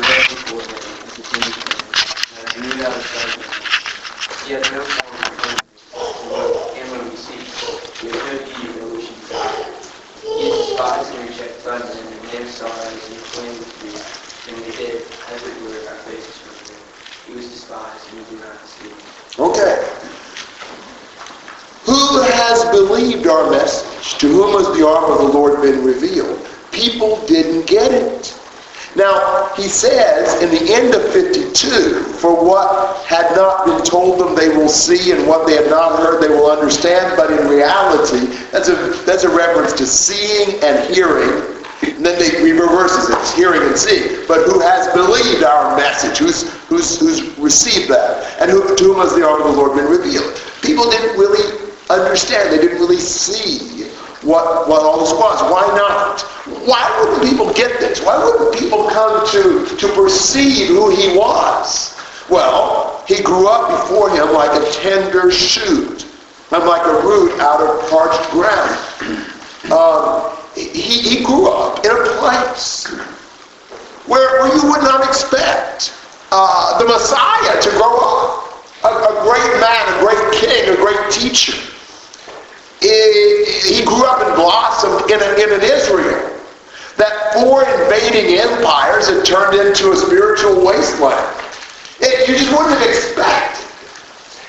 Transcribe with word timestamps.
man, 0.00 0.56
was 0.56 0.66
and 0.68 1.12
see. 7.16 7.36
He 10.22 10.50
despised 10.50 11.14
and 11.14 11.28
rejected 11.28 11.64
by 11.64 11.78
men, 11.78 12.12
and 12.12 12.22
men 12.32 12.46
saw 12.46 12.66
as 12.66 13.08
he 13.08 13.16
claimed 13.32 13.58
to 13.58 13.76
esteem 18.66 18.90
him. 18.90 19.16
Okay. 19.38 19.74
Who 21.84 22.20
has 22.22 22.64
believed 22.70 23.26
our 23.26 23.50
message? 23.50 24.18
To 24.20 24.28
whom 24.28 24.62
has 24.62 24.76
the 24.76 24.86
arm 24.86 25.10
of 25.10 25.18
the 25.18 25.32
Lord 25.32 25.62
been 25.62 25.84
revealed? 25.84 26.46
People 26.72 27.24
didn't 27.26 27.66
get 27.66 27.92
it. 27.92 28.38
Now, 28.96 29.52
he 29.54 29.68
says 29.68 30.42
in 30.42 30.50
the 30.50 30.72
end 30.72 30.94
of 30.94 31.12
52, 31.12 32.02
for 32.16 32.32
what 32.32 33.04
had 33.04 33.36
not 33.36 33.66
been 33.66 33.84
told 33.84 34.18
them 34.18 34.34
they 34.34 34.48
will 34.48 34.70
see, 34.70 35.12
and 35.12 35.28
what 35.28 35.46
they 35.46 35.54
had 35.54 35.68
not 35.68 35.98
heard 36.00 36.22
they 36.22 36.28
will 36.28 36.50
understand. 36.50 37.14
But 37.14 37.30
in 37.30 37.46
reality, 37.46 38.26
that's 38.50 38.68
a, 38.68 38.74
that's 39.04 39.24
a 39.24 39.28
reference 39.28 39.74
to 39.74 39.86
seeing 39.86 40.58
and 40.64 40.92
hearing. 40.94 41.44
And 41.82 42.04
then 42.04 42.18
they, 42.18 42.40
he 42.40 42.52
reverses 42.52 43.10
it, 43.10 43.36
hearing 43.36 43.62
and 43.62 43.76
seeing. 43.76 44.26
But 44.26 44.46
who 44.46 44.60
has 44.60 44.90
believed 44.94 45.44
our 45.44 45.76
message? 45.76 46.16
Who's, 46.16 46.50
who's, 46.64 46.98
who's 46.98 47.38
received 47.38 47.90
that? 47.90 48.40
And 48.40 48.50
who, 48.50 48.74
to 48.74 48.84
whom 48.84 48.96
has 48.96 49.14
the 49.14 49.28
arm 49.28 49.42
of 49.42 49.48
the 49.48 49.56
Lord 49.60 49.76
been 49.76 49.90
revealed? 49.90 50.40
People 50.62 50.90
didn't 50.90 51.18
really 51.18 51.68
understand. 51.90 52.50
They 52.50 52.58
didn't 52.58 52.78
really 52.78 52.96
see 52.96 53.76
what, 54.26 54.68
what 54.68 54.82
all 54.82 54.98
this 54.98 55.12
was. 55.12 55.40
Why 55.50 55.64
not? 55.76 56.20
Why 56.66 56.82
wouldn't 56.98 57.30
people 57.30 57.52
get 57.54 57.78
this? 57.78 58.02
Why 58.02 58.22
wouldn't 58.22 58.58
people 58.58 58.88
come 58.88 59.26
to, 59.28 59.76
to 59.76 59.88
perceive 59.94 60.68
who 60.68 60.90
he 60.90 61.16
was? 61.16 61.96
Well, 62.28 63.04
he 63.06 63.22
grew 63.22 63.46
up 63.46 63.70
before 63.70 64.10
him 64.10 64.32
like 64.32 64.50
a 64.60 64.70
tender 64.72 65.30
shoot, 65.30 66.06
and 66.50 66.64
like 66.64 66.84
a 66.84 67.06
root 67.06 67.38
out 67.40 67.60
of 67.60 67.88
parched 67.88 68.30
ground. 68.30 69.22
Um, 69.66 70.30
he, 70.54 70.68
he 71.02 71.24
grew 71.24 71.50
up 71.50 71.84
in 71.84 71.90
a 71.90 72.04
place 72.20 72.86
where, 74.06 74.40
where 74.40 74.54
you 74.54 74.70
would 74.70 74.82
not 74.82 75.02
expect 75.02 75.92
uh, 76.30 76.78
the 76.78 76.84
Messiah 76.84 77.60
to 77.60 77.70
grow 77.70 77.98
up. 77.98 78.64
A, 78.84 78.86
a 78.86 79.24
great 79.24 79.60
man, 79.60 79.88
a 79.92 79.98
great 79.98 80.40
king, 80.40 80.72
a 80.72 80.76
great 80.76 81.10
teacher 81.10 81.75
he 82.80 83.84
grew 83.84 84.04
up 84.04 84.20
and 84.26 84.34
blossomed 84.36 85.10
in, 85.10 85.20
a, 85.20 85.30
in 85.40 85.52
an 85.52 85.62
Israel 85.62 86.32
that 86.96 87.34
four 87.34 87.62
invading 87.62 88.38
empires 88.38 89.08
had 89.08 89.24
turned 89.24 89.54
into 89.54 89.92
a 89.92 89.96
spiritual 89.96 90.64
wasteland. 90.64 91.36
It, 92.00 92.28
you 92.28 92.36
just 92.36 92.52
wouldn't 92.56 92.82
expect 92.82 93.64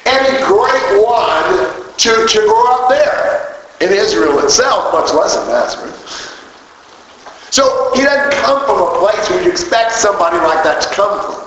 any 0.05 0.37
great 0.43 1.03
one 1.03 1.87
to, 1.97 2.27
to 2.27 2.39
grow 2.47 2.65
up 2.73 2.89
there 2.89 3.57
in 3.81 3.89
Israel 3.91 4.39
itself, 4.43 4.93
much 4.93 5.13
less 5.13 5.35
in 5.35 5.47
Nazareth. 5.47 6.33
So 7.51 7.91
he 7.95 8.03
doesn't 8.03 8.39
come 8.41 8.65
from 8.65 8.81
a 8.81 8.99
place 8.99 9.29
where 9.29 9.43
you 9.43 9.51
expect 9.51 9.93
somebody 9.93 10.37
like 10.37 10.63
that 10.63 10.81
to 10.81 10.89
come 10.89 11.19
from. 11.21 11.46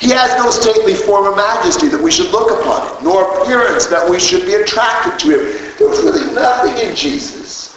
He 0.00 0.10
has 0.10 0.36
no 0.36 0.50
stately 0.50 0.94
form 0.94 1.26
of 1.26 1.36
majesty 1.36 1.88
that 1.88 2.00
we 2.00 2.10
should 2.10 2.30
look 2.30 2.50
upon 2.60 2.86
him, 2.86 3.04
nor 3.04 3.42
appearance 3.42 3.86
that 3.86 4.08
we 4.08 4.20
should 4.20 4.46
be 4.46 4.54
attracted 4.54 5.18
to 5.18 5.26
him. 5.34 5.74
There 5.78 5.88
was 5.88 6.02
really 6.02 6.32
nothing 6.34 6.76
in 6.78 6.94
Jesus 6.94 7.76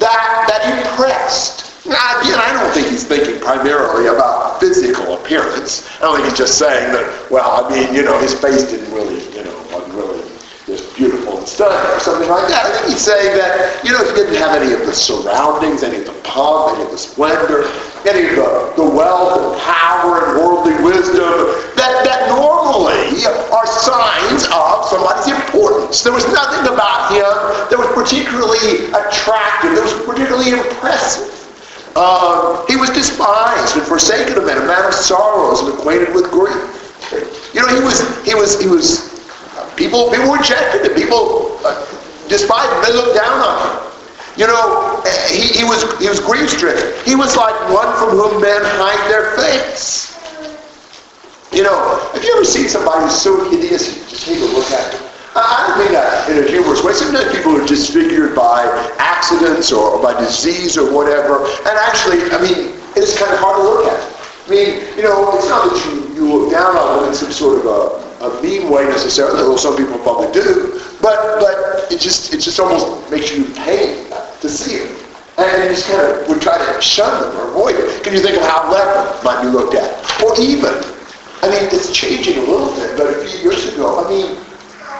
that, 0.00 0.48
that 0.48 0.62
impressed. 0.64 1.86
Now, 1.86 2.20
again, 2.20 2.38
I 2.38 2.52
don't 2.52 2.72
think 2.72 2.88
he's 2.88 3.04
thinking 3.04 3.40
primarily 3.40 4.08
about 4.08 4.60
physical 4.60 5.16
appearance. 5.16 5.88
I 5.96 6.00
don't 6.02 6.16
think 6.16 6.28
he's 6.28 6.38
just 6.38 6.58
saying 6.58 6.92
that, 6.92 7.30
well, 7.30 7.64
I 7.64 7.70
mean, 7.70 7.94
you 7.94 8.02
know, 8.02 8.18
his 8.18 8.34
face 8.34 8.64
didn't 8.70 8.92
really, 8.92 9.20
you 9.36 9.44
know, 9.44 9.56
wasn't 9.72 9.94
really 9.94 10.20
just 10.66 10.94
beautiful 10.94 11.38
and 11.38 11.48
stunning 11.48 11.90
or 11.90 12.00
something 12.00 12.28
like 12.28 12.48
that. 12.48 12.66
I 12.66 12.70
think 12.72 12.92
he's 12.92 13.04
saying 13.04 13.36
that, 13.36 13.82
you 13.84 13.92
know, 13.92 14.04
he 14.04 14.14
didn't 14.14 14.36
have 14.36 14.60
any 14.60 14.72
of 14.72 14.80
the 14.86 14.92
surroundings, 14.92 15.82
any 15.82 15.98
of 15.98 16.06
the 16.06 16.20
pomp, 16.22 16.76
any 16.76 16.84
of 16.84 16.90
the 16.90 16.98
splendor, 16.98 17.64
any 18.08 18.28
of 18.28 18.36
the, 18.36 18.72
the 18.76 18.88
wealth 18.88 19.36
and 19.36 19.60
power 19.60 20.24
and 20.24 20.40
worldly 20.40 20.72
wisdom 20.82 21.52
that, 21.76 22.04
that 22.04 22.28
normally 22.28 23.24
are 23.52 23.66
signs 23.66 24.48
of 24.48 24.88
somebody's 24.88 25.28
importance. 25.28 26.02
There 26.02 26.12
was 26.12 26.24
nothing 26.32 26.72
about 26.72 27.12
him 27.12 27.28
that 27.68 27.76
was 27.76 27.88
particularly 27.92 28.88
attractive, 28.92 29.76
that 29.76 29.84
was 29.84 29.96
particularly 30.06 30.50
impressive. 30.56 31.28
Um, 31.96 32.64
he 32.68 32.76
was 32.76 32.88
despised 32.90 33.76
and 33.76 33.84
forsaken 33.84 34.38
of 34.38 34.46
men, 34.46 34.58
a 34.58 34.64
man 34.64 34.86
of 34.86 34.94
sorrows 34.94 35.60
and 35.60 35.74
acquainted 35.74 36.14
with 36.14 36.30
grief. 36.30 36.54
You 37.52 37.60
know, 37.60 37.74
he 37.74 37.82
was, 37.82 38.00
he 38.24 38.34
was, 38.34 38.60
he 38.60 38.68
was, 38.68 39.10
people, 39.76 40.08
people 40.10 40.32
rejected 40.32 40.86
him. 40.86 40.94
People 40.94 41.58
uh, 41.66 41.84
despised 42.28 42.70
him. 42.72 42.80
They 42.86 42.96
looked 42.96 43.16
down 43.16 43.40
on 43.42 43.84
him. 43.84 43.89
You 44.40 44.46
know, 44.46 45.02
he, 45.28 45.52
he 45.52 45.64
was 45.64 45.84
he 46.00 46.08
was 46.08 46.18
grief-stricken. 46.18 46.96
He 47.04 47.14
was 47.14 47.36
like 47.36 47.52
one 47.68 47.92
from 48.00 48.16
whom 48.16 48.40
men 48.40 48.62
hide 48.64 49.04
their 49.12 49.36
face. 49.36 50.16
You 51.52 51.62
know, 51.62 52.08
have 52.14 52.24
you 52.24 52.32
ever 52.36 52.46
seen 52.46 52.66
somebody 52.66 53.04
who's 53.04 53.20
so 53.20 53.50
hideous 53.50 53.94
you 53.94 54.00
just 54.08 54.24
take 54.24 54.40
a 54.40 54.48
look 54.56 54.64
at 54.72 54.94
him? 54.94 55.02
I 55.36 55.68
don't 55.68 55.84
mean 55.84 55.92
that 55.92 56.30
in 56.30 56.42
a 56.42 56.48
humorous 56.48 56.82
way. 56.82 56.94
Sometimes 56.94 57.36
people 57.36 57.54
are 57.54 57.66
disfigured 57.66 58.34
by 58.34 58.64
accidents 58.98 59.72
or, 59.72 59.90
or 59.90 60.02
by 60.02 60.18
disease 60.18 60.78
or 60.78 60.90
whatever. 60.90 61.44
And 61.44 61.76
actually, 61.76 62.24
I 62.32 62.40
mean, 62.40 62.80
it's 62.96 63.18
kind 63.18 63.34
of 63.34 63.40
hard 63.40 63.60
to 63.60 63.62
look 63.62 63.92
at. 63.92 64.00
I 64.00 64.48
mean, 64.48 64.96
you 64.96 65.02
know, 65.02 65.36
it's 65.36 65.50
not 65.50 65.68
that 65.68 65.76
you, 65.84 66.14
you 66.14 66.32
look 66.32 66.50
down 66.50 66.78
on 66.78 67.00
them 67.00 67.08
in 67.10 67.14
some 67.14 67.30
sort 67.30 67.58
of 67.58 67.66
a, 67.68 68.24
a 68.24 68.42
mean 68.42 68.70
way 68.70 68.88
necessarily, 68.88 69.38
although 69.42 69.60
some 69.60 69.76
people 69.76 69.98
probably 69.98 70.32
do. 70.32 70.80
But 71.02 71.44
but 71.44 71.92
it 71.92 72.00
just 72.00 72.32
it 72.32 72.40
just 72.40 72.58
almost 72.58 73.10
makes 73.10 73.36
you 73.36 73.44
pain 73.52 74.10
to 74.40 74.48
see 74.48 74.76
it. 74.76 75.06
And 75.38 75.62
you 75.62 75.70
just 75.70 75.88
kind 75.88 76.00
of 76.00 76.28
would 76.28 76.42
try 76.42 76.58
to 76.58 76.80
shun 76.82 77.22
them 77.22 77.36
or 77.36 77.48
avoid 77.48 77.76
it. 77.76 78.02
Can 78.02 78.12
you 78.12 78.20
think 78.20 78.36
of 78.36 78.42
how 78.42 78.70
leper 78.70 79.24
might 79.24 79.42
be 79.42 79.48
looked 79.48 79.74
at? 79.74 79.88
Or 80.22 80.38
even, 80.40 80.74
I 81.42 81.48
mean, 81.48 81.68
it's 81.72 81.92
changing 81.92 82.38
a 82.38 82.42
little 82.42 82.74
bit, 82.74 82.96
but 82.98 83.06
a 83.06 83.26
few 83.26 83.50
years 83.50 83.72
ago, 83.72 84.04
I 84.04 84.08
mean, 84.08 84.36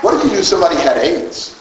what 0.02 0.14
if 0.14 0.24
you 0.24 0.30
knew 0.30 0.42
somebody 0.42 0.76
had 0.76 0.96
AIDS? 0.96 1.56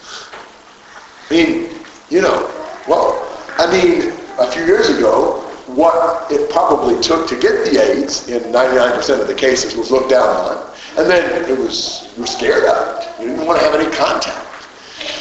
I 1.29 1.33
mean, 1.33 1.69
you 2.09 2.21
know, 2.21 2.49
well, 2.87 3.25
I 3.57 3.69
mean, 3.71 4.13
a 4.39 4.49
few 4.49 4.65
years 4.65 4.89
ago, 4.89 5.41
what 5.67 6.31
it 6.31 6.49
probably 6.49 6.99
took 7.01 7.27
to 7.27 7.37
get 7.37 7.65
the 7.65 7.79
AIDS 7.79 8.27
in 8.29 8.43
99% 8.51 9.21
of 9.21 9.27
the 9.27 9.35
cases 9.35 9.75
was 9.75 9.91
looked 9.91 10.09
down 10.09 10.27
on. 10.27 10.75
And 10.97 11.09
then 11.09 11.49
it 11.49 11.57
was, 11.57 12.09
you 12.15 12.21
were 12.21 12.27
scared 12.27 12.63
of 12.65 12.97
it. 12.97 13.21
You 13.21 13.27
didn't 13.29 13.45
want 13.45 13.59
to 13.59 13.65
have 13.65 13.75
any 13.75 13.93
contact. 13.95 14.48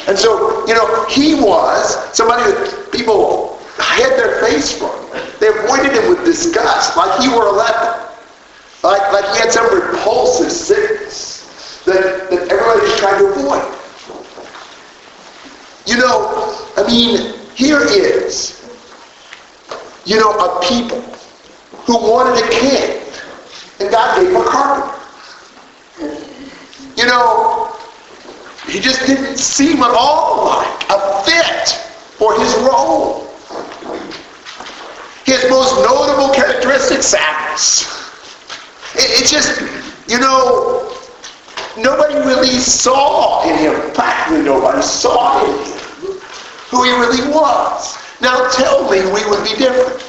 And 0.07 0.17
so, 0.17 0.65
you 0.67 0.73
know, 0.73 1.05
he 1.05 1.35
was 1.35 1.95
somebody 2.15 2.51
that 2.51 2.91
people 2.91 3.59
hid 3.95 4.11
their 4.17 4.41
face 4.41 4.77
from. 4.77 4.91
They 5.39 5.47
avoided 5.47 5.93
him 5.93 6.09
with 6.09 6.25
disgust, 6.25 6.97
like 6.97 7.21
he 7.21 7.29
were 7.29 7.47
a 7.47 7.51
leper. 7.51 8.09
Like, 8.83 9.11
like 9.13 9.25
he 9.35 9.39
had 9.39 9.51
some 9.51 9.73
repulsive 9.73 10.51
sickness 10.51 11.83
that, 11.85 12.29
that 12.29 12.51
everybody 12.51 12.81
was 12.81 12.99
trying 12.99 13.19
to 13.19 13.27
avoid. 13.27 13.75
You 15.85 15.97
know, 15.97 16.65
I 16.77 16.85
mean, 16.87 17.33
here 17.55 17.81
is, 17.81 18.69
you 20.05 20.17
know, 20.19 20.31
a 20.31 20.61
people 20.63 21.01
who 21.85 21.97
wanted 21.97 22.43
a 22.43 22.49
king, 22.49 23.01
and 23.79 23.89
God 23.91 24.19
gave 24.19 24.29
him 24.29 24.35
a 24.35 24.45
carpenter. 24.45 24.95
You 26.95 27.05
know, 27.05 27.78
he 28.69 28.79
just 28.79 29.05
didn't 29.05 29.37
seem 29.37 29.81
at 29.81 29.91
all 29.91 30.45
like 30.45 30.89
a 30.89 31.23
fit 31.23 31.69
for 32.17 32.39
his 32.39 32.53
role. 32.57 33.25
His 35.25 35.49
most 35.49 35.75
notable 35.83 36.33
characteristic, 36.33 37.03
sadness. 37.03 37.87
It, 38.95 39.21
it 39.21 39.27
just, 39.27 39.61
you 40.07 40.19
know, 40.19 40.95
nobody 41.77 42.15
really 42.15 42.57
saw 42.59 43.43
in 43.49 43.57
him, 43.57 43.91
practically 43.93 44.43
nobody 44.43 44.81
saw 44.81 45.43
in 45.45 45.63
him 45.65 45.79
who 46.69 46.83
he 46.83 46.91
really 46.91 47.27
was. 47.31 47.97
Now 48.21 48.49
tell 48.49 48.89
me 48.91 49.01
we 49.11 49.25
would 49.29 49.43
be 49.43 49.55
different. 49.57 50.05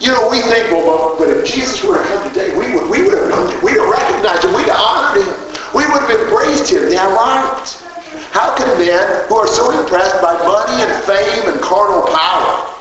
You 0.00 0.08
know, 0.08 0.28
we 0.28 0.40
think, 0.42 0.70
well, 0.72 1.16
but 1.18 1.28
if 1.30 1.46
Jesus 1.46 1.82
were 1.82 2.02
to 2.02 2.04
come 2.04 2.28
today, 2.28 2.56
we 2.56 2.74
would, 2.74 2.90
we 2.90 3.02
would 3.02 3.16
have 3.16 3.28
known 3.30 3.50
him. 3.50 3.64
We'd 3.64 3.78
have 3.78 3.88
recognized 3.88 4.44
him. 4.44 4.54
We'd 4.54 4.66
have 4.68 4.76
honored 4.76 5.24
him. 5.24 5.45
We 5.76 5.84
would 5.84 6.08
have 6.08 6.10
embraced 6.10 6.72
him. 6.72 6.90
Yeah, 6.90 7.04
right. 7.12 7.68
How 8.32 8.56
can 8.56 8.66
men 8.78 9.28
who 9.28 9.36
are 9.36 9.46
so 9.46 9.78
impressed 9.78 10.22
by 10.22 10.32
money 10.32 10.82
and 10.82 11.04
fame 11.04 11.52
and 11.52 11.60
carnal 11.60 12.08
power 12.16 12.72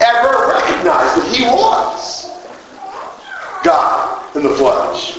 ever 0.00 0.48
recognize 0.48 1.12
that 1.12 1.28
he 1.28 1.44
was 1.44 2.30
God 3.62 4.34
in 4.34 4.44
the 4.44 4.54
flesh? 4.56 5.18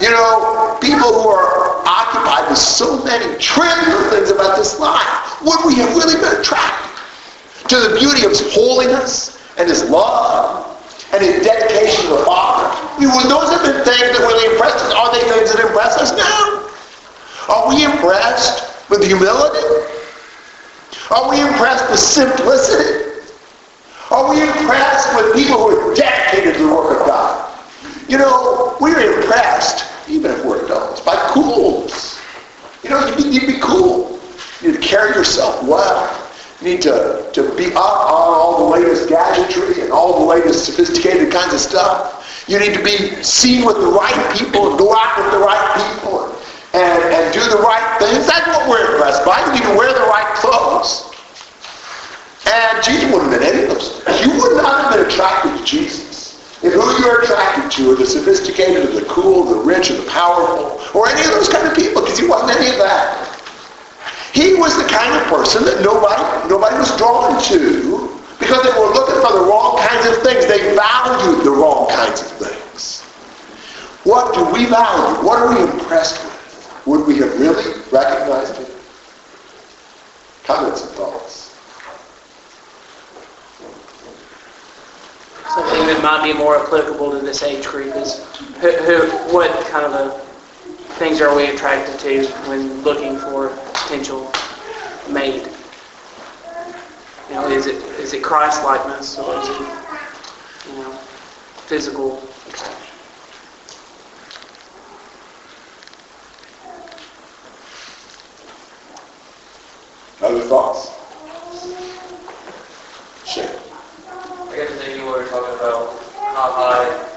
You 0.00 0.08
know, 0.08 0.78
people 0.80 1.12
who 1.12 1.28
are 1.28 1.86
occupied 1.86 2.48
with 2.48 2.56
so 2.58 3.04
many 3.04 3.36
trivial 3.36 4.00
things 4.08 4.30
about 4.30 4.56
this 4.56 4.80
life, 4.80 5.42
would 5.42 5.60
we 5.66 5.74
have 5.74 5.94
really 5.94 6.18
been 6.18 6.40
attracted 6.40 6.88
to 7.68 7.76
the 7.76 7.98
beauty 7.98 8.24
of 8.24 8.30
his 8.30 8.54
holiness 8.54 9.38
and 9.58 9.68
his 9.68 9.84
love 9.90 10.69
and 11.12 11.22
his 11.22 11.44
dedication 11.44 12.04
to 12.06 12.16
the 12.18 12.24
Father? 12.24 12.68
Those 13.00 13.50
have 13.50 13.62
been 13.62 13.84
things 13.84 14.10
that 14.12 14.18
really 14.20 14.52
impressed 14.52 14.84
us. 14.84 14.92
Are 14.94 15.12
they 15.12 15.22
things 15.28 15.52
that 15.52 15.64
impress 15.66 15.96
us? 15.96 16.12
No. 16.16 16.68
Are 17.52 17.68
we 17.68 17.84
impressed 17.84 18.88
with 18.90 19.04
humility? 19.04 19.64
Are 21.10 21.28
we 21.30 21.40
impressed 21.40 21.90
with 21.90 21.98
simplicity? 21.98 23.22
Are 24.10 24.30
we 24.30 24.42
impressed 24.42 25.14
with 25.16 25.34
people 25.34 25.58
who 25.58 25.90
are 25.90 25.94
dedicated 25.94 26.54
to 26.54 26.66
the 26.66 26.74
work 26.74 27.00
of 27.00 27.06
God? 27.06 27.58
You 28.08 28.18
know, 28.18 28.76
we're 28.80 29.20
impressed, 29.20 29.86
even 30.08 30.32
if 30.32 30.44
we're 30.44 30.64
adults, 30.64 31.00
by 31.00 31.14
coolness. 31.32 32.20
You 32.82 32.90
know, 32.90 33.06
you 33.16 33.30
need 33.30 33.40
to 33.40 33.46
be 33.46 33.58
cool. 33.60 34.18
You 34.60 34.72
need 34.72 34.82
to 34.82 34.86
carry 34.86 35.14
yourself 35.14 35.62
well. 35.62 36.29
You 36.60 36.74
need 36.74 36.82
to, 36.82 37.30
to 37.32 37.56
be 37.56 37.72
up 37.72 37.76
on 37.76 38.34
all 38.36 38.58
the 38.58 38.70
latest 38.76 39.08
gadgetry 39.08 39.82
and 39.82 39.92
all 39.92 40.20
the 40.20 40.26
latest 40.26 40.66
sophisticated 40.66 41.32
kinds 41.32 41.54
of 41.54 41.60
stuff. 41.60 42.44
You 42.48 42.58
need 42.58 42.74
to 42.74 42.84
be 42.84 43.22
seen 43.22 43.64
with 43.64 43.76
the 43.76 43.86
right 43.86 44.36
people 44.36 44.70
and 44.70 44.78
go 44.78 44.94
out 44.94 45.16
with 45.16 45.32
the 45.32 45.38
right 45.38 45.72
people 45.96 46.36
and, 46.74 47.02
and 47.14 47.32
do 47.32 47.40
the 47.40 47.62
right 47.62 47.98
things. 47.98 48.26
That's 48.26 48.46
what 48.48 48.68
we're 48.68 48.92
impressed 48.92 49.24
by. 49.24 49.40
You 49.46 49.52
need 49.52 49.62
to 49.72 49.78
wear 49.78 49.92
the 49.94 50.06
right 50.06 50.34
clothes. 50.36 51.08
And 52.46 52.84
Jesus 52.84 53.10
wouldn't 53.12 53.32
have 53.32 53.40
been 53.40 53.48
any 53.48 53.62
of 53.64 53.70
those. 53.70 54.02
You 54.20 54.32
would 54.42 54.56
not 54.56 54.84
have 54.84 54.92
been 54.92 55.06
attracted 55.06 55.56
to 55.56 55.64
Jesus 55.64 56.10
if 56.62 56.74
who 56.74 57.02
you're 57.02 57.22
attracted 57.22 57.70
to 57.70 57.92
are 57.92 57.96
the 57.96 58.04
sophisticated 58.04 58.90
or 58.90 59.00
the 59.00 59.06
cool, 59.06 59.44
the 59.44 59.64
rich 59.64 59.90
or 59.90 59.96
the 59.96 60.10
powerful, 60.10 60.78
or 60.92 61.08
any 61.08 61.22
of 61.22 61.30
those 61.30 61.48
kind 61.48 61.66
of 61.66 61.74
people, 61.74 62.02
because 62.02 62.18
he 62.18 62.26
wasn't 62.26 62.50
any 62.50 62.68
of 62.68 62.76
that. 62.76 63.29
He 64.32 64.54
was 64.54 64.76
the 64.76 64.88
kind 64.88 65.14
of 65.14 65.26
person 65.26 65.64
that 65.64 65.82
nobody, 65.82 66.48
nobody 66.48 66.76
was 66.76 66.96
drawn 66.96 67.42
to 67.50 68.20
because 68.38 68.62
they 68.62 68.70
were 68.78 68.92
looking 68.94 69.20
for 69.20 69.32
the 69.38 69.44
wrong 69.44 69.78
kinds 69.78 70.06
of 70.06 70.22
things. 70.22 70.46
They 70.46 70.74
valued 70.74 71.44
the 71.44 71.50
wrong 71.50 71.88
kinds 71.88 72.22
of 72.22 72.28
things. 72.28 73.02
What 74.04 74.34
do 74.34 74.44
we 74.52 74.66
value? 74.66 75.26
What 75.26 75.38
are 75.40 75.54
we 75.54 75.70
impressed 75.70 76.24
with? 76.24 76.82
Would 76.86 77.06
we 77.06 77.18
have 77.18 77.38
really 77.38 77.80
recognized 77.92 78.60
it? 78.60 78.74
Comments 80.44 80.80
and 80.80 80.90
thoughts? 80.92 81.58
Something 85.54 85.86
that 85.86 86.00
might 86.02 86.32
be 86.32 86.38
more 86.38 86.64
applicable 86.64 87.10
to 87.10 87.18
this 87.18 87.42
age 87.42 87.66
group 87.66 87.94
is 87.96 88.24
who, 88.60 88.70
who 88.70 89.34
what 89.34 89.50
kind 89.66 89.84
of 89.84 89.92
a, 89.92 90.18
things 90.94 91.20
are 91.20 91.34
we 91.36 91.46
attracted 91.46 91.98
to 92.00 92.26
when 92.48 92.82
looking 92.82 93.18
for 93.18 93.50
potential 93.90 94.32
made? 95.10 95.48
You 97.28 97.34
know, 97.34 97.48
is 97.48 97.66
it 97.66 97.74
is 97.98 98.12
it 98.12 98.22
Christ 98.22 98.62
likeness 98.62 99.18
or 99.18 99.34
is 99.36 99.48
it 99.48 99.58
you 100.68 100.76
know 100.76 101.00
physical 101.66 102.32
attraction? 102.46 102.96
Other 110.20 110.42
thoughts? 110.42 110.90
Shane. 113.24 113.48
I 114.06 114.56
guess 114.56 114.70
thinking 114.78 115.04
what 115.06 115.18
we 115.18 115.24
were 115.24 115.30
talking 115.30 115.54
about 115.56 116.00
how 116.32 116.52
high, 116.52 117.08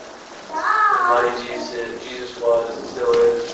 how 0.97 1.07
mighty 1.07 1.47
Jesus, 1.47 2.03
Jesus 2.03 2.35
was 2.39 2.79
and 2.79 2.87
still 2.87 3.11
is, 3.11 3.53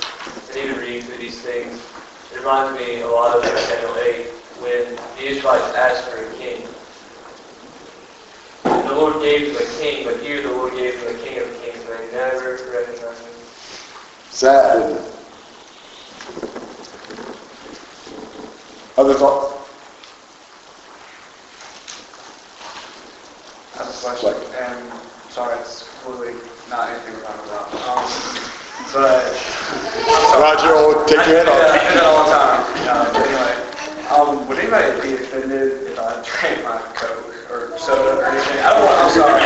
and 0.50 0.58
even 0.58 0.78
reading 0.78 1.02
through 1.04 1.18
these 1.18 1.42
things, 1.42 1.82
it 2.32 2.38
reminds 2.38 2.80
me 2.80 3.02
a 3.02 3.08
lot 3.08 3.36
of 3.36 3.44
Daniel 3.44 3.96
8 3.96 4.28
when 4.62 4.96
the 4.96 5.24
Israelites 5.24 5.76
asked 5.76 6.10
for 6.10 6.18
a 6.18 6.34
king. 6.36 6.68
And 8.66 8.88
the 8.88 8.96
Lord 8.96 9.22
gave 9.22 9.54
them 9.54 9.64
a 9.64 9.80
king, 9.80 10.06
but 10.06 10.20
here 10.22 10.42
the 10.42 10.52
Lord 10.52 10.74
gave 10.74 11.00
them 11.02 11.16
a 11.16 11.20
king 11.20 11.40
of 11.40 11.62
kings, 11.62 11.80
and 11.80 12.00
they 12.00 12.12
never 12.12 12.52
recognized 12.72 13.24
him. 13.24 13.34
Sad, 14.30 14.92
isn't 14.92 14.98
it? 14.98 15.20
Other 18.98 19.14
thoughts? 19.14 19.56
I 23.76 23.84
have 23.84 23.96
a 23.96 23.98
question, 23.98 24.34
and 24.60 25.32
sorry, 25.32 25.58
it's 25.60 25.90
completely 26.04 26.34
not 26.70 26.90
anything 26.90 27.14
we're 27.16 27.24
talking 27.24 27.46
about. 27.48 27.74
Um, 27.98 28.69
but 28.94 29.22
Roger, 30.40 30.74
will 30.74 31.06
take 31.06 31.22
your 31.28 31.38
head 31.38 31.48
I 31.48 31.52
off. 31.52 31.60
do 31.60 31.94
that 31.94 32.04
all 32.04 32.24
the 32.26 32.32
time. 32.34 32.64
Uh, 32.90 33.06
but 33.14 33.22
anyway, 33.28 33.54
um, 34.10 34.48
would 34.48 34.58
anybody 34.58 34.90
be 35.02 35.14
offended 35.22 35.84
if 35.88 36.00
I 36.00 36.02
drank 36.26 36.64
my 36.64 36.80
Coke 36.96 37.30
or 37.52 37.78
soda 37.78 38.18
or 38.18 38.26
anything? 38.26 38.58
I 38.66 38.74
don't 38.74 38.86
want. 38.86 38.98
I'm 38.98 39.12
sorry. 39.14 39.42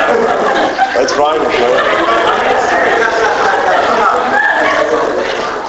That's 0.96 1.12
fine, 1.14 1.40
Joe. 1.58 1.76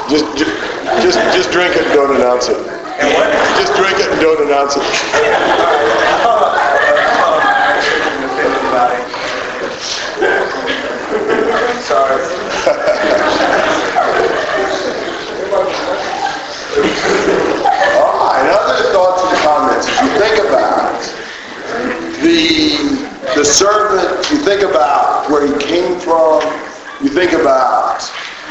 Just, 0.09 0.27
ju- 0.37 0.55
just, 1.03 1.19
just 1.35 1.51
drink 1.51 1.75
it 1.75 1.83
and 1.87 1.95
don't 1.95 2.15
announce 2.15 2.49
it. 2.49 2.59
And 2.59 3.09
what? 3.17 3.27
Just 3.59 3.75
drink 3.75 3.99
it 3.99 4.07
and 4.13 4.21
don't 4.21 4.47
announce 4.47 4.77
it. 4.77 4.83
I 4.85 4.87
shouldn't 7.83 8.25
offend 8.31 8.55
anybody. 8.55 9.03
Sorry. 11.83 12.23
All 16.85 18.29
right, 18.31 18.51
other 18.51 18.93
thoughts 18.93 19.23
and 19.25 19.37
comments. 19.43 19.87
As 19.89 19.97
you 20.03 20.09
think 20.19 20.37
about 20.49 21.01
the, 22.23 23.35
the 23.37 23.44
servant, 23.55 24.31
you 24.31 24.39
think 24.39 24.63
about 24.63 25.31
where 25.31 25.47
he 25.47 25.55
came 25.65 26.01
from, 26.01 26.43
you 27.01 27.09
think 27.09 27.33
about 27.33 28.01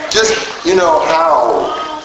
just, 0.09 0.65
you 0.65 0.75
know, 0.75 0.99
how, 1.05 2.01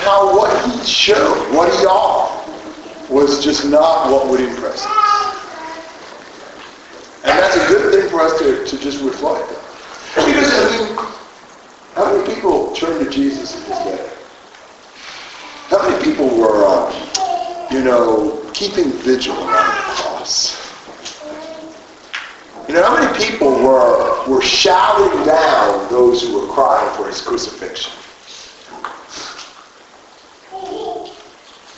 how 0.00 0.34
what 0.34 0.50
he 0.70 0.82
showed, 0.84 1.54
what 1.54 1.68
he 1.78 1.84
offered, 1.84 3.10
was 3.10 3.44
just 3.44 3.66
not 3.66 4.10
what 4.10 4.28
would 4.28 4.40
impress 4.40 4.86
us. 4.86 5.14
And 7.24 7.38
that's 7.38 7.56
a 7.56 7.68
good 7.68 7.92
thing 7.92 8.10
for 8.10 8.20
us 8.22 8.38
to, 8.38 8.64
to 8.64 8.82
just 8.82 9.02
reflect 9.02 9.46
on. 9.50 10.26
Because, 10.26 10.52
I 10.54 10.78
mean, 10.78 10.96
how 11.94 12.16
many 12.16 12.34
people 12.34 12.72
turned 12.72 13.04
to 13.04 13.10
Jesus 13.10 13.54
in 13.56 13.60
his 13.62 13.78
day? 13.84 14.10
How 15.68 15.86
many 15.88 16.02
people 16.02 16.28
were, 16.28 16.64
uh, 16.64 17.68
you 17.70 17.84
know, 17.84 18.50
keeping 18.54 18.90
vigil 18.90 19.36
on 19.36 19.46
the 19.46 19.52
cross? 19.52 20.63
You 22.66 22.72
know, 22.72 22.82
how 22.82 22.98
many 22.98 23.22
people 23.22 23.50
were, 23.52 24.26
were 24.26 24.40
shouting 24.40 25.26
down 25.26 25.86
those 25.90 26.22
who 26.22 26.40
were 26.40 26.46
crying 26.54 26.96
for 26.96 27.06
his 27.06 27.20
crucifixion? 27.20 27.92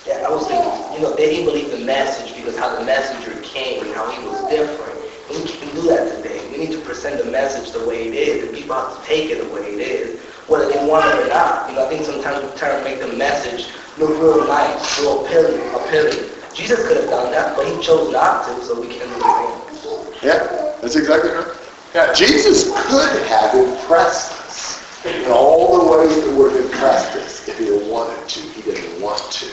Yeah, 0.07 0.25
I 0.25 0.31
was 0.31 0.47
thinking, 0.47 0.71
you 0.95 1.01
know, 1.03 1.17
they 1.17 1.31
didn't 1.31 1.47
believe 1.47 1.73
the 1.73 1.85
message 1.85 2.37
because 2.37 2.57
how 2.57 2.79
the 2.79 2.85
messenger 2.85 3.41
came 3.43 3.83
and 3.83 3.93
how 3.95 4.09
he 4.11 4.25
was 4.29 4.49
different. 4.49 4.97
And 5.29 5.43
we 5.43 5.51
can 5.51 5.75
do 5.75 5.83
that 5.89 6.23
today. 6.23 6.41
We 6.53 6.59
need 6.59 6.71
to 6.71 6.81
present 6.83 7.23
the 7.23 7.33
message 7.33 7.73
the 7.73 7.85
way 7.85 8.07
it 8.07 8.15
is, 8.15 8.45
and 8.45 8.57
people 8.57 8.77
have 8.77 8.97
to 8.97 9.05
take 9.09 9.29
it 9.31 9.43
the 9.43 9.53
way 9.53 9.75
it 9.75 9.81
is, 9.81 10.21
whether 10.47 10.71
they 10.71 10.87
want 10.87 11.05
it 11.07 11.27
or 11.27 11.29
not. 11.29 11.69
You 11.69 11.75
know, 11.75 11.87
I 11.87 11.89
think 11.89 12.05
sometimes 12.05 12.49
we 12.49 12.57
try 12.57 12.79
to 12.79 12.85
make 12.85 13.01
the 13.01 13.09
message 13.09 13.75
look 13.99 14.11
real 14.11 14.47
nice, 14.47 15.01
real 15.01 15.27
appealing, 15.27 15.59
appealing. 15.75 16.31
Jesus 16.55 16.87
could 16.87 16.97
have 16.97 17.11
done 17.11 17.33
that, 17.33 17.57
but 17.57 17.67
he 17.67 17.83
chose 17.83 18.13
not 18.13 18.47
to, 18.47 18.65
so 18.65 18.81
we 18.81 18.87
can't 18.87 19.13
do 19.13 19.21
same. 19.21 19.76
Yeah, 20.23 20.79
that's 20.81 20.97
exactly 20.97 21.31
right. 21.31 21.57
Yeah, 21.95 22.13
Jesus 22.13 22.71
could 22.89 23.27
have 23.29 23.55
impressed 23.55 24.33
us 24.45 25.05
in 25.05 25.31
all 25.31 25.79
the 25.79 25.99
ways 25.99 26.25
that 26.25 26.35
would 26.35 26.53
have 26.53 26.65
impressed 26.65 27.17
us 27.17 27.49
if 27.49 27.59
he 27.59 27.67
had 27.67 27.87
wanted 27.87 28.29
to. 28.29 28.41
He 28.41 28.63
didn't 28.63 29.01
want 29.01 29.21
to. 29.33 29.47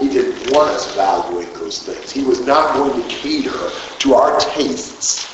He 0.00 0.08
didn't 0.08 0.52
want 0.52 0.70
us 0.70 0.94
valuing 0.94 1.52
those 1.54 1.84
things. 1.84 2.10
He 2.10 2.22
was 2.24 2.46
not 2.46 2.74
going 2.74 3.00
to 3.02 3.08
cater 3.08 3.70
to 3.98 4.14
our 4.14 4.38
tastes. 4.40 5.30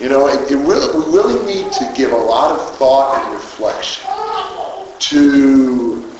You 0.00 0.08
know, 0.08 0.28
it, 0.28 0.50
it 0.50 0.56
really, 0.56 0.98
we 0.98 1.16
really 1.16 1.46
need 1.46 1.72
to 1.72 1.92
give 1.96 2.12
a 2.12 2.16
lot 2.16 2.58
of 2.58 2.76
thought 2.76 3.24
and 3.24 3.34
reflection 3.34 4.04
to 4.98 6.10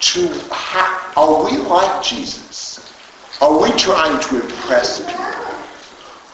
to 0.00 0.28
how, 0.50 1.12
are 1.16 1.44
we 1.44 1.56
like 1.58 2.02
Jesus? 2.02 2.71
Are 3.42 3.60
we 3.60 3.72
trying 3.72 4.20
to 4.20 4.40
impress 4.40 5.00
people 5.04 5.24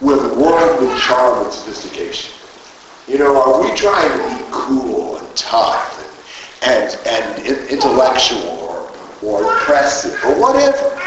with 0.02 0.36
worldly 0.36 0.94
charm 1.00 1.46
and 1.46 1.52
sophistication? 1.54 2.34
You 3.06 3.16
know, 3.16 3.42
are 3.42 3.62
we 3.62 3.74
trying 3.74 4.10
to 4.10 4.36
be 4.36 4.44
cool 4.50 5.16
and 5.16 5.34
tough 5.34 6.04
and, 6.62 6.98
and, 7.06 7.46
and 7.46 7.68
intellectual 7.70 8.42
or, 8.42 8.92
or 9.22 9.42
impressive 9.54 10.22
or 10.22 10.38
whatever? 10.38 11.00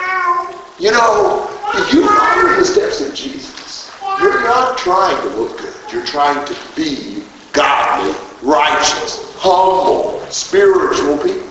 You 0.80 0.90
know, 0.90 1.48
if 1.76 1.94
you 1.94 2.08
follow 2.08 2.56
the 2.58 2.66
steps 2.66 3.02
of 3.02 3.14
Jesus, 3.14 3.92
you're 4.20 4.42
not 4.42 4.80
trying 4.80 5.16
to 5.22 5.38
look 5.38 5.60
good. 5.60 5.76
You're 5.94 6.06
trying 6.08 6.44
to 6.48 6.58
be 6.76 7.24
godly, 7.54 8.16
righteous, 8.42 9.32
humble, 9.36 10.26
spiritual 10.32 11.20
people. 11.20 11.48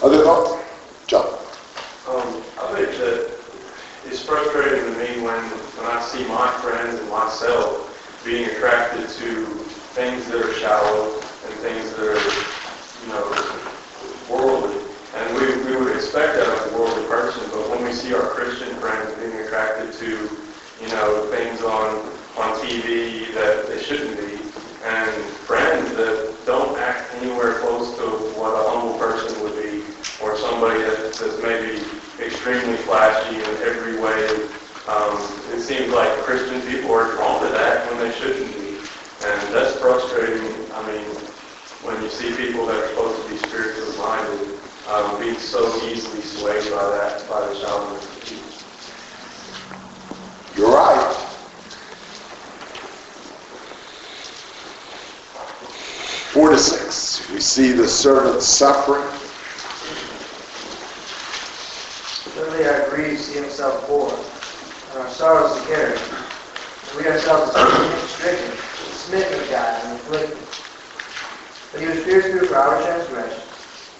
Other 0.00 0.22
thoughts? 0.22 0.64
John. 1.06 1.26
Um, 2.08 2.42
I 2.58 2.72
think 2.72 2.96
that 2.96 3.38
it's 4.06 4.22
frustrating 4.24 4.84
to 4.84 4.98
me 4.98 5.20
when, 5.22 5.42
when 5.76 5.86
I 5.86 6.00
see 6.00 6.26
my 6.28 6.50
friends 6.62 6.98
and 6.98 7.10
myself 7.10 7.92
being 8.24 8.46
attracted 8.46 9.08
to 9.08 9.44
things 9.92 10.26
that 10.30 10.40
are 10.40 10.52
shallow 10.54 11.14
and 11.14 11.54
things 11.60 11.90
that 11.92 12.08
are, 12.08 12.24
you 13.04 13.08
know, 13.12 13.24
worldly. 14.30 14.80
And 15.14 15.34
we, 15.36 15.70
we 15.70 15.76
would 15.76 15.94
expect 15.94 16.34
that 16.34 16.48
of 16.48 16.72
a 16.72 16.78
worldly 16.78 17.06
person, 17.06 17.42
but 17.50 17.68
when 17.70 17.84
we 17.84 17.92
see 17.92 18.14
our 18.14 18.28
Christian 18.30 18.74
friends 18.76 19.12
being 19.20 19.34
attracted 19.44 19.92
to, 20.00 20.10
you 20.80 20.88
know, 20.88 21.28
things 21.30 21.60
on, 21.62 22.00
on 22.36 22.58
TV 22.64 23.32
that 23.34 23.68
they 23.68 23.80
shouldn't 23.82 24.16
be, 24.16 24.40
and 24.84 25.12
friends 25.46 25.94
that 25.96 26.34
don't 26.46 26.78
act 26.78 27.14
anywhere 27.16 27.60
close 27.60 27.96
to 27.96 28.04
what 28.36 28.50
a 28.50 28.70
humble 28.70 28.98
person 28.98 29.40
would 29.42 29.54
be, 29.62 29.84
or 30.22 30.36
somebody 30.36 30.80
that, 30.80 31.14
that's 31.14 31.42
maybe 31.42 31.80
extremely 32.18 32.76
flashy 32.78 33.36
in 33.36 33.56
every 33.62 33.98
way. 34.00 34.26
Um, 34.88 35.16
it 35.52 35.60
seems 35.60 35.92
like 35.92 36.10
Christian 36.24 36.60
people 36.62 36.92
are 36.92 37.12
drawn 37.12 37.42
to 37.42 37.48
that 37.48 37.90
when 37.90 37.98
they 38.00 38.12
shouldn't 38.18 38.52
be. 38.54 38.76
And 39.26 39.54
that's 39.54 39.78
frustrating, 39.78 40.44
I 40.72 40.86
mean, 40.86 41.04
when 41.82 42.02
you 42.02 42.10
see 42.10 42.34
people 42.36 42.66
that 42.66 42.76
are 42.76 42.88
supposed 42.88 43.22
to 43.22 43.28
be 43.30 43.36
spiritually 43.38 43.96
minded 43.96 44.58
um, 44.88 45.18
being 45.18 45.38
so 45.38 45.64
easily 45.88 46.20
swayed 46.20 46.70
by 46.70 46.84
that, 46.90 47.26
by 47.28 47.40
the 47.46 47.54
shallowness 47.58 48.04
of 48.04 48.24
people. 48.24 48.44
You're 50.56 50.74
right. 50.74 51.24
Four 56.34 56.50
to 56.50 56.58
six, 56.58 57.30
we 57.30 57.38
see 57.40 57.70
the 57.72 57.86
servant 57.86 58.42
suffering. 58.54 59.02
Surely 62.34 62.64
our 62.66 62.88
griefs 62.88 63.28
he 63.28 63.40
himself 63.40 63.86
bore, 63.88 64.12
and 64.12 65.02
our 65.02 65.10
sorrows 65.10 65.60
carried. 65.66 65.98
And 65.98 66.98
we 66.98 67.10
ourselves 67.10 67.52
are 67.54 68.06
stricken, 68.06 68.56
smitten 68.92 69.40
of 69.40 69.50
God, 69.50 69.84
and 69.84 69.98
afflicted. 69.98 70.38
But 71.72 71.80
he 71.80 71.86
was 71.88 72.04
pierced 72.04 72.28
through 72.28 72.46
for 72.46 72.56
our 72.56 72.80
transgressions. 72.80 73.42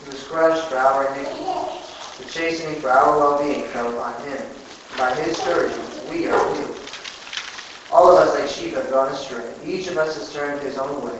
He 0.04 0.10
was 0.10 0.22
crushed 0.22 0.68
for 0.68 0.76
our 0.76 1.12
iniquity. 1.14 1.44
The 2.18 2.30
chastening 2.30 2.80
for 2.80 2.90
our 2.90 3.18
well-being 3.18 3.66
fell 3.68 3.92
upon 3.92 4.22
him. 4.22 4.38
And 4.38 4.98
by 4.98 5.14
his 5.16 5.36
scourging 5.36 6.08
we 6.08 6.26
are 6.26 6.54
healed. 6.54 6.78
All 7.90 8.16
of 8.16 8.28
us 8.28 8.38
like 8.38 8.48
sheep 8.48 8.74
have 8.74 8.88
gone 8.90 9.12
astray. 9.12 9.52
Each 9.64 9.88
of 9.88 9.98
us 9.98 10.16
has 10.16 10.32
turned 10.32 10.62
his 10.62 10.78
own 10.78 11.04
way. 11.04 11.18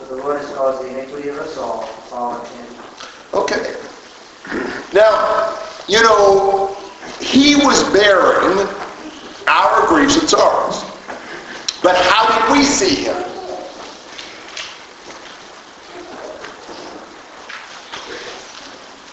But 0.00 0.08
the 0.08 0.16
Lord 0.16 0.40
has 0.40 0.50
caused 0.56 0.82
the 0.82 0.88
iniquity 0.88 1.28
of 1.28 1.38
us 1.38 1.58
all 1.58 1.82
to 1.82 1.86
fall 1.86 2.32
on 2.32 2.46
him. 2.46 2.66
Okay. 3.34 3.76
Now, 4.94 5.58
you 5.86 6.02
know, 6.02 6.74
he 7.20 7.54
was 7.56 7.84
bearing 7.92 8.66
our 9.46 9.86
griefs 9.88 10.16
and 10.18 10.28
sorrows. 10.28 10.82
But 11.82 11.96
how 11.96 12.48
did 12.48 12.52
we 12.56 12.64
see 12.64 13.04
him? 13.04 13.22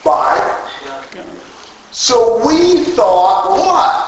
By. 0.06 0.53
So 1.91 2.48
we 2.48 2.86
thought 2.86 3.50
what? 3.50 4.08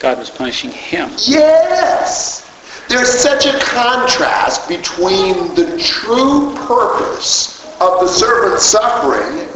God 0.00 0.18
was 0.18 0.28
punishing 0.28 0.70
him. 0.70 1.10
Yes. 1.18 2.45
There's 2.88 3.08
such 3.08 3.46
a 3.46 3.58
contrast 3.58 4.68
between 4.68 5.54
the 5.54 5.78
true 5.78 6.54
purpose 6.66 7.64
of 7.80 8.00
the 8.00 8.08
servant's 8.08 8.64
suffering 8.64 9.48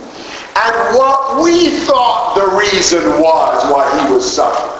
and 0.57 0.97
what 0.97 1.43
we 1.43 1.71
thought 1.87 2.35
the 2.35 2.57
reason 2.59 3.03
was 3.21 3.73
why 3.73 3.87
he 4.05 4.13
was 4.13 4.31
suffering. 4.31 4.77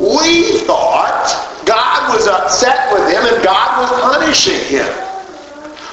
We 0.00 0.58
thought 0.60 1.62
God 1.66 2.14
was 2.14 2.26
upset 2.26 2.92
with 2.92 3.06
him 3.12 3.22
and 3.22 3.44
God 3.44 3.82
was 3.82 4.00
punishing 4.00 4.64
him. 4.66 4.88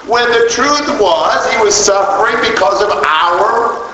When 0.09 0.27
the 0.31 0.49
truth 0.49 0.99
was 0.99 1.53
he 1.53 1.61
was 1.61 1.75
suffering 1.75 2.37
because 2.51 2.81
of 2.81 2.89
our 3.05 3.89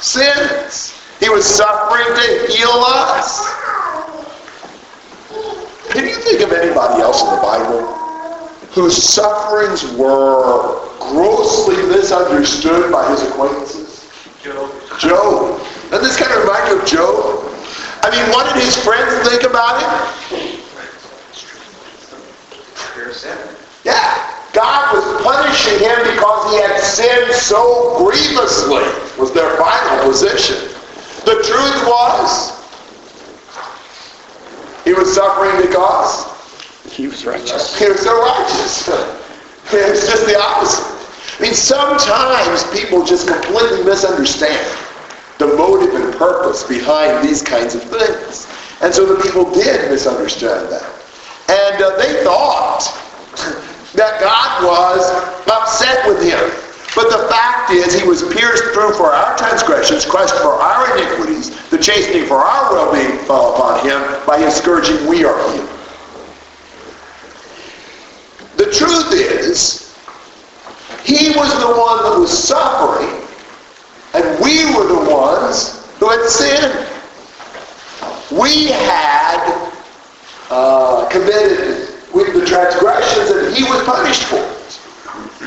sins. 0.00 1.00
He 1.20 1.30
was 1.30 1.46
suffering 1.46 2.06
to 2.06 2.52
heal 2.52 2.68
us. 2.68 3.48
Can 5.96 6.06
you 6.06 6.16
think 6.16 6.42
of 6.42 6.52
anybody 6.52 7.00
else 7.00 7.22
in 7.22 7.30
the 7.30 7.40
Bible 7.40 7.80
whose 8.76 9.02
sufferings 9.02 9.82
were 9.96 10.78
grossly 11.00 11.76
misunderstood 11.88 12.92
by 12.92 13.08
his 13.08 13.22
acquaintances? 13.22 14.04
Job. 14.44 14.70
Job. 15.00 15.58
Doesn't 15.88 16.04
this 16.04 16.18
kind 16.18 16.32
of 16.32 16.44
remind 16.44 16.68
you 16.68 16.80
of 16.80 16.86
Job? 16.86 17.48
I 18.02 18.10
mean, 18.12 18.28
what 18.28 18.44
did 18.52 18.62
his 18.62 18.76
friends 18.84 19.26
think 19.26 19.44
about 19.44 19.80
him? 19.80 20.60
Yeah. 23.82 24.32
God 24.52 24.96
was 24.96 25.22
punishing 25.22 25.78
him 25.78 25.96
because 26.12 26.52
he 26.52 26.60
had 26.60 26.78
sinned 26.78 27.32
so 27.32 27.96
grievously, 28.04 28.84
was 29.18 29.32
their 29.32 29.56
final 29.56 30.10
position. 30.10 30.56
The 31.24 31.40
truth 31.40 31.86
was, 31.88 32.55
he 34.86 34.94
was 34.94 35.12
suffering 35.14 35.60
because 35.66 36.24
He 36.94 37.08
was 37.08 37.26
righteous. 37.26 37.76
he 37.78 37.88
was 37.90 38.00
so 38.00 38.18
righteous. 38.22 38.88
It's 39.72 40.06
just 40.06 40.24
the 40.26 40.38
opposite. 40.38 40.86
I 41.38 41.42
mean, 41.42 41.54
sometimes 41.54 42.62
people 42.70 43.04
just 43.04 43.26
completely 43.26 43.82
misunderstand 43.82 44.64
the 45.38 45.48
motive 45.48 45.92
and 45.92 46.14
purpose 46.14 46.62
behind 46.62 47.28
these 47.28 47.42
kinds 47.42 47.74
of 47.74 47.82
things. 47.82 48.46
And 48.80 48.94
so 48.94 49.04
the 49.12 49.20
people 49.20 49.50
did 49.50 49.90
misunderstand 49.90 50.70
that. 50.70 50.86
And 51.50 51.82
uh, 51.82 51.96
they 51.96 52.22
thought 52.22 52.78
that 53.94 54.20
God 54.20 54.64
was 54.64 55.10
upset 55.50 56.06
with 56.06 56.22
him. 56.22 56.38
But 56.96 57.10
the 57.10 57.28
fact 57.28 57.70
is, 57.72 57.92
he 57.92 58.08
was 58.08 58.22
pierced 58.32 58.64
through 58.72 58.94
for 58.94 59.12
our 59.12 59.36
transgressions, 59.36 60.06
crushed 60.06 60.34
for 60.36 60.54
our 60.54 60.96
iniquities, 60.96 61.50
the 61.68 61.76
chastening 61.76 62.24
for 62.24 62.36
our 62.36 62.72
well-being 62.72 63.18
fell 63.26 63.54
upon 63.54 63.86
him. 63.86 64.00
By 64.26 64.38
his 64.38 64.54
scourging 64.54 65.06
we 65.06 65.22
are 65.22 65.36
healed. 65.52 65.68
The 68.56 68.72
truth 68.72 69.12
is, 69.12 69.94
he 71.04 71.36
was 71.36 71.52
the 71.60 71.68
one 71.78 72.02
that 72.02 72.18
was 72.18 72.32
suffering, 72.32 73.28
and 74.14 74.42
we 74.42 74.64
were 74.74 74.86
the 74.86 75.10
ones 75.10 75.86
who 75.98 76.08
had 76.08 76.26
sinned. 76.30 76.88
We 78.30 78.68
had 78.68 79.70
uh, 80.48 81.06
committed 81.10 81.94
with 82.14 82.32
the 82.32 82.46
transgressions, 82.46 83.28
and 83.28 83.54
he 83.54 83.64
was 83.64 83.84
punished 83.84 84.22
for. 84.22 84.55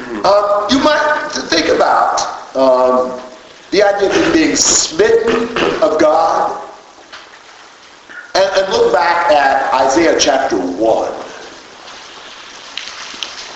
Um, 0.09 0.67
you 0.71 0.79
might 0.83 1.29
think 1.49 1.67
about 1.67 2.19
um, 2.55 3.21
the 3.69 3.83
idea 3.83 4.09
of 4.09 4.33
being 4.33 4.55
smitten 4.55 5.49
of 5.83 5.99
God, 5.99 6.67
and, 8.33 8.49
and 8.57 8.73
look 8.73 8.91
back 8.91 9.31
at 9.31 9.71
Isaiah 9.85 10.17
chapter 10.19 10.57
1, 10.57 11.13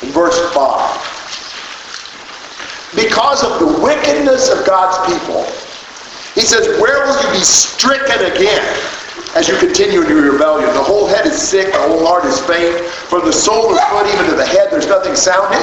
in 0.03 0.09
verse 0.13 0.53
5 0.53 1.13
because 2.95 3.43
of 3.43 3.59
the 3.59 3.81
wickedness 3.81 4.49
of 4.49 4.65
God's 4.67 4.97
people. 5.11 5.43
He 6.35 6.41
says, 6.41 6.79
where 6.79 7.05
will 7.05 7.19
you 7.23 7.39
be 7.39 7.43
stricken 7.43 8.31
again 8.31 8.63
as 9.35 9.47
you 9.47 9.57
continue 9.57 10.01
in 10.01 10.09
your 10.09 10.31
rebellion? 10.31 10.71
The 10.73 10.83
whole 10.83 11.07
head 11.07 11.25
is 11.25 11.39
sick, 11.39 11.71
the 11.71 11.79
whole 11.79 12.05
heart 12.05 12.25
is 12.25 12.39
faint. 12.41 12.79
From 13.09 13.25
the 13.25 13.33
sole 13.33 13.69
of 13.69 13.75
the 13.75 13.81
foot 13.89 14.07
even 14.13 14.29
to 14.29 14.35
the 14.35 14.45
head, 14.45 14.69
there's 14.71 14.87
nothing 14.87 15.15
sounding. 15.15 15.61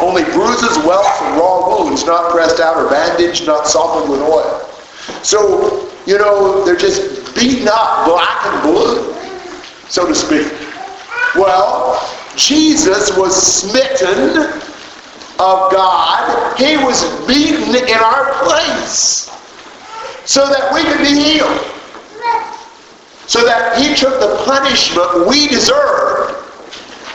Only 0.00 0.24
bruises, 0.24 0.78
welts, 0.84 1.20
and 1.22 1.36
raw 1.38 1.68
wounds, 1.68 2.04
not 2.04 2.30
pressed 2.30 2.60
out 2.60 2.76
or 2.76 2.88
bandaged, 2.90 3.46
not 3.46 3.66
softened 3.66 4.10
with 4.10 4.20
oil. 4.20 4.68
So, 5.22 5.90
you 6.06 6.18
know, 6.18 6.64
they're 6.64 6.76
just 6.76 7.34
beaten 7.34 7.68
up, 7.68 8.06
black 8.06 8.46
and 8.46 8.62
blue, 8.62 9.14
so 9.88 10.06
to 10.06 10.14
speak. 10.14 10.52
Well, 11.34 12.00
Jesus 12.36 13.16
was 13.16 13.34
smitten 13.34 14.60
of 15.38 15.72
God. 15.72 16.56
He 16.58 16.76
was 16.76 17.04
beaten 17.26 17.74
in 17.74 17.98
our 17.98 18.32
place 18.44 19.30
so 20.24 20.46
that 20.48 20.72
we 20.72 20.82
could 20.84 20.98
be 20.98 21.14
healed. 21.14 21.70
So 23.26 23.44
that 23.44 23.78
he 23.78 23.94
took 23.94 24.20
the 24.20 24.42
punishment 24.44 25.28
we 25.28 25.48
deserved. 25.48 26.36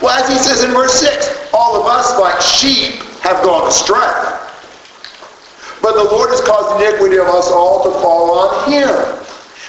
Well, 0.02 0.16
as 0.18 0.28
he 0.28 0.36
says 0.36 0.64
in 0.64 0.72
verse 0.72 0.94
6, 0.94 1.50
all 1.52 1.80
of 1.80 1.86
us 1.86 2.18
like 2.18 2.40
sheep 2.40 3.02
have 3.20 3.44
gone 3.44 3.68
astray. 3.68 4.38
But 5.82 5.94
the 5.94 6.04
Lord 6.04 6.30
has 6.30 6.40
caused 6.40 6.80
the 6.80 6.88
iniquity 6.88 7.16
of 7.16 7.26
us 7.26 7.50
all 7.50 7.84
to 7.84 7.90
fall 8.00 8.38
on 8.38 8.70
him. 8.70 8.88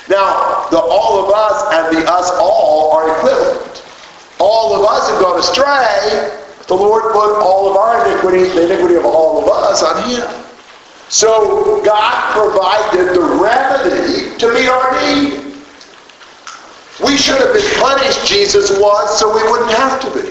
Now, 0.10 0.68
the 0.72 0.80
all 0.80 1.24
of 1.24 1.34
us 1.34 1.74
and 1.74 1.98
the 1.98 2.10
us 2.10 2.32
all 2.40 2.92
are 2.92 3.18
equivalent. 3.18 3.84
All 4.40 4.74
of 4.74 4.84
us 4.90 5.10
have 5.10 5.22
gone 5.22 5.40
astray, 5.40 6.42
the 6.68 6.76
Lord 6.76 7.04
put 7.14 7.38
all 7.44 7.70
of 7.70 7.78
our 7.78 8.08
iniquity, 8.08 8.44
the 8.44 8.66
iniquity 8.66 8.96
of 8.96 9.06
all 9.06 9.44
of 9.44 9.50
us, 9.50 9.84
on 9.84 10.10
him. 10.10 10.26
So 11.10 11.84
God 11.84 12.34
provided 12.34 13.14
the 13.14 13.22
remedy 13.22 14.38
to 14.38 14.54
meet 14.54 14.70
our 14.70 14.92
need. 15.02 15.51
We 17.04 17.18
should 17.18 17.40
have 17.42 17.54
been 17.54 17.80
punished, 17.80 18.28
Jesus 18.28 18.70
was, 18.72 19.20
so 19.20 19.34
we 19.34 19.44
wouldn't 19.50 19.72
have 19.72 20.00
to 20.02 20.10
be. 20.12 20.30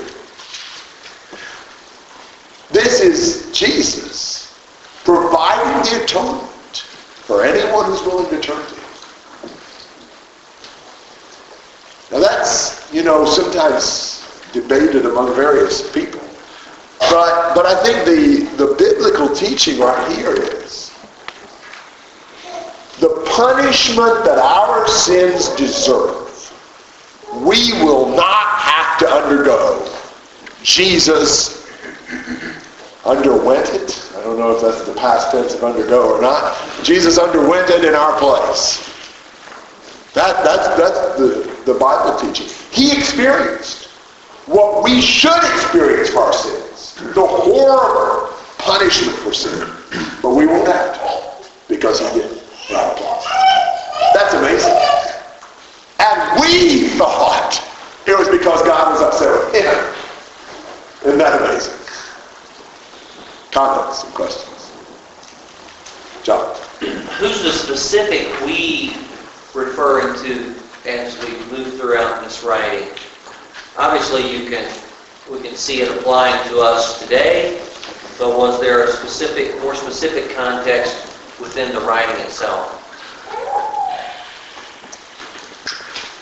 This 2.71 3.01
is 3.01 3.51
Jesus 3.53 4.57
providing 5.05 5.91
the 5.91 6.05
atonement 6.05 6.51
for 7.27 7.43
anyone 7.43 7.87
who's 7.87 8.03
willing 8.03 8.31
to 8.31 8.41
turn 8.41 8.65
to 8.65 8.75
him. 8.75 8.81
Now 12.13 12.19
that's, 12.21 12.93
you 12.93 13.03
know, 13.03 13.25
sometimes 13.25 14.25
debated 14.53 15.07
among 15.07 15.35
various 15.35 15.91
people. 15.93 16.21
But, 16.99 17.55
but 17.55 17.67
I 17.67 17.83
think 17.83 18.05
the, 18.05 18.65
the 18.65 18.75
biblical 18.75 19.35
teaching 19.35 19.81
right 19.81 20.13
here 20.13 20.35
is 20.35 20.91
the 23.01 23.25
punishment 23.35 24.25
that 24.25 24.39
our 24.39 24.87
sins 24.87 25.49
deserve, 25.51 26.30
we 27.35 27.73
will 27.83 28.09
not 28.15 28.61
have 28.61 28.99
to 29.01 29.09
undergo. 29.09 29.87
Jesus 30.63 31.61
underwent 33.05 33.69
it. 33.71 34.11
I 34.17 34.23
don't 34.23 34.39
know 34.39 34.55
if 34.55 34.63
that's 34.63 34.85
the 34.85 34.95
past 34.95 35.31
tense 35.31 35.55
of 35.55 35.65
undergo 35.65 36.17
or 36.17 36.21
not. 36.21 36.57
Jesus 36.83 37.19
underwent 37.19 37.71
it 37.71 37.85
in 37.85 37.95
our 37.95 38.19
place. 38.19 38.87
That, 40.15 40.45
that's, 40.45 40.69
that's 40.77 41.19
the, 41.19 41.73
the 41.73 41.79
Bible 41.79 42.19
teaching. 42.19 42.49
He 42.73 42.97
experienced 42.97 43.87
what 44.47 44.83
we 44.83 45.01
should 45.01 45.39
experience 45.55 46.11
for 46.11 46.21
our 46.21 46.33
sins. 46.33 46.95
The 47.15 47.25
horrible 47.25 48.35
punishment 48.59 49.17
for 49.19 49.33
sin. 49.33 49.71
But 50.21 50.31
we 50.31 50.47
won't 50.47 50.67
have 50.67 50.95
to 50.95 51.49
because 51.69 52.01
he 52.01 52.21
did. 52.21 52.43
That's 52.69 54.35
amazing. 54.35 54.90
And 56.11 56.41
we 56.41 56.89
thought 56.99 57.63
it 58.07 58.19
was 58.19 58.29
because 58.29 58.63
God 58.63 58.93
was 58.93 59.01
upset 59.01 59.31
with 59.31 59.55
him. 59.55 61.07
Isn't 61.07 61.19
that 61.19 61.41
amazing? 61.41 61.75
Comments 63.53 64.03
and 64.03 64.15
questions? 64.15 64.73
John? 66.25 66.57
Who's 67.19 67.43
the 67.43 67.53
specific 67.53 68.29
we 68.45 68.97
referring 69.55 70.19
to 70.25 70.55
as 70.85 71.17
we 71.25 71.31
move 71.57 71.79
throughout 71.79 72.25
this 72.25 72.43
writing? 72.43 72.89
Obviously, 73.79 74.37
you 74.37 74.51
can, 74.51 74.69
we 75.31 75.41
can 75.41 75.55
see 75.55 75.81
it 75.81 75.97
applying 75.97 76.49
to 76.49 76.59
us 76.59 77.01
today, 77.01 77.65
but 78.19 78.37
was 78.37 78.61
there 78.61 78.85
a 78.85 78.89
specific, 78.91 79.61
more 79.61 79.77
specific 79.77 80.35
context 80.35 80.97
within 81.41 81.73
the 81.73 81.81
writing 81.81 82.21
itself? 82.25 82.79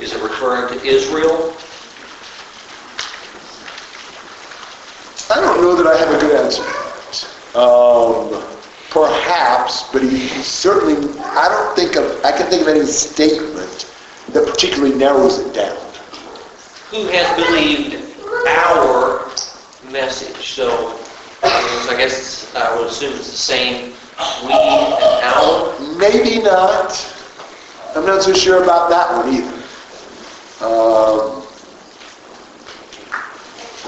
Is 0.00 0.12
it 0.12 0.22
referring 0.22 0.78
to 0.78 0.84
Israel? 0.84 1.56
I 5.30 5.40
don't 5.40 5.60
know 5.60 5.74
that 5.74 5.86
I 5.86 5.96
have 5.96 6.14
a 6.14 6.18
good 6.20 6.36
answer. 6.36 6.62
Um, 7.58 8.30
perhaps, 8.90 9.82
but 9.92 10.02
he 10.02 10.28
certainly, 10.42 10.94
I 11.20 11.48
don't 11.48 11.76
think 11.76 11.96
of, 11.96 12.24
I 12.24 12.32
can 12.32 12.48
think 12.48 12.62
of 12.62 12.68
any 12.68 12.86
statement 12.86 13.92
that 14.32 14.46
particularly 14.46 14.94
narrows 14.94 15.38
it 15.38 15.52
down. 15.52 15.76
Who 16.90 17.06
has 17.08 17.36
believed 17.36 17.96
our 18.48 19.26
message? 19.90 20.36
So, 20.54 20.98
I 21.42 21.94
guess 21.98 22.54
I 22.54 22.78
would 22.78 22.88
assume 22.88 23.14
it's 23.14 23.30
the 23.30 23.36
same 23.36 23.92
we 24.46 24.52
and 24.52 25.24
our. 25.24 25.78
Maybe 25.96 26.40
not. 26.40 27.14
I'm 27.94 28.06
not 28.06 28.22
so 28.22 28.32
sure 28.32 28.62
about 28.62 28.90
that 28.90 29.16
one 29.16 29.34
either. 29.34 29.57
Um, 30.60 31.46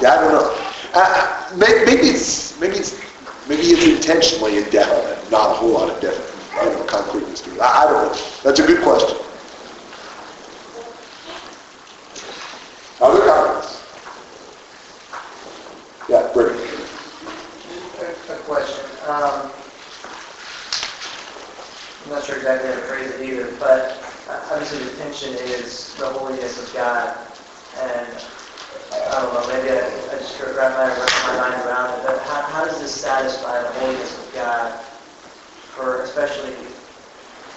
yeah, 0.01 0.15
I 0.15 0.21
don't 0.21 0.33
know. 0.33 0.57
Uh, 0.95 1.51
maybe 1.57 2.09
it's 2.09 2.59
maybe 2.61 2.77
it's 2.77 2.95
maybe 3.49 3.63
it's 3.63 3.85
intentionally 3.87 4.59
indefinite, 4.59 5.29
not 5.33 5.51
a 5.51 5.55
whole 5.55 5.73
lot 5.73 5.91
of 5.91 6.01
definite, 6.01 6.31
you 6.65 6.79
know, 6.79 6.85
concreteness 6.85 7.41
to 7.43 7.53
it. 7.55 7.61
I, 7.61 7.83
I 7.83 7.85
don't 7.91 8.13
know. 8.13 8.19
That's 8.45 8.61
a 8.61 8.67
good 8.67 8.83
question. 8.85 9.19
Other 13.01 13.21
comments? 13.27 13.83
Yeah, 16.09 16.31
Brittany. 16.33 16.69
A 18.29 18.35
question. 18.45 18.85
Um, 19.09 19.51
I'm 22.05 22.11
not 22.11 22.25
sure 22.25 22.37
exactly 22.37 22.69
how 22.69 22.77
to 22.77 22.83
phrase 22.83 23.11
it 23.11 23.23
either, 23.23 23.57
but 23.59 24.01
obviously 24.51 24.85
the 24.85 24.97
tension 24.97 25.35
is 25.35 25.95
the 25.97 26.07
holiness 26.07 26.63
of 26.63 26.73
God. 26.75 27.17
And 27.83 28.09
I 28.93 29.23
don't 29.23 29.35
know, 29.35 29.47
maybe 29.49 29.71
I 29.71 29.83
I 29.83 30.19
just 30.19 30.41
wrap 30.41 30.77
my, 30.77 30.89
my 30.89 31.37
mind 31.41 31.67
around 31.67 31.99
it, 31.99 32.07
but 32.07 32.19
how, 32.23 32.43
how 32.43 32.65
does 32.65 32.81
this 32.81 32.95
satisfy 32.95 33.63
the 33.63 33.69
holiness 33.81 34.19
of 34.19 34.35
God 34.35 34.81
for, 35.75 36.03
especially 36.03 36.55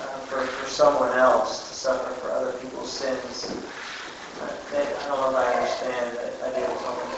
uh, 0.02 0.18
for, 0.30 0.46
for 0.46 0.70
someone 0.70 1.18
else 1.18 1.70
to 1.70 1.76
suffer 1.76 2.14
for 2.22 2.32
other 2.32 2.54
people's 2.60 2.92
sins? 2.92 3.52
Uh, 4.42 4.54
I 4.76 5.08
don't 5.08 5.22
know 5.22 5.30
if 5.30 5.36
I 5.36 5.54
understand 5.54 6.18
the 6.18 6.46
idea 6.46 6.70
of 6.70 6.80
someone 6.80 7.14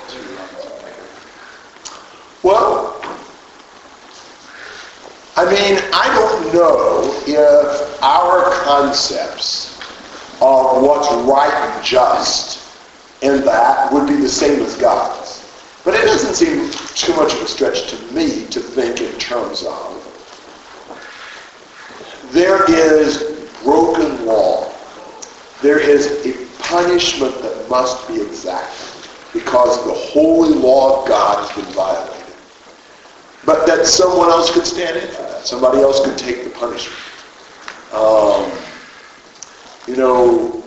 Well, 2.45 2.74
I 5.37 5.43
mean, 5.45 5.81
I 5.93 6.13
don't 6.15 6.53
know 6.53 7.21
if 7.27 8.03
our 8.03 8.51
concepts 8.63 9.77
of 10.41 10.81
what's 10.81 11.11
right 11.29 11.51
and 11.53 11.85
just 11.85 12.65
in 13.21 13.43
that 13.45 13.91
would 13.91 14.07
be 14.07 14.15
the 14.15 14.29
same 14.29 14.61
as 14.61 14.75
God's. 14.75 15.43
But 15.83 15.95
it 15.95 16.05
doesn't 16.05 16.35
seem 16.35 16.71
too 16.95 17.15
much 17.15 17.33
of 17.33 17.41
a 17.41 17.47
stretch 17.47 17.89
to 17.89 18.13
me 18.13 18.45
to 18.47 18.59
think 18.59 19.01
in 19.01 19.11
terms 19.19 19.63
of 19.63 20.01
there 22.31 22.69
is 22.71 23.49
broken 23.63 24.25
law. 24.25 24.71
There 25.61 25.79
is 25.79 26.25
a 26.25 26.63
punishment 26.63 27.41
that 27.41 27.69
must 27.69 28.07
be 28.07 28.21
exacted 28.21 29.09
because 29.31 29.83
the 29.85 29.93
holy 29.93 30.53
law 30.53 31.01
of 31.01 31.07
God 31.07 31.45
has 31.45 31.55
been 31.55 31.73
violated. 31.73 32.33
But 33.45 33.67
that 33.67 33.85
someone 33.85 34.29
else 34.29 34.51
could 34.51 34.65
stand 34.65 34.97
in 34.97 35.07
for. 35.13 35.24
Somebody 35.45 35.79
else 35.79 36.03
could 36.03 36.17
take 36.17 36.43
the 36.43 36.49
punishment. 36.49 36.99
Um, 37.93 38.51
you 39.87 39.95
know, 39.95 40.63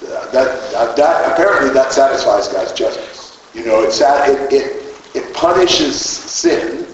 that, 0.00 0.96
that, 0.96 1.32
apparently 1.32 1.70
that 1.70 1.92
satisfies 1.92 2.46
God's 2.48 2.72
justice. 2.72 3.40
You 3.52 3.64
know, 3.64 3.82
it, 3.82 4.00
it, 4.00 4.52
it, 4.52 4.96
it 5.16 5.34
punishes 5.34 6.00
sin 6.00 6.86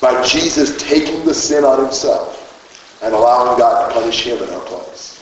by 0.00 0.20
Jesus 0.26 0.76
taking 0.82 1.24
the 1.24 1.34
sin 1.34 1.64
on 1.64 1.80
himself 1.80 2.98
and 3.02 3.14
allowing 3.14 3.58
God 3.58 3.88
to 3.88 3.94
punish 3.94 4.24
him 4.24 4.42
in 4.42 4.48
our 4.50 4.60
place. 4.62 5.14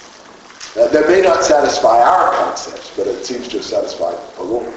That, 0.75 0.93
that 0.93 1.09
may 1.09 1.21
not 1.21 1.45
satisfy 1.45 2.01
our 2.01 2.33
concepts, 2.33 2.91
but 2.97 3.07
it 3.07 3.27
seems 3.27 3.49
to 3.49 3.59
have 3.59 3.67
satisfied 3.67 4.17
the 4.37 4.43
Lord. 4.43 4.73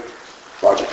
Roger. 0.62 0.88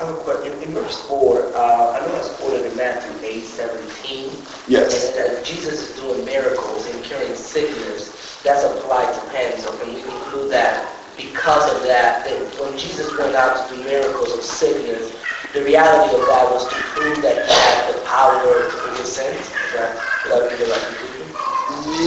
I 0.00 0.06
have 0.06 0.16
a 0.16 0.20
question. 0.22 0.62
In 0.62 0.72
verse 0.72 0.98
4, 1.08 1.52
uh, 1.54 1.92
I 1.92 2.00
know 2.00 2.16
it's 2.16 2.30
quoted 2.40 2.64
in 2.64 2.74
Matthew 2.74 3.12
8, 3.22 3.44
17. 3.44 4.32
Yes. 4.66 5.12
And 5.12 5.36
that 5.36 5.44
Jesus 5.44 5.90
is 5.90 6.00
doing 6.00 6.24
miracles 6.24 6.86
and 6.88 7.04
curing 7.04 7.34
sickness. 7.34 8.40
That's 8.42 8.64
applied 8.64 9.12
to 9.12 9.20
pen. 9.28 9.60
So 9.60 9.76
can 9.76 9.92
we 9.92 10.00
conclude 10.00 10.50
that 10.52 10.88
because 11.18 11.70
of 11.76 11.82
that, 11.82 12.24
that 12.24 12.40
when 12.60 12.78
Jesus 12.78 13.12
went 13.18 13.36
out 13.36 13.68
to 13.68 13.76
do 13.76 13.84
miracles 13.84 14.32
of 14.32 14.42
sickness, 14.42 15.12
the 15.52 15.62
reality 15.64 16.16
of 16.16 16.24
that 16.28 16.48
was 16.48 16.64
to 16.64 16.80
prove 16.96 17.20
that 17.20 17.44
he 17.44 17.52
had 17.52 17.94
the 17.94 18.00
power 18.06 18.40
to 18.40 18.70
forgive 18.70 19.04
sins? 19.04 19.50
That, 19.76 20.00
would 20.24 20.32
that 20.32 20.48
be 20.48 20.64
the 20.64 20.70
right 20.70 20.80
conclusion? 20.96 21.28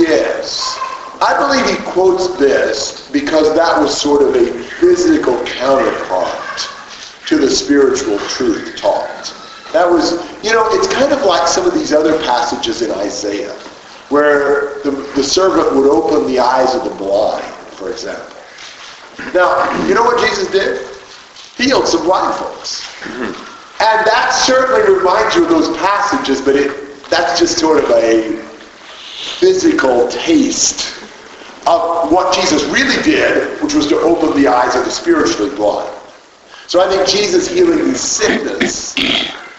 Yes. 0.01 0.75
I 1.21 1.37
believe 1.37 1.69
he 1.69 1.77
quotes 1.91 2.39
this 2.39 3.07
because 3.11 3.53
that 3.53 3.79
was 3.79 3.95
sort 3.95 4.23
of 4.23 4.33
a 4.35 4.63
physical 4.81 5.45
counterpart 5.45 6.73
to 7.27 7.37
the 7.37 7.49
spiritual 7.49 8.19
truth 8.29 8.75
taught. 8.77 9.33
That 9.71 9.89
was, 9.89 10.13
you 10.43 10.51
know, 10.51 10.67
it's 10.71 10.87
kind 10.93 11.11
of 11.11 11.23
like 11.23 11.47
some 11.47 11.65
of 11.65 11.73
these 11.73 11.93
other 11.93 12.17
passages 12.23 12.81
in 12.81 12.91
Isaiah 12.91 13.53
where 14.09 14.79
the, 14.83 14.91
the 15.15 15.23
servant 15.23 15.75
would 15.75 15.89
open 15.89 16.27
the 16.27 16.39
eyes 16.39 16.75
of 16.75 16.83
the 16.83 16.95
blind, 16.95 17.43
for 17.73 17.89
example. 17.89 18.35
Now, 19.33 19.87
you 19.87 19.95
know 19.95 20.03
what 20.03 20.19
Jesus 20.19 20.51
did? 20.51 20.87
He 21.57 21.65
healed 21.65 21.87
some 21.87 22.03
blind 22.03 22.35
folks. 22.35 22.87
And 23.03 24.05
that 24.05 24.31
certainly 24.45 24.97
reminds 24.97 25.35
you 25.35 25.43
of 25.43 25.49
those 25.49 25.75
passages, 25.77 26.41
but 26.41 26.55
it, 26.55 27.03
that's 27.09 27.39
just 27.39 27.57
sort 27.57 27.83
of 27.83 27.89
a 27.91 28.37
physical 29.39 30.07
taste 30.09 31.01
of 31.65 32.11
what 32.11 32.35
Jesus 32.35 32.63
really 32.65 33.01
did, 33.03 33.61
which 33.61 33.73
was 33.73 33.87
to 33.87 33.99
open 33.99 34.39
the 34.39 34.47
eyes 34.47 34.75
of 34.75 34.85
the 34.85 34.91
spiritually 34.91 35.55
blind. 35.55 35.89
So 36.67 36.81
I 36.81 36.89
think 36.89 37.07
Jesus 37.07 37.49
healing 37.49 37.91
the 37.91 37.97
sickness 37.97 38.95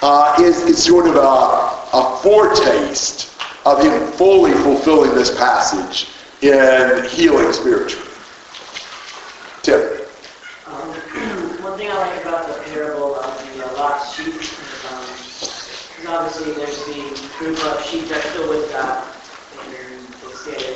uh, 0.02 0.36
is, 0.40 0.62
is 0.62 0.82
sort 0.82 1.06
of 1.06 1.16
a, 1.16 1.18
a 1.20 2.18
foretaste 2.22 3.32
of 3.66 3.82
him 3.82 4.12
fully 4.12 4.52
fulfilling 4.52 5.14
this 5.14 5.36
passage 5.36 6.08
in 6.42 7.04
healing 7.04 7.52
spiritually. 7.52 8.08
Tim? 9.62 10.00
Um, 10.66 10.88
One 11.62 11.78
thing 11.78 11.90
I 11.90 11.96
like 11.96 12.22
about 12.22 12.48
the 12.48 12.62
parable 12.70 13.16
of 13.16 13.56
the 13.56 13.66
uh, 13.66 13.72
lost 13.74 14.16
sheep 14.16 14.34
is, 14.34 14.52
um, 14.90 16.08
obviously 16.08 16.52
there's 16.54 16.84
the 16.84 17.28
group 17.38 17.64
of 17.64 17.82
sheep 17.84 18.08
that 18.08 18.22
still 18.24 18.48
with 18.48 18.70
God, 18.70 19.06
and 19.64 20.06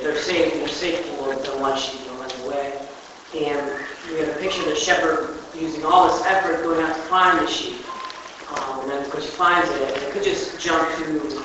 they're 0.03 0.17
safe, 0.17 0.53
they're 0.55 0.69
safe 0.69 1.05
for 1.07 1.35
the 1.35 1.59
one 1.59 1.79
sheep 1.79 2.01
went 2.19 2.39
away. 2.45 2.81
And 3.37 3.85
we 4.11 4.21
have 4.21 4.29
a 4.29 4.41
picture 4.41 4.63
of 4.63 4.69
the 4.69 4.77
shepherd 4.77 5.38
using 5.61 5.85
all 5.85 6.09
this 6.09 6.25
effort 6.27 6.63
going 6.63 6.81
out 6.83 6.95
to 6.95 7.03
find 7.03 7.39
the 7.39 7.51
sheep. 7.51 7.85
Um, 8.51 8.81
and 8.81 8.91
then 8.91 9.05
of 9.05 9.11
course 9.11 9.25
he 9.25 9.31
finds 9.31 9.69
it, 9.71 9.95
and 9.95 10.03
it 10.03 10.13
could 10.13 10.23
just 10.23 10.61
jump 10.61 10.89
to, 10.99 11.43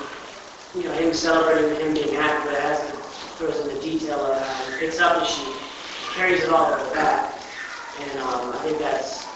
you 0.78 0.84
know, 0.84 0.92
him 0.92 1.12
celebrating, 1.12 1.78
him 1.80 1.94
being 1.94 2.14
happy, 2.14 2.48
but 2.48 2.54
it 2.54 2.60
has 2.60 2.80
to, 2.80 2.96
throws 3.36 3.60
in 3.60 3.74
the 3.74 3.80
detail 3.80 4.20
of 4.20 4.40
how 4.40 4.72
he 4.72 4.78
picks 4.78 5.00
up 5.00 5.18
the 5.18 5.26
sheep, 5.26 5.54
carries 6.14 6.42
it 6.42 6.50
all 6.50 6.70
the 6.70 6.94
back. 6.94 7.34
And 8.00 8.18
um, 8.20 8.52
I 8.52 8.58
think 8.62 8.78
that's 8.78 9.26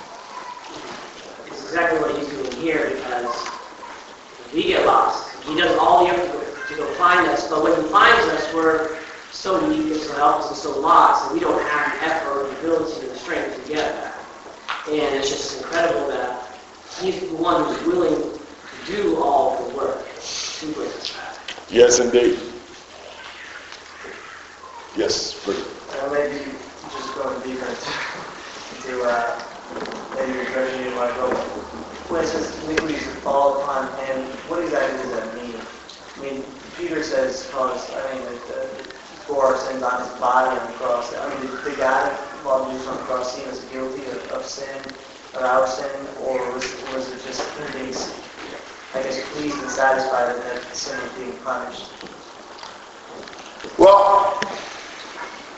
it's 1.46 1.64
exactly 1.64 2.00
what 2.00 2.16
he's 2.16 2.28
doing 2.28 2.52
here 2.52 2.90
because 2.90 3.48
we 4.52 4.64
get 4.64 4.86
lost. 4.86 5.34
He 5.44 5.56
does 5.56 5.76
all 5.78 6.06
the 6.06 6.12
effort 6.12 6.68
to 6.68 6.76
go, 6.76 6.92
find 6.94 7.26
us, 7.28 7.48
but 7.48 7.62
when 7.62 7.80
he 7.80 7.88
finds 7.88 8.26
us, 8.28 8.52
we're 8.54 8.98
so 9.30 9.68
weak 9.68 9.92
and 9.92 10.00
so 10.00 10.14
helpless 10.14 10.48
and 10.48 10.56
so 10.56 10.80
lost, 10.80 11.30
and 11.30 11.34
we 11.34 11.40
don't 11.40 11.60
have 11.62 11.92
the 11.92 12.06
effort 12.06 12.30
or 12.30 12.48
the 12.48 12.58
ability 12.58 13.06
or 13.06 13.08
the 13.10 13.18
strength 13.18 13.62
to 13.62 13.72
get 13.72 13.94
back. 13.94 14.17
And 14.88 15.16
it's 15.16 15.28
just 15.28 15.58
incredible 15.62 16.08
that 16.08 16.48
he's 17.00 17.20
the 17.20 17.34
one 17.36 17.64
who's 17.64 17.82
willing 17.86 18.16
to 18.16 18.92
do 18.92 19.22
all 19.22 19.68
the 19.68 19.76
work 19.76 20.06
to 20.20 20.72
bring 20.72 20.88
us 20.88 21.12
back. 21.14 21.36
Yes, 21.70 21.98
indeed. 22.00 22.38
Yes, 24.96 25.32
Freddie. 25.44 25.60
Well, 25.92 26.10
maybe 26.10 26.38
just 26.90 27.14
going 27.14 27.38
deeper 27.42 27.66
into, 27.68 27.92
into 28.88 29.02
uh, 29.04 29.38
maybe 30.16 30.32
your 30.32 30.44
version 30.56 30.82
you 30.90 30.96
want 30.96 31.12
to 31.12 31.20
go. 31.20 31.28
When 32.08 32.24
it 32.24 32.28
says 32.28 32.64
iniquities 32.64 33.04
fall 33.20 33.60
upon 33.62 33.88
him, 34.06 34.24
what 34.48 34.64
exactly 34.64 35.02
does 35.02 35.12
that 35.12 35.34
mean? 35.36 35.54
I 36.16 36.20
mean, 36.22 36.44
Peter 36.78 37.02
says, 37.02 37.44
it's- 37.44 37.90
I 37.92 38.14
mean, 38.14 38.24
that 38.24 38.56
uh, 38.56 38.66
bore 39.28 39.44
our 39.52 39.58
sins 39.58 39.82
on 39.82 40.00
his 40.00 40.08
body 40.18 40.58
on 40.58 40.66
the 40.66 40.72
cross. 40.78 41.14
I 41.14 41.28
mean, 41.28 41.50
did, 41.50 41.64
did 41.64 41.76
God, 41.76 42.16
while 42.48 42.64
he 42.70 42.78
was 42.78 42.86
on 42.86 42.96
the 42.96 43.02
cross, 43.02 43.36
see 43.36 43.44
as 43.44 43.60
guilty 43.66 44.06
of, 44.06 44.32
of 44.32 44.46
sin, 44.46 44.80
of 45.34 45.42
our 45.42 45.66
sin, 45.66 45.90
or 46.22 46.38
was, 46.52 46.64
was 46.94 47.12
it 47.12 47.22
just 47.26 47.42
him 47.58 48.16
I 48.94 49.02
guess, 49.02 49.22
pleased 49.34 49.58
and 49.58 49.70
satisfied 49.70 50.34
that 50.34 50.42
that 50.44 50.74
sin 50.74 50.98
was 51.02 51.12
being 51.12 51.36
punished? 51.44 51.90
Well, 53.76 54.40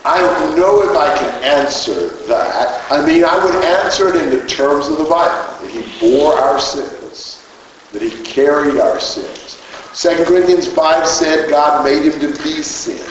I 0.05 0.19
don't 0.19 0.57
know 0.59 0.83
if 0.83 0.97
I 0.97 1.17
can 1.17 1.45
answer 1.45 2.09
that. 2.27 2.91
I 2.91 3.07
mean, 3.07 3.25
I 3.25 3.45
would 3.45 3.65
answer 3.65 4.09
it 4.09 4.17
in 4.17 4.31
the 4.31 4.45
terms 4.49 4.89
of 4.89 4.99
the 4.99 5.05
Bible, 5.05 5.65
that 5.65 5.71
he 5.71 5.87
bore 6.01 6.35
our 6.35 6.59
sins, 6.59 7.47
that 7.93 8.03
he 8.03 8.11
carried 8.25 8.81
our 8.81 8.99
sins. 8.99 9.63
2 9.95 10.25
Corinthians 10.25 10.67
5 10.67 11.07
said 11.07 11.51
God 11.51 11.85
made 11.85 12.13
him 12.13 12.19
to 12.19 12.43
be 12.43 12.63
sin. 12.63 13.07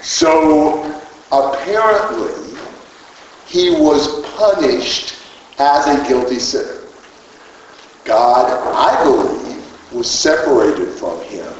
So 0.00 0.98
apparently, 1.30 2.39
he 3.50 3.70
was 3.70 4.24
punished 4.36 5.16
as 5.58 5.86
a 5.88 6.08
guilty 6.08 6.38
sinner. 6.38 6.82
God, 8.04 8.48
I 8.48 9.02
believe, 9.02 9.92
was 9.92 10.08
separated 10.08 10.88
from 10.94 11.20
him 11.22 11.52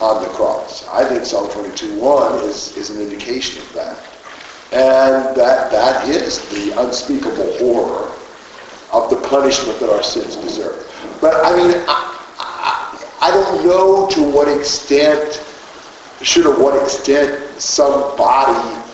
on 0.00 0.22
the 0.22 0.28
cross. 0.30 0.86
I 0.86 1.04
think 1.04 1.24
Psalm 1.24 1.48
22.1 1.48 2.44
is, 2.44 2.76
is 2.76 2.90
an 2.90 3.02
indication 3.02 3.60
of 3.60 3.72
that. 3.72 3.98
And 4.70 5.36
that, 5.36 5.72
that 5.72 6.08
is 6.08 6.48
the 6.50 6.80
unspeakable 6.80 7.58
horror 7.58 8.12
of 8.92 9.10
the 9.10 9.16
punishment 9.28 9.80
that 9.80 9.92
our 9.92 10.04
sins 10.04 10.36
deserve. 10.36 10.86
But 11.20 11.44
I 11.44 11.56
mean, 11.56 11.76
I, 11.88 12.16
I, 12.38 13.10
I 13.20 13.30
don't 13.32 13.66
know 13.66 14.08
to 14.10 14.22
what 14.22 14.46
extent, 14.46 15.42
should 16.22 16.46
or 16.46 16.56
what 16.62 16.80
extent 16.80 17.60
somebody 17.60 18.85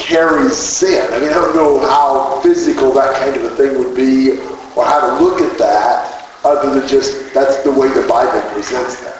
carries 0.00 0.56
sin. 0.56 1.12
I 1.12 1.20
mean, 1.20 1.30
I 1.30 1.34
don't 1.34 1.54
know 1.54 1.78
how 1.80 2.40
physical 2.40 2.92
that 2.92 3.14
kind 3.16 3.36
of 3.36 3.44
a 3.44 3.56
thing 3.56 3.78
would 3.78 3.94
be 3.94 4.40
or 4.74 4.84
how 4.84 5.00
to 5.06 5.22
look 5.22 5.40
at 5.40 5.58
that 5.58 6.28
other 6.44 6.74
than 6.74 6.88
just 6.88 7.32
that's 7.34 7.62
the 7.62 7.70
way 7.70 7.88
the 7.88 8.06
Bible 8.08 8.40
presents 8.52 9.00
that. 9.00 9.18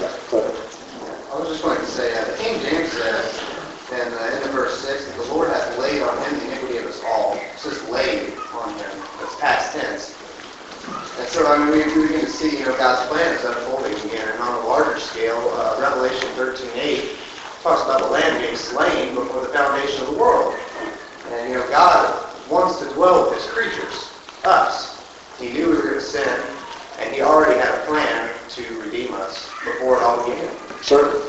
Yeah, 0.00 0.06
I 1.32 1.38
was 1.38 1.48
just 1.48 1.62
going 1.62 1.78
to 1.78 1.86
say, 1.86 2.18
uh, 2.18 2.36
King 2.38 2.60
James 2.62 2.90
says 2.92 3.40
in 3.92 4.10
the 4.10 4.22
end 4.34 4.44
of 4.44 4.50
verse 4.50 4.80
6 4.80 5.06
that 5.06 5.16
the 5.16 5.34
Lord 5.34 5.50
hath 5.50 5.78
laid 5.78 6.02
on 6.02 6.16
him 6.24 6.38
the 6.38 6.46
iniquity 6.46 6.78
of 6.78 6.86
us 6.86 7.02
all. 7.04 7.34
It 7.34 7.58
says 7.58 7.86
laid 7.88 8.32
on 8.54 8.70
him. 8.74 8.90
That's 9.20 9.36
past 9.40 9.72
tense. 9.72 10.16
And 11.18 11.28
so, 11.28 11.46
I 11.46 11.58
mean, 11.58 11.70
we, 11.70 12.00
we 12.00 12.06
begin 12.06 12.20
to 12.22 12.30
see, 12.30 12.58
you 12.58 12.64
know, 12.64 12.76
God's 12.78 13.06
plan 13.08 13.34
is 13.34 13.44
unfolding 13.44 13.94
again. 14.08 14.28
And 14.28 14.40
on 14.40 14.64
a 14.64 14.66
larger 14.66 14.98
scale, 15.00 15.50
uh, 15.54 15.76
Revelation 15.80 16.28
13.8 16.30 17.17
talks 17.68 17.84
about 17.84 18.00
the 18.00 18.08
Lamb 18.08 18.40
being 18.40 18.56
slain 18.56 19.14
before 19.14 19.42
the 19.42 19.48
foundation 19.48 20.00
of 20.00 20.12
the 20.12 20.18
world. 20.18 20.54
And, 21.32 21.50
you 21.52 21.58
know, 21.58 21.68
God 21.68 22.34
wants 22.48 22.78
to 22.78 22.86
dwell 22.94 23.28
with 23.28 23.38
his 23.38 23.46
creatures, 23.52 24.10
us. 24.44 25.04
He 25.38 25.52
knew 25.52 25.68
we 25.68 25.76
were 25.76 25.82
going 25.82 25.94
to 25.96 26.00
sin, 26.00 26.26
and 26.98 27.14
he 27.14 27.20
already 27.20 27.60
had 27.60 27.74
a 27.74 27.84
plan 27.84 28.32
to 28.48 28.80
redeem 28.80 29.12
us 29.12 29.50
before 29.66 29.98
it 29.98 30.02
all 30.02 30.26
began. 30.26 30.48
certainly. 30.80 31.26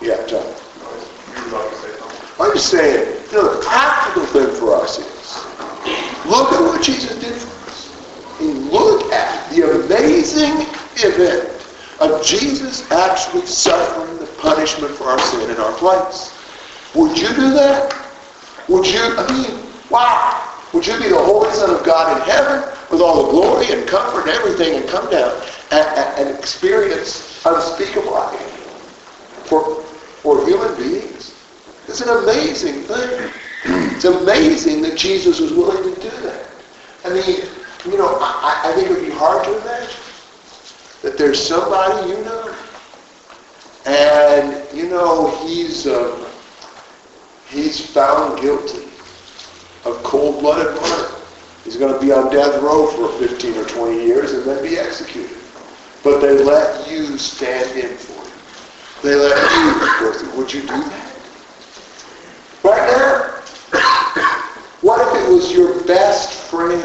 Yeah, 0.00 0.24
John. 0.28 0.46
You 0.46 1.42
would 1.42 1.52
like 1.52 1.70
to 1.70 1.76
say 1.76 1.98
something? 1.98 2.28
I'm 2.38 2.52
just 2.52 2.70
saying, 2.70 3.26
you 3.32 3.38
know, 3.38 3.56
the 3.56 3.66
practical 3.66 4.26
thing 4.26 4.54
for 4.54 4.76
us 4.76 5.00
is, 5.00 6.26
look 6.26 6.52
at 6.52 6.60
what 6.60 6.80
Jesus 6.80 7.18
did 7.18 7.34
for 7.34 7.70
us. 7.70 8.38
I 8.38 8.42
mean, 8.44 8.70
look 8.70 9.12
at 9.12 9.50
the 9.50 9.84
amazing 9.84 10.68
event 11.02 11.51
of 12.10 12.24
Jesus 12.24 12.90
actually 12.90 13.46
suffering 13.46 14.18
the 14.18 14.26
punishment 14.38 14.94
for 14.94 15.04
our 15.04 15.18
sin 15.18 15.50
in 15.50 15.56
our 15.58 15.72
place. 15.74 16.36
Would 16.94 17.16
you 17.16 17.28
do 17.28 17.52
that? 17.54 17.94
Would 18.68 18.86
you, 18.86 19.00
I 19.00 19.32
mean, 19.32 19.62
wow. 19.90 20.48
Would 20.72 20.86
you 20.86 20.98
be 20.98 21.08
the 21.08 21.22
Holy 21.22 21.50
Son 21.52 21.70
of 21.70 21.84
God 21.84 22.16
in 22.16 22.22
heaven 22.28 22.62
with 22.90 23.00
all 23.00 23.26
the 23.26 23.30
glory 23.30 23.66
and 23.70 23.86
comfort 23.86 24.22
and 24.22 24.30
everything 24.30 24.76
and 24.76 24.88
come 24.88 25.10
down 25.10 25.32
and, 25.70 25.86
and, 25.98 26.28
and 26.28 26.38
experience 26.38 27.44
unspeakable 27.44 28.18
for, 29.44 29.82
for 30.22 30.46
human 30.46 30.74
beings? 30.76 31.34
It's 31.88 32.00
an 32.00 32.08
amazing 32.08 32.82
thing. 32.82 33.30
It's 33.64 34.04
amazing 34.04 34.82
that 34.82 34.96
Jesus 34.96 35.40
was 35.40 35.52
willing 35.52 35.94
to 35.94 36.00
do 36.00 36.10
that. 36.22 36.46
I 37.04 37.10
mean, 37.10 37.42
you 37.84 37.98
know, 37.98 38.16
I, 38.20 38.62
I 38.64 38.72
think 38.74 38.90
it 38.90 38.94
would 38.94 39.04
be 39.04 39.12
hard 39.12 39.44
to 39.44 39.60
imagine 39.60 40.01
that 41.02 41.18
there's 41.18 41.44
somebody 41.44 42.08
you 42.10 42.24
know, 42.24 42.54
and 43.86 44.66
you 44.76 44.88
know 44.88 45.36
he's 45.46 45.86
uh, 45.86 46.30
he's 47.48 47.84
found 47.84 48.40
guilty 48.40 48.88
of 49.84 50.02
cold-blooded 50.04 50.74
murder. 50.80 51.14
He's 51.64 51.76
going 51.76 51.92
to 51.92 52.00
be 52.00 52.12
on 52.12 52.32
death 52.32 52.60
row 52.62 52.86
for 52.86 53.18
15 53.18 53.56
or 53.56 53.64
20 53.64 54.04
years 54.04 54.32
and 54.32 54.44
then 54.44 54.62
be 54.62 54.78
executed. 54.78 55.36
But 56.02 56.20
they 56.20 56.42
let 56.42 56.90
you 56.90 57.18
stand 57.18 57.78
in 57.78 57.96
for 57.96 58.20
him. 58.20 58.32
They 59.02 59.14
let 59.14 59.36
you 59.52 60.00
go 60.00 60.18
through. 60.18 60.38
Would 60.38 60.52
you 60.52 60.62
do 60.62 60.66
that? 60.66 61.12
Right 62.64 62.96
now? 62.96 63.32
What 64.82 65.16
if 65.16 65.22
it 65.22 65.32
was 65.32 65.52
your 65.52 65.80
best 65.84 66.32
friend? 66.50 66.82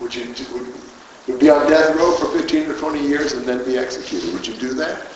Would 0.00 0.14
you 0.14 0.34
do, 0.34 0.44
would, 0.52 0.85
would 1.26 1.40
be 1.40 1.50
on 1.50 1.68
death 1.68 1.94
row 1.96 2.14
for 2.16 2.26
15 2.38 2.70
or 2.70 2.78
20 2.78 3.06
years 3.06 3.32
and 3.32 3.44
then 3.44 3.64
be 3.64 3.76
executed? 3.76 4.32
Would 4.32 4.46
you 4.46 4.54
do 4.54 4.74
that? 4.74 5.06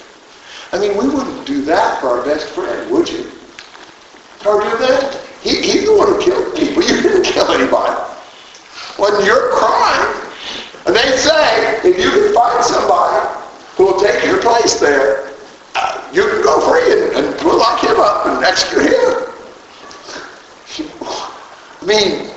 I 0.72 0.78
mean, 0.78 0.96
we 0.96 1.08
wouldn't 1.08 1.46
do 1.46 1.62
that 1.62 2.00
for 2.00 2.08
our 2.08 2.24
best 2.24 2.48
friend, 2.50 2.90
would 2.90 3.08
you? 3.08 3.30
Or 4.46 4.60
do 4.62 4.76
that? 4.78 5.20
He, 5.42 5.56
he's 5.60 5.84
the 5.86 5.96
one 5.96 6.08
who 6.08 6.20
killed 6.20 6.56
people. 6.56 6.82
You 6.90 7.02
didn't 7.02 7.24
kill 7.24 7.50
anybody. 7.52 7.94
When 8.96 9.24
you're 9.24 9.50
crying, 9.50 10.30
and 10.86 10.94
they 10.94 11.16
say, 11.16 11.80
if 11.84 11.98
you 11.98 12.10
can 12.10 12.34
find 12.34 12.64
somebody 12.64 13.28
who 13.76 13.86
will 13.86 14.00
take 14.00 14.24
your 14.24 14.40
place 14.40 14.78
there, 14.80 15.32
uh, 15.76 16.10
you 16.12 16.22
can 16.26 16.42
go 16.42 16.60
free 16.68 16.92
and, 16.92 17.16
and 17.16 17.44
we'll 17.44 17.58
lock 17.58 17.82
him 17.82 17.98
up 17.98 18.26
and 18.26 18.44
execute 18.44 18.90
him. 18.90 19.30
I 21.82 21.86
mean, 21.86 22.30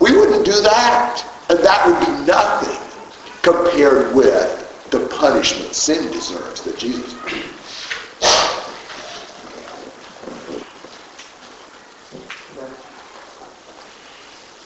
we 0.00 0.16
wouldn't 0.16 0.44
do 0.44 0.60
that. 0.62 1.24
And 1.48 1.60
that 1.60 1.86
would 1.86 2.00
be 2.00 2.26
nothing 2.26 2.76
compared 3.42 4.12
with 4.16 4.90
the 4.90 5.06
punishment 5.06 5.74
sin 5.74 6.10
deserves 6.10 6.62
that 6.62 6.76
Jesus. 6.76 7.12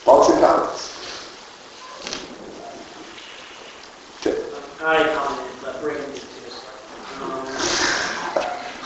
Thoughts 0.05 0.31
and 0.31 0.41
comments? 0.41 0.97
I 4.83 5.03
comment, 5.15 5.53
but 5.63 5.81
bring 5.83 5.99
it 5.99 6.07
to 6.07 6.27
this. 6.41 6.65
Um, 7.21 7.47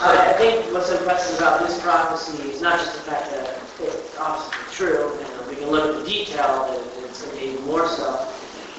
I, 0.00 0.34
think 0.36 0.72
what's 0.72 0.90
impressive 0.90 1.38
about 1.38 1.60
this 1.60 1.80
prophecy 1.80 2.50
is 2.50 2.60
not 2.60 2.80
just 2.80 2.96
the 2.96 3.02
fact 3.02 3.30
that 3.30 3.56
it's 3.80 4.18
obviously 4.18 4.74
true, 4.74 5.16
and 5.20 5.48
we 5.48 5.54
can 5.54 5.70
look 5.70 5.94
at 5.94 6.04
the 6.04 6.10
detail 6.10 6.66
and 6.68 6.93
it's 7.22 7.36
even 7.40 7.64
more 7.64 7.88
so, 7.88 8.26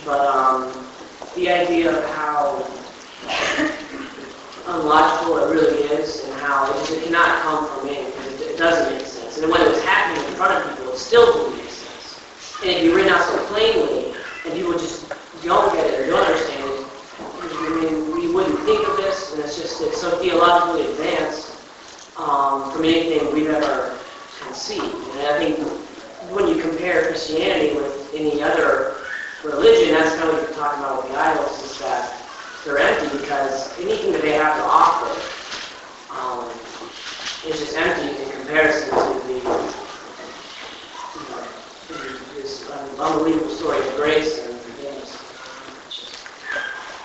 but 0.03 0.19
um, 0.19 0.85
the 1.35 1.49
idea 1.49 1.95
of 1.95 2.03
how 2.11 2.67
unlogical 4.67 5.37
it 5.37 5.53
really 5.53 5.83
is, 5.93 6.23
and 6.25 6.33
how 6.41 6.71
it 6.71 6.91
it 6.91 7.03
cannot 7.05 7.41
come 7.41 7.67
from 7.67 7.87
me, 7.87 8.05
because 8.05 8.41
it 8.41 8.55
it 8.55 8.57
doesn't 8.57 8.95
make 8.95 9.05
sense. 9.05 9.37
And 9.37 9.51
when 9.51 9.61
it 9.61 9.69
was 9.69 9.81
happening 9.83 10.25
in 10.27 10.35
front 10.35 10.53
of 10.53 10.69
people, 10.69 10.93
it 10.93 10.97
still 10.97 11.25
didn't 11.33 11.57
make 11.57 11.69
sense. 11.69 12.19
And 12.61 12.71
if 12.71 12.83
you 12.83 12.95
written 12.95 13.11
out 13.11 13.23
so 13.23 13.45
plainly, 13.47 14.13
and 14.45 14.53
people 14.53 14.73
just 14.73 15.09
don't 15.43 15.73
get 15.73 15.85
it 15.85 15.99
or 16.01 16.07
don't 16.07 16.25
understand 16.25 16.69
it, 16.69 16.85
I 17.41 17.81
mean, 17.81 18.11
we 18.15 18.33
wouldn't 18.33 18.59
think 18.61 18.87
of 18.87 18.97
this, 18.97 19.33
and 19.33 19.43
it's 19.43 19.59
just, 19.59 19.81
it's 19.81 20.01
so 20.01 20.19
theologically 20.19 20.89
advanced 20.91 21.51
um, 22.17 22.71
from 22.71 22.85
anything 22.85 23.33
we've 23.33 23.49
ever 23.49 23.97
conceived. 24.41 24.83
And 24.83 25.27
I 25.27 25.37
think 25.37 25.59
when 26.31 26.47
you 26.47 26.61
compare 26.61 27.03
Christianity 27.07 27.75
with 27.75 27.94
any 28.15 28.41
other 28.41 28.95
religion, 29.43 29.93
that's 29.93 30.15
kind 30.15 30.29
of 30.29 30.35
what 30.35 30.43
you're 30.43 30.57
talking 30.57 30.83
about 30.83 31.03
with 31.03 31.11
the 31.11 31.19
idols, 31.19 31.61
is 31.63 31.79
that 31.79 32.21
they're 32.63 32.77
empty 32.77 33.17
because 33.17 33.77
anything 33.79 34.11
that 34.13 34.21
they 34.21 34.31
have 34.31 34.55
to 34.57 34.63
offer 34.63 35.11
um, 36.15 36.49
is 37.45 37.59
just 37.59 37.75
empty 37.77 38.23
in 38.23 38.31
comparison 38.31 38.89
to 38.89 39.27
the, 39.27 39.33
you 39.33 39.43
know, 39.43 39.71
this 42.35 42.69
unbelievable 42.97 43.49
story 43.49 43.85
of 43.87 43.95
grace 43.95 44.45
and 44.45 44.59
forgiveness. 44.61 45.21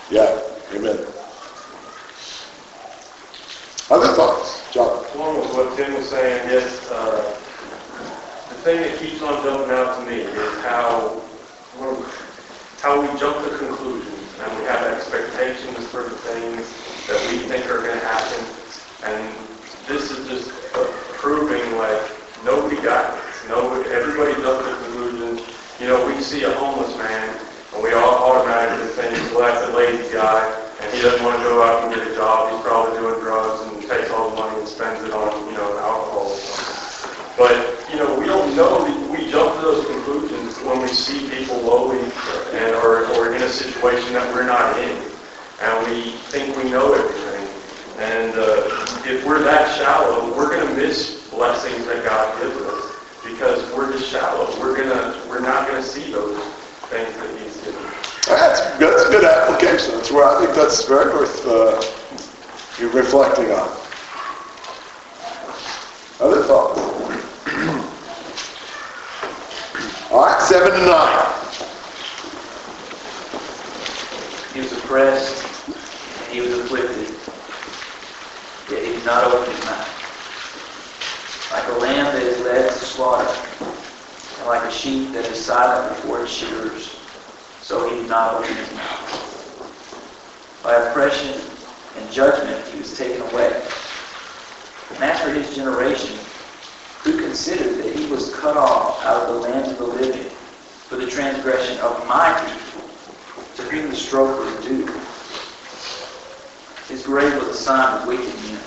Yeah, 0.09 0.39
amen. 0.73 0.97
Other 3.89 4.13
thoughts? 4.15 4.63
John? 4.71 5.05
Along 5.15 5.37
was 5.39 5.53
what 5.53 5.75
Tim 5.75 5.93
was 5.93 6.09
saying, 6.09 6.49
yes, 6.49 6.89
uh, 6.89 7.35
the 7.37 7.40
thing 8.61 8.81
that 8.81 8.99
keeps 8.99 9.21
on 9.23 9.41
jumping 9.43 9.73
out 9.73 9.97
to 9.97 10.05
me 10.05 10.21
is 10.21 10.61
how, 10.61 11.19
how 12.77 13.01
we 13.01 13.07
jump 13.19 13.41
to 13.43 13.57
conclusions 13.57 14.21
and 14.37 14.59
we 14.59 14.65
have 14.65 14.85
expectations 14.85 15.87
for 15.87 16.03
the 16.03 16.15
things 16.29 16.69
that 17.07 17.17
we 17.25 17.39
think 17.49 17.65
are 17.65 17.81
going 17.81 17.97
to 17.97 18.05
happen. 18.05 18.45
And 19.09 19.33
this 19.87 20.11
is 20.11 20.27
just 20.29 20.51
proving 21.17 21.75
like 21.77 22.01
nobody 22.45 22.75
got 22.83 23.17
this. 23.17 23.49
Nobody, 23.49 23.89
everybody 23.89 24.33
jumped 24.43 24.69
to 24.69 24.75
conclusions. 24.85 25.41
You 25.79 25.87
know, 25.87 26.05
we 26.05 26.21
see 26.21 26.43
a 26.43 26.53
homeless 26.53 26.95
man 26.97 27.35
and 27.73 27.81
we 27.81 27.93
all 27.93 28.29
automatically 28.29 28.93
think, 28.93 29.33
well, 29.33 29.41
that's 29.41 29.67
a 29.69 29.75
lazy 29.75 30.13
guy 30.13 30.69
and 30.81 30.93
he 30.93 31.01
doesn't 31.01 31.23
want 31.23 31.37
to 31.37 31.43
go 31.43 31.63
out 31.63 31.83
and 31.83 31.95
get 31.95 32.07
a 32.07 32.13
job. 32.13 32.53
He's 32.53 32.61
probably 32.61 32.99
doing 32.99 33.19
drugs 33.21 33.65
and 33.65 33.81
takes 33.89 34.11
all 34.11 34.29
the 34.29 34.35
money 34.35 34.59
and 34.59 34.67
spends 34.67 35.03
it 35.03 35.11
on, 35.13 35.47
you 35.47 35.53
know, 35.53 35.79
alcohol. 35.79 36.50
But, 37.41 37.89
you 37.89 37.97
know, 37.97 38.19
we 38.19 38.27
don't 38.27 38.55
know, 38.55 38.85
we 39.09 39.31
jump 39.31 39.55
to 39.55 39.61
those 39.63 39.87
conclusions 39.87 40.59
when 40.59 40.79
we 40.79 40.87
see 40.89 41.27
people 41.27 41.59
lowly 41.59 41.97
and, 42.53 42.75
or, 42.75 43.07
or 43.15 43.33
in 43.33 43.41
a 43.41 43.49
situation 43.49 44.13
that 44.13 44.31
we're 44.31 44.45
not 44.45 44.77
in. 44.79 44.95
And 45.59 45.87
we 45.89 46.11
think 46.29 46.55
we 46.55 46.69
know 46.69 46.93
everything. 46.93 47.49
And 47.97 48.37
uh, 48.37 48.85
if 49.09 49.25
we're 49.25 49.41
that 49.41 49.75
shallow, 49.75 50.37
we're 50.37 50.55
going 50.55 50.67
to 50.67 50.75
miss 50.75 51.27
blessings 51.31 51.83
that 51.87 52.05
God 52.05 52.39
gives 52.43 52.61
us 52.61 52.95
because 53.23 53.73
we're 53.73 53.91
just 53.91 54.11
shallow. 54.11 54.47
We're 54.59 54.77
gonna, 54.77 55.19
we're 55.27 55.39
not 55.39 55.67
going 55.67 55.81
to 55.81 55.89
see 55.89 56.11
those 56.11 56.37
things 56.91 57.11
that 57.17 57.39
He's 57.41 57.57
given. 57.57 57.81
That's, 58.27 58.61
that's 58.77 59.07
a 59.07 59.09
good 59.09 59.25
application. 59.25 59.95
That's 59.95 60.11
where 60.11 60.25
I 60.25 60.45
think 60.45 60.55
that's 60.55 60.85
very 60.85 61.11
worth 61.11 61.47
uh, 61.47 61.81
you 62.79 62.91
reflecting 62.91 63.49
on. 63.49 63.79
Other 66.19 66.43
thoughts? 66.43 66.91
All 70.11 70.25
right, 70.25 70.41
seven 70.41 70.77
to 70.77 70.85
nine. 70.85 71.25
He 74.53 74.59
was 74.59 74.73
oppressed, 74.73 75.65
and 75.67 76.33
he 76.33 76.41
was 76.41 76.51
afflicted, 76.59 77.07
yet 78.69 78.83
he 78.83 78.91
did 78.91 79.05
not 79.05 79.23
open 79.31 79.55
his 79.55 79.63
mouth. 79.63 79.87
Like 81.53 81.65
a 81.69 81.79
lamb 81.79 82.13
that 82.13 82.23
is 82.23 82.41
led 82.41 82.67
to 82.67 82.75
slaughter, 82.75 83.33
and 84.37 84.47
like 84.47 84.69
a 84.69 84.71
sheep 84.71 85.13
that 85.13 85.23
is 85.27 85.45
silent 85.45 85.95
before 85.95 86.23
its 86.23 86.33
shearers, 86.33 86.93
so 87.61 87.89
he 87.89 88.01
did 88.01 88.09
not 88.09 88.33
open 88.35 88.53
his 88.53 88.71
mouth. 88.73 90.59
By 90.61 90.75
oppression 90.75 91.39
and 91.95 92.11
judgment 92.11 92.67
he 92.67 92.79
was 92.79 92.97
taken 92.97 93.21
away. 93.21 93.63
And 94.95 95.03
as 95.05 95.21
for 95.21 95.29
his 95.29 95.55
generation, 95.55 96.19
who 97.05 97.17
considered 97.17 97.77
that 97.77 97.90
was 98.21 98.35
cut 98.35 98.55
off 98.55 99.03
out 99.03 99.23
of 99.23 99.33
the 99.33 99.39
land 99.41 99.71
of 99.71 99.77
the 99.79 99.83
living 99.83 100.29
for 100.29 100.95
the 100.95 101.07
transgression 101.07 101.79
of 101.79 102.07
my 102.07 102.31
people, 102.45 102.87
to 103.55 103.63
whom 103.63 103.89
the 103.89 103.95
stroke 103.95 104.37
was 104.39 104.65
due. 104.65 104.85
His 106.87 107.03
grave 107.03 107.33
was 107.37 107.47
a 107.47 107.53
sign 107.55 107.99
of 107.99 108.07
wicked 108.07 108.27
men. 108.43 108.59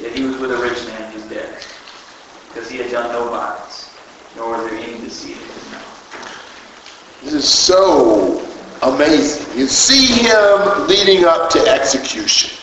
Yet 0.00 0.16
he 0.16 0.24
was 0.24 0.36
with 0.38 0.50
a 0.50 0.56
rich 0.56 0.84
man 0.88 1.12
in 1.12 1.20
his 1.20 1.28
death, 1.28 2.48
because 2.48 2.68
he 2.68 2.78
had 2.78 2.90
done 2.90 3.12
no 3.12 3.28
violence, 3.28 3.94
nor 4.36 4.50
was 4.50 4.70
there 4.70 4.80
any 4.80 4.98
deceit 5.00 5.36
in 5.36 5.42
his 5.42 5.70
mouth. 5.70 7.20
This 7.22 7.34
is 7.34 7.48
so 7.48 8.44
amazing. 8.82 9.46
You 9.56 9.68
see 9.68 10.06
him 10.06 10.88
leading 10.88 11.24
up 11.24 11.50
to 11.50 11.60
execution. 11.68 12.58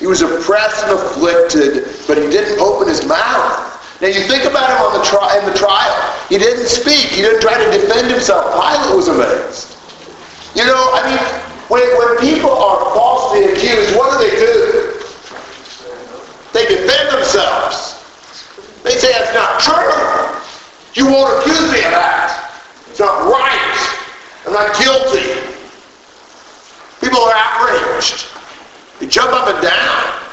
He 0.00 0.08
was 0.08 0.22
oppressed 0.22 0.82
and 0.84 0.98
afflicted, 0.98 1.94
but 2.08 2.16
he 2.18 2.28
didn't 2.28 2.58
open 2.58 2.88
his 2.88 3.06
mouth. 3.06 3.70
Now 4.04 4.10
you 4.10 4.20
think 4.28 4.44
about 4.44 4.68
him 4.68 4.84
on 4.84 5.00
the 5.00 5.02
tri- 5.02 5.38
in 5.38 5.46
the 5.50 5.56
trial. 5.56 5.96
He 6.28 6.36
didn't 6.36 6.66
speak. 6.66 7.08
He 7.08 7.22
didn't 7.22 7.40
try 7.40 7.56
to 7.56 7.70
defend 7.72 8.10
himself. 8.10 8.52
Pilate 8.52 8.94
was 8.94 9.08
amazed. 9.08 9.78
You 10.54 10.66
know, 10.66 10.92
I 10.92 11.08
mean, 11.08 11.24
when, 11.72 11.80
when 11.96 12.18
people 12.18 12.52
are 12.52 12.92
falsely 12.92 13.44
accused, 13.44 13.96
what 13.96 14.12
do 14.12 14.28
they 14.28 14.36
do? 14.36 14.92
They 16.52 16.68
defend 16.68 17.16
themselves. 17.16 17.96
They 18.82 18.90
say, 18.90 19.10
that's 19.10 19.32
not 19.32 19.58
true. 19.64 20.36
You 20.92 21.10
won't 21.10 21.40
accuse 21.40 21.72
me 21.72 21.78
of 21.78 21.96
that. 21.96 22.60
It's 22.90 23.00
not 23.00 23.24
right. 23.24 23.96
I'm 24.44 24.52
not 24.52 24.76
guilty. 24.76 25.32
People 27.00 27.20
are 27.20 27.32
outraged. 27.34 28.26
They 29.00 29.06
jump 29.06 29.32
up 29.32 29.48
and 29.48 29.62
down. 29.62 30.23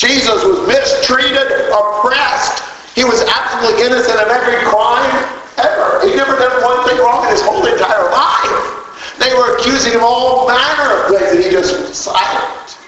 Jesus 0.00 0.42
was 0.42 0.66
mistreated, 0.66 1.52
oppressed. 1.68 2.64
He 2.94 3.04
was 3.04 3.20
absolutely 3.20 3.84
innocent 3.84 4.18
of 4.18 4.28
every 4.28 4.56
crime 4.64 5.28
ever. 5.58 6.00
He 6.08 6.16
never 6.16 6.38
done 6.38 6.62
one 6.62 6.88
thing 6.88 6.96
wrong 7.04 7.24
in 7.24 7.30
his 7.32 7.42
whole 7.42 7.66
entire 7.66 8.10
life. 8.10 9.18
They 9.18 9.34
were 9.34 9.58
accusing 9.58 9.92
him 9.92 10.00
of 10.00 10.04
all 10.04 10.48
manner 10.48 11.04
of 11.04 11.10
things, 11.10 11.32
and 11.34 11.44
he 11.44 11.50
just 11.50 11.78
was 11.78 11.98
silent. 11.98 12.78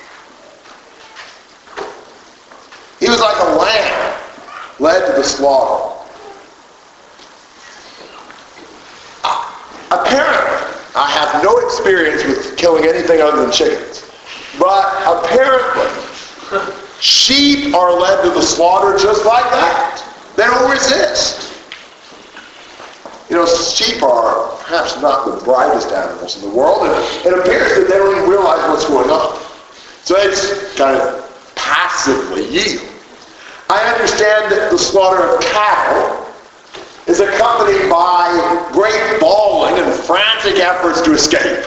He 2.99 3.11
was 3.11 3.21
like 3.21 3.37
a 3.41 3.57
lamb 3.61 4.19
led 4.79 5.07
to 5.07 5.13
the 5.13 5.23
slaughter. 5.23 5.95
Ah, 9.23 10.01
apparently, 10.01 10.81
I 10.97 11.11
have 11.11 11.45
no 11.45 11.59
experience 11.59 12.25
with 12.25 12.57
killing 12.57 12.87
anything 12.87 13.21
other 13.21 13.43
than 13.43 13.53
chickens, 13.53 14.11
but 14.59 14.87
apparently, 15.05 16.82
sheep 17.03 17.75
are 17.75 17.99
led 17.99 18.23
to 18.23 18.31
the 18.31 18.41
slaughter 18.41 18.97
just 18.97 19.27
like 19.27 19.45
that. 19.51 20.07
They 20.37 20.45
don't 20.45 20.71
resist. 20.71 21.53
You 23.29 23.37
know, 23.37 23.47
sheep 23.47 24.03
are 24.03 24.57
perhaps 24.59 25.01
not 25.03 25.27
the 25.27 25.45
brightest 25.45 25.91
animals 25.91 26.37
in 26.37 26.49
the 26.49 26.57
world, 26.57 26.87
and 26.87 27.27
it 27.27 27.39
appears 27.39 27.77
that 27.77 27.89
they 27.89 27.99
don't 27.99 28.17
even 28.17 28.31
realize 28.31 28.59
what's 28.69 28.87
going 28.87 29.11
on. 29.11 29.41
So 30.05 30.15
it's 30.17 30.77
kind 30.77 30.97
of 30.97 31.55
passively 31.57 32.47
yield. 32.49 32.89
I 33.69 33.83
understand 33.93 34.53
that 34.53 34.71
the 34.71 34.79
slaughter 34.79 35.37
of 35.37 35.41
cattle 35.41 36.27
is 37.09 37.21
accompanied 37.21 37.91
by 37.91 38.69
great 38.73 39.19
bawling 39.19 39.83
and 39.83 39.93
frantic 40.05 40.61
efforts 40.61 41.01
to 41.03 41.15
escape. 41.15 41.65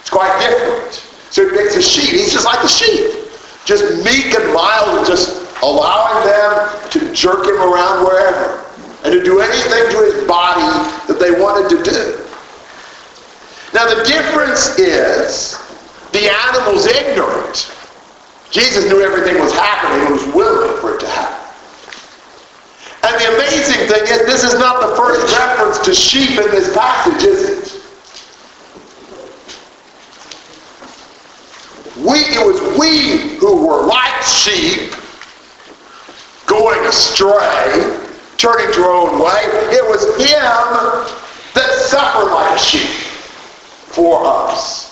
It's 0.00 0.10
quite 0.10 0.32
different. 0.40 0.94
So 1.30 1.42
it 1.42 1.54
makes 1.54 1.76
a 1.76 1.82
sheep. 1.82 2.10
He's 2.10 2.32
just 2.32 2.46
like 2.46 2.64
a 2.64 2.68
sheep. 2.68 3.21
Just 3.64 4.04
meek 4.04 4.34
and 4.34 4.52
mild 4.52 4.98
and 4.98 5.06
just 5.06 5.46
allowing 5.62 6.26
them 6.26 6.90
to 6.90 7.14
jerk 7.14 7.46
him 7.46 7.56
around 7.56 8.04
wherever 8.04 8.64
and 9.04 9.12
to 9.12 9.22
do 9.22 9.40
anything 9.40 9.90
to 9.90 10.12
his 10.12 10.26
body 10.26 10.60
that 11.06 11.18
they 11.18 11.30
wanted 11.30 11.68
to 11.70 11.82
do. 11.82 12.18
Now 13.74 13.86
the 13.92 14.02
difference 14.04 14.78
is 14.78 15.58
the 16.12 16.30
animal's 16.30 16.86
ignorant. 16.86 17.74
Jesus 18.50 18.84
knew 18.84 19.00
everything 19.00 19.40
was 19.40 19.52
happening 19.52 20.06
and 20.06 20.14
was 20.14 20.34
willing 20.34 20.78
for 20.80 20.94
it 20.94 21.00
to 21.00 21.08
happen. 21.08 21.42
And 23.04 23.20
the 23.20 23.34
amazing 23.34 23.88
thing 23.88 24.02
is, 24.02 24.26
this 24.26 24.44
is 24.44 24.54
not 24.58 24.80
the 24.80 24.94
first 24.94 25.36
reference 25.36 25.78
to 25.78 25.94
sheep 25.94 26.30
in 26.30 26.50
this 26.50 26.72
passage, 26.74 27.24
is 27.24 27.74
it? 27.74 27.81
We, 31.96 32.20
it 32.20 32.46
was 32.46 32.78
we 32.78 33.36
who 33.36 33.66
were 33.66 33.84
like 33.84 34.22
sheep, 34.22 34.94
going 36.46 36.86
astray, 36.86 38.08
turning 38.38 38.72
to 38.72 38.82
our 38.82 38.92
own 38.92 39.18
way. 39.18 39.42
It 39.74 39.86
was 39.86 40.02
him 40.16 40.40
that 41.54 41.86
suffered 41.90 42.32
like 42.32 42.56
a 42.56 42.62
sheep 42.62 42.88
for 43.92 44.24
us. 44.24 44.88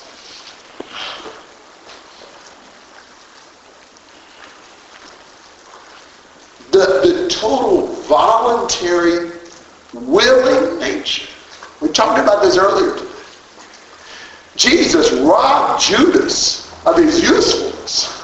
The, 6.71 7.01
the 7.03 7.29
total 7.31 7.87
voluntary, 8.03 9.33
willing 9.95 10.79
nature. 10.79 11.29
We 11.81 11.89
talked 11.89 12.21
about 12.21 12.43
this 12.43 12.59
earlier. 12.59 13.07
Jesus 14.57 15.11
robbed 15.13 15.83
Judas 15.83 16.70
of 16.87 16.97
his 16.97 17.21
usefulness 17.23 18.21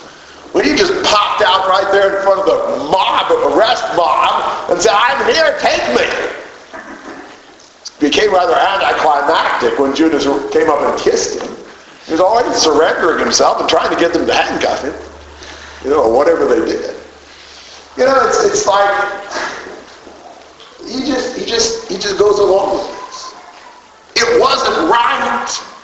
when 0.56 0.64
he 0.64 0.74
just 0.74 0.92
popped 1.04 1.42
out 1.42 1.68
right 1.68 1.90
there 1.92 2.16
in 2.16 2.22
front 2.22 2.40
of 2.40 2.46
the 2.46 2.84
mob, 2.90 3.30
arrest 3.52 3.84
mob, 3.94 4.70
and 4.70 4.80
said, 4.80 4.92
I'm 4.94 5.20
here, 5.30 5.58
take 5.60 5.84
me. 5.92 6.06
Became 8.00 8.32
rather 8.32 8.54
anticlimactic 8.54 9.78
when 9.78 9.94
Judas 9.94 10.24
came 10.52 10.70
up 10.70 10.80
and 10.80 10.98
kissed 10.98 11.42
him. 11.42 11.54
He 12.06 12.12
was 12.12 12.20
already 12.20 12.54
surrendering 12.54 13.18
himself 13.18 13.60
and 13.60 13.68
trying 13.68 13.90
to 13.90 14.00
get 14.00 14.14
them 14.14 14.26
to 14.26 14.32
handcuff 14.32 14.82
him, 14.82 14.94
you 15.84 15.90
know, 15.90 16.04
or 16.04 16.16
whatever 16.16 16.46
they 16.46 16.64
did. 16.64 16.96
You 17.98 18.04
know, 18.04 18.26
it's, 18.26 18.44
it's 18.44 18.66
like 18.66 18.88
he 20.86 21.04
just 21.04 21.36
he 21.36 21.44
just 21.44 21.88
he 21.88 21.98
just 21.98 22.18
goes 22.18 22.38
along 22.38 22.78
with 22.78 22.88
this. 22.88 23.34
It 24.24 24.40
wasn't 24.40 24.88
right. 24.88 25.75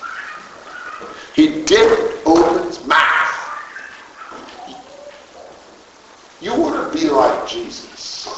He 1.34 1.62
didn't 1.64 2.26
open 2.26 2.66
his 2.66 2.84
mouth. 2.86 3.32
You 6.40 6.54
want 6.54 6.92
to 6.92 6.98
be 6.98 7.08
like 7.08 7.48
Jesus. 7.48 8.28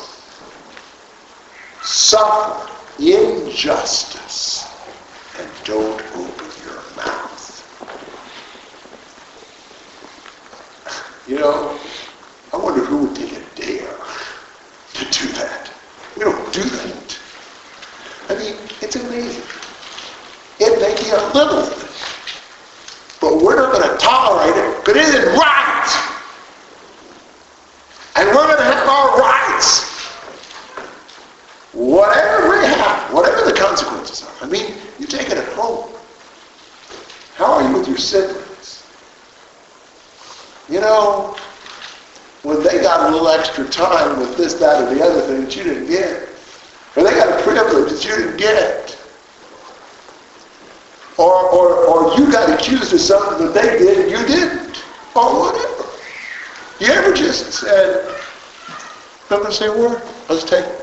Suffer 1.82 2.70
injustice 2.98 4.66
and 5.38 5.50
don't 5.64 6.00
open 6.14 6.50
your 6.64 6.82
mouth. 6.96 7.34
You 11.26 11.38
know, 11.38 11.80
I 12.52 12.56
wonder 12.56 12.84
who 12.84 13.06
would 13.06 13.16
take 13.16 13.32
a 13.32 13.40
dare 13.56 13.96
to 14.94 15.04
do 15.10 15.28
that. 15.32 15.72
We 16.16 16.24
don't 16.24 16.52
do 16.52 16.62
that. 16.62 17.18
I 18.28 18.34
mean, 18.36 18.54
it's 18.80 18.96
amazing. 18.96 19.42
It 20.60 20.78
may 20.80 20.94
be 21.02 21.10
a 21.10 21.32
little 21.32 21.62
thing, 21.62 21.88
but 23.20 23.42
we're 23.42 23.56
not 23.56 23.72
going 23.72 23.88
to 23.88 23.96
tolerate 23.96 24.56
it 24.56 24.84
because 24.84 24.96
it 24.96 25.14
isn't 25.14 25.34
right. 25.34 26.10
And 28.16 28.28
we're 28.28 28.46
going 28.46 28.58
to 28.58 28.64
have 28.64 28.88
our 28.88 29.18
rights. 29.18 29.82
Whatever 31.72 32.50
we 32.50 32.64
have, 32.66 33.12
whatever 33.12 33.50
the 33.50 33.56
consequences 33.58 34.22
are. 34.22 34.46
I 34.46 34.48
mean, 34.48 34.74
you 35.00 35.06
take 35.06 35.28
it 35.30 35.38
at 35.38 35.52
home. 35.54 35.92
How 37.34 37.54
are 37.54 37.68
you 37.68 37.76
with 37.76 37.88
your 37.88 37.98
siblings? 37.98 38.86
You 40.68 40.80
know, 40.80 41.36
when 42.42 42.62
they 42.62 42.80
got 42.80 43.08
a 43.08 43.12
little 43.12 43.28
extra 43.28 43.68
time 43.68 44.20
with 44.20 44.36
this, 44.36 44.53
that, 44.64 44.82
or 44.82 44.94
the 44.94 45.04
other 45.04 45.20
thing 45.22 45.44
that 45.44 45.56
you 45.56 45.64
didn't 45.64 45.86
get. 45.86 46.28
Or 46.96 47.02
they 47.02 47.10
got 47.10 47.38
a 47.38 47.42
privilege 47.42 47.92
that 47.92 48.04
you 48.04 48.16
didn't 48.16 48.36
get. 48.38 48.98
Or, 51.18 51.50
or, 51.50 51.84
or 51.86 52.18
you 52.18 52.30
got 52.32 52.48
accused 52.50 52.92
of 52.92 53.00
something 53.00 53.46
that 53.46 53.54
they 53.54 53.78
did 53.78 53.98
and 53.98 54.10
you 54.10 54.26
didn't. 54.26 54.84
Or 55.14 55.52
whatever. 55.52 55.90
You 56.80 56.88
ever 56.88 57.14
just 57.14 57.52
said, 57.52 58.14
I'm 59.30 59.38
going 59.38 59.50
to 59.50 59.52
say 59.52 59.66
a 59.66 59.72
word. 59.72 60.02
Let's 60.28 60.44
take 60.44 60.64
it. 60.64 60.80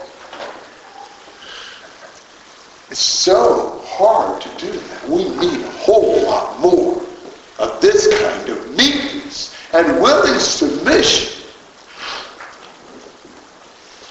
It's 2.89 2.99
so 2.99 3.81
hard 3.85 4.41
to 4.41 4.49
do 4.57 4.71
that. 4.71 5.09
We 5.09 5.29
need 5.29 5.61
a 5.61 5.71
whole 5.71 6.23
lot 6.23 6.59
more 6.59 7.01
of 7.59 7.81
this 7.81 8.07
kind 8.21 8.49
of 8.49 8.69
meekness 8.75 9.55
and 9.73 10.01
willing 10.01 10.39
submission 10.39 11.41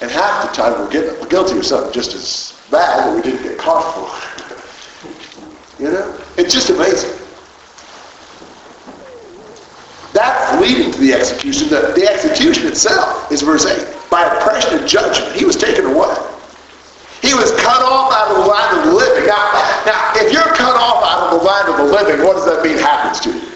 and 0.00 0.10
half 0.10 0.48
the 0.48 0.62
time 0.62 0.72
we're, 0.80 1.26
getting, 1.60 1.76
we're 1.76 1.92
guilty 1.92 1.92
of 1.92 1.92
something 1.92 1.92
just 1.92 2.14
as 2.14 2.70
bad 2.70 2.98
that 2.98 3.16
we 3.16 3.22
didn't 3.22 3.42
get 3.42 3.58
caught 3.58 3.94
for. 3.94 5.82
you 5.82 5.90
know? 5.90 6.18
It's 6.36 6.52
just 6.52 6.70
amazing. 6.70 7.16
That's 10.12 10.60
leading 10.60 10.92
to 10.92 10.98
the 10.98 11.12
execution. 11.12 11.68
The, 11.68 11.92
the 11.94 12.08
execution 12.10 12.66
itself 12.66 13.30
is 13.30 13.42
verse 13.42 13.64
8. 13.64 14.10
By 14.10 14.24
oppression 14.24 14.78
and 14.78 14.88
judgment, 14.88 15.36
he 15.36 15.44
was 15.44 15.56
taken 15.56 15.84
away. 15.86 16.14
He 17.22 17.34
was 17.34 17.52
cut 17.60 17.82
off 17.82 18.12
out 18.12 18.30
of 18.32 18.42
the 18.42 18.48
line 18.50 18.78
of 18.78 18.84
the 18.86 18.92
living. 18.92 19.28
Now, 19.28 19.52
now, 19.86 20.12
if 20.16 20.32
you're 20.32 20.42
cut 20.42 20.74
off 20.74 21.04
out 21.04 21.32
of 21.32 21.38
the 21.38 21.46
line 21.46 21.68
of 21.68 21.76
the 21.76 21.84
living, 21.84 22.26
what 22.26 22.34
does 22.34 22.46
that 22.46 22.64
mean 22.64 22.78
happens 22.78 23.20
to 23.20 23.30
you? 23.30 23.50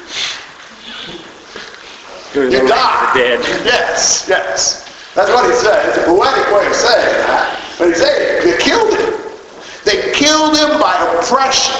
You 2.50 2.68
die. 2.68 3.12
Dead. 3.14 3.40
Yes, 3.64 4.26
yes. 4.28 4.84
That's 5.14 5.30
what 5.30 5.50
he 5.50 5.56
said. 5.56 5.88
It's 5.88 5.98
a 5.98 6.04
poetic 6.04 6.52
way 6.52 6.66
of 6.66 6.74
saying 6.74 7.26
that. 7.26 7.63
He 7.78 7.94
said, 7.94 8.42
they 8.42 8.56
killed 8.62 8.92
him. 8.94 9.14
They 9.84 10.12
killed 10.12 10.56
him 10.56 10.80
by 10.80 10.94
oppression. 11.18 11.74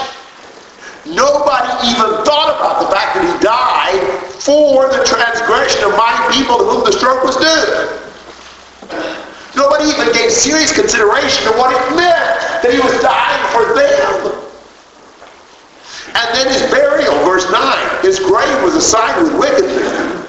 Nobody 1.05 1.87
even 1.87 2.25
thought 2.25 2.57
about 2.57 2.81
the 2.81 2.89
fact 2.93 3.15
that 3.15 3.23
he 3.23 3.33
died 3.39 4.01
for 4.41 4.89
the 4.89 5.05
transgression 5.05 5.85
of 5.85 5.97
my 5.97 6.13
people 6.33 6.57
to 6.57 6.65
whom 6.65 6.83
the 6.83 6.91
stroke 6.91 7.23
was 7.23 7.37
due. 7.37 8.05
Nobody 9.55 9.85
even 9.85 10.11
gave 10.11 10.31
serious 10.31 10.73
consideration 10.73 11.43
to 11.45 11.57
what 11.57 11.71
it 11.71 11.95
meant 11.95 12.61
that 12.61 12.73
he 12.73 12.79
was 12.79 12.99
dying 13.01 13.43
for 13.55 13.63
them. 13.73 14.41
And 16.15 16.27
then 16.35 16.47
his 16.51 16.69
burial, 16.71 17.13
verse 17.23 17.49
9, 17.51 18.01
his 18.01 18.19
grave 18.19 18.63
was 18.63 18.75
assigned 18.75 19.23
with 19.23 19.39
wicked 19.39 19.65
men. 19.65 20.25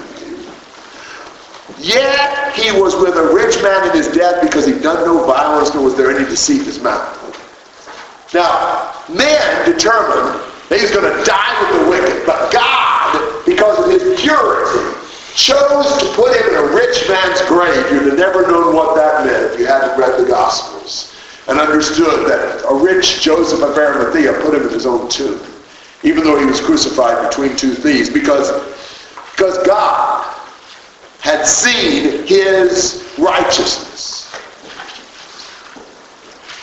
Yet 1.79 2.46
he 2.57 2.71
was 2.71 2.95
with 2.95 3.15
a 3.15 3.33
rich 3.33 3.61
man 3.61 3.89
in 3.89 3.95
his 3.95 4.07
death 4.07 4.41
because 4.41 4.65
he'd 4.65 4.81
done 4.81 5.05
no 5.05 5.25
violence, 5.25 5.73
nor 5.73 5.83
was 5.83 5.95
there 5.95 6.09
any 6.11 6.25
deceit 6.25 6.61
in 6.61 6.65
his 6.65 6.81
mouth. 6.81 7.13
Now, 8.33 8.93
man 9.07 9.71
determined 9.71 10.41
that 10.69 10.79
he's 10.79 10.91
going 10.91 11.05
to 11.05 11.23
die 11.23 11.53
with 11.61 11.81
the 11.81 11.89
wicked, 11.89 12.25
but 12.25 12.51
God, 12.51 13.45
because 13.45 13.79
of 13.79 13.89
his 13.89 14.19
purity, 14.19 14.97
chose 15.35 15.85
to 16.01 16.05
put 16.13 16.35
him 16.35 16.49
in 16.49 16.55
a 16.55 16.67
rich 16.73 17.07
man's 17.07 17.41
grave. 17.47 17.77
You'd 17.91 18.09
have 18.09 18.17
never 18.17 18.41
known 18.47 18.75
what 18.75 18.95
that 18.95 19.25
meant 19.25 19.53
if 19.53 19.59
you 19.59 19.67
hadn't 19.67 19.97
read 19.97 20.19
the 20.19 20.27
Gospels 20.27 21.15
and 21.47 21.59
understood 21.59 22.27
that 22.27 22.65
a 22.69 22.75
rich 22.75 23.21
Joseph 23.21 23.61
of 23.61 23.77
Arimathea 23.77 24.33
put 24.41 24.55
him 24.55 24.63
in 24.63 24.69
his 24.69 24.85
own 24.85 25.07
tomb, 25.09 25.39
even 26.03 26.23
though 26.23 26.37
he 26.37 26.45
was 26.45 26.59
crucified 26.59 27.29
between 27.29 27.55
two 27.55 27.73
thieves, 27.73 28.09
because, 28.09 28.51
because 29.31 29.57
God 29.65 30.36
had 31.27 31.45
seen 31.45 32.25
his 32.25 33.13
righteousness. 33.17 34.31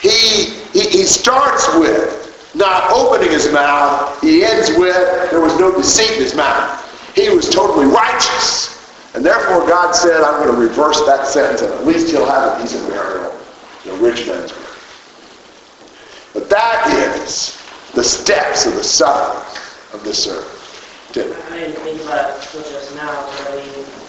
He, 0.00 0.54
he, 0.72 0.88
he 0.88 1.04
starts 1.04 1.68
with 1.76 2.52
not 2.54 2.90
opening 2.90 3.30
his 3.30 3.52
mouth. 3.52 4.18
He 4.22 4.42
ends 4.42 4.70
with 4.78 5.30
there 5.30 5.42
was 5.42 5.58
no 5.58 5.70
deceit 5.70 6.16
in 6.16 6.22
his 6.22 6.34
mouth. 6.34 6.80
He 7.14 7.28
was 7.28 7.50
totally 7.50 7.84
righteous. 7.84 8.72
And 9.14 9.24
therefore 9.24 9.68
God 9.68 9.92
said, 9.92 10.22
I'm 10.22 10.42
going 10.42 10.54
to 10.54 10.60
reverse 10.60 11.04
that 11.04 11.26
sentence 11.26 11.60
and 11.60 11.70
at 11.70 11.86
least 11.86 12.10
he'll 12.10 12.26
have 12.26 12.58
a 12.58 12.62
decent 12.62 12.88
burial 12.88 13.38
a 13.86 13.96
rich 13.96 14.26
man's 14.26 14.50
grave. 14.50 16.30
But 16.32 16.48
that 16.48 16.86
is 16.88 17.60
the 17.92 18.02
steps 18.02 18.64
of 18.64 18.76
the 18.76 18.84
suffering 18.84 19.44
of 19.92 20.02
this 20.02 20.26
earth. 20.26 21.10
Tim. 21.12 21.30
I 21.52 21.58
didn't 21.58 21.76
think 21.82 22.00
about 22.00 22.40
just 22.40 22.94
now, 22.96 23.26
but 23.26 23.52
I 23.52 23.56
mean, 23.56 23.68
with 23.76 24.04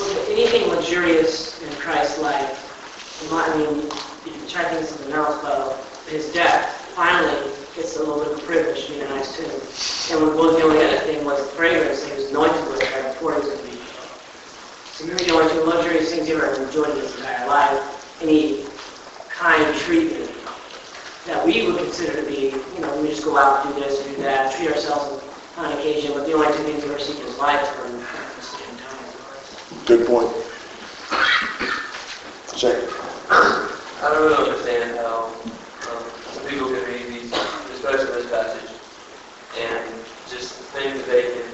anything 0.00 0.68
luxurious 0.68 1.60
in 1.62 1.70
Christ's 1.74 2.18
life, 2.20 2.68
I 3.30 3.56
mean, 3.56 3.82
you 4.24 4.32
can 4.32 4.48
try 4.48 4.62
to 4.62 4.68
think 4.70 4.82
of 4.82 4.88
something 4.88 5.12
but 5.42 5.84
his 6.08 6.32
death, 6.32 6.90
finally, 6.94 7.52
gets 7.76 7.96
a 7.96 8.00
little 8.00 8.24
bit 8.24 8.32
of 8.32 8.44
privilege 8.44 8.86
to 8.86 8.92
be 8.92 9.00
in 9.00 9.06
a 9.06 9.08
nice 9.10 9.36
tomb. 9.36 10.16
And 10.16 10.26
when 10.26 10.36
both 10.36 10.58
the 10.58 10.64
only 10.64 10.84
other 10.84 10.98
thing 11.00 11.24
was 11.24 11.40
the 11.40 11.56
fragrance, 11.56 12.04
he 12.04 12.14
was 12.14 12.30
anointed 12.30 12.68
with 12.68 12.82
it 12.82 12.92
right 12.92 13.12
before 13.12 13.34
he 13.34 13.40
was 13.40 13.48
going 13.48 13.58
to 13.58 13.64
be 13.64 13.76
killed. 13.76 14.10
So 14.92 15.04
here 15.06 15.16
we 15.16 15.26
go 15.26 15.40
into 15.40 15.64
luxurious 15.64 16.10
things 16.10 16.26
he 16.26 16.32
ever 16.32 16.54
enjoyed 16.54 16.96
his 16.96 17.16
entire 17.16 17.46
life, 17.46 18.18
any 18.22 18.64
kind 19.28 19.74
treatment 19.76 20.30
that 21.26 21.46
we 21.46 21.66
would 21.66 21.76
consider 21.76 22.20
to 22.20 22.28
be, 22.28 22.50
you 22.74 22.80
know, 22.80 23.00
we 23.00 23.08
just 23.08 23.24
go 23.24 23.36
out 23.36 23.64
and 23.64 23.74
do 23.74 23.80
this 23.80 24.04
do 24.16 24.22
that, 24.22 24.54
treat 24.56 24.70
ourselves 24.70 25.24
on 25.56 25.72
occasion, 25.72 26.12
but 26.14 26.26
the 26.26 26.32
only 26.32 26.46
two 26.48 26.64
things 26.64 26.82
we 26.82 26.90
ever 26.90 26.98
seek 26.98 27.18
in 27.18 27.26
his 27.26 27.38
life 27.38 27.60
the 27.98 28.04
time. 28.04 28.31
Good 29.86 30.06
point. 30.06 30.30
Check. 32.56 32.78
I 33.30 34.10
don't 34.10 34.22
really 34.22 34.50
understand 34.50 34.96
how 34.98 35.34
um, 35.90 36.04
some 36.32 36.46
people 36.46 36.68
can 36.68 36.84
read 36.84 37.06
these, 37.08 37.32
especially 37.74 38.06
this 38.14 38.30
passage, 38.30 38.70
and 39.58 40.04
just 40.28 40.54
think 40.70 40.96
that 40.96 41.06
they 41.06 41.22
can, 41.22 41.50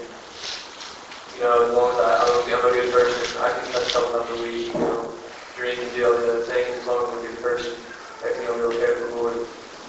you 1.37 1.41
know, 1.43 1.69
as 1.69 1.75
long 1.75 1.93
as 1.93 1.99
I, 2.01 2.53
I'm 2.53 2.67
a 2.67 2.73
good 2.73 2.93
person, 2.93 3.43
I 3.43 3.53
can 3.53 3.73
touch 3.73 3.93
someone 3.93 4.21
every 4.29 4.49
week, 4.49 4.67
you 4.69 4.81
know, 4.81 5.15
drink 5.57 5.79
and 5.81 5.91
do 5.93 6.07
all 6.07 6.19
the 6.19 6.33
other 6.33 6.43
things, 6.43 6.79
as 6.79 6.87
long 6.87 7.05
as 7.05 7.13
I'm 7.13 7.19
a 7.19 7.23
good 7.29 7.43
person, 7.43 7.73
I 8.25 8.33
can 8.33 8.47
go 8.47 8.71
be 8.71 8.77
okay 8.77 9.01
with 9.01 9.11
the 9.11 9.17
Lord. 9.17 9.37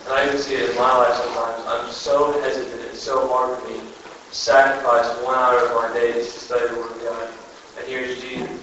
And 0.06 0.14
I 0.14 0.26
even 0.28 0.38
see 0.38 0.56
it 0.56 0.70
in 0.70 0.76
my 0.76 0.96
life 0.98 1.16
sometimes. 1.16 1.64
I'm 1.68 1.92
so 1.92 2.40
hesitant, 2.42 2.82
it's 2.82 3.02
so 3.02 3.28
hard 3.28 3.60
for 3.60 3.68
me 3.68 3.80
to 3.80 4.36
sacrifice 4.36 5.08
one 5.24 5.36
hour 5.36 5.60
of 5.60 5.76
my 5.76 5.94
day 5.94 6.14
to 6.14 6.24
study 6.24 6.68
the 6.68 6.76
Word 6.76 6.92
of 6.92 7.02
God. 7.04 7.39
And 7.80 7.88
here's 7.88 8.20
Jesus, 8.22 8.60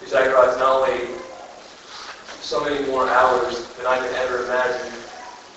who 0.00 0.06
sacrificed 0.06 0.58
not 0.58 0.88
only 0.88 1.08
so 2.40 2.62
many 2.64 2.86
more 2.86 3.08
hours 3.08 3.66
than 3.76 3.86
I 3.86 3.98
could 3.98 4.14
ever 4.14 4.44
imagine 4.44 4.92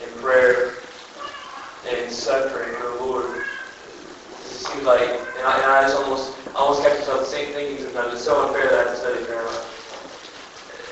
in 0.04 0.10
prayer 0.20 0.74
and 1.88 1.98
in 2.00 2.10
suffering 2.10 2.76
for 2.76 2.90
the 2.90 3.06
Lord. 3.06 3.38
It 3.38 4.44
seems 4.44 4.84
like, 4.84 5.10
and 5.10 5.46
I, 5.46 5.62
and 5.62 5.72
I 5.72 5.82
just 5.84 5.96
almost, 5.96 6.38
I 6.56 6.60
almost 6.60 6.82
catch 6.82 7.00
myself 7.00 7.28
saying, 7.28 7.54
thinking 7.54 7.86
sometimes, 7.86 8.14
it's 8.16 8.24
so 8.24 8.48
unfair 8.48 8.72
that 8.72 8.74
I 8.74 8.84
have 8.84 8.92
to 8.94 8.98
study 8.98 9.24
grammar. 9.26 9.64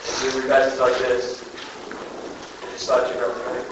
And 0.05 0.35
you 0.35 0.47
read 0.47 0.77
like 0.77 0.97
this, 0.99 1.41
and 1.41 2.79
thought 2.79 3.13
you 3.13 3.19
were 3.19 3.29
right. 3.29 3.65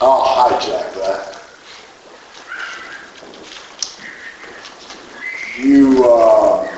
I'll 0.00 0.50
hijack 0.50 0.94
that. 0.94 1.35
You, 5.58 6.04
uh, 6.04 6.68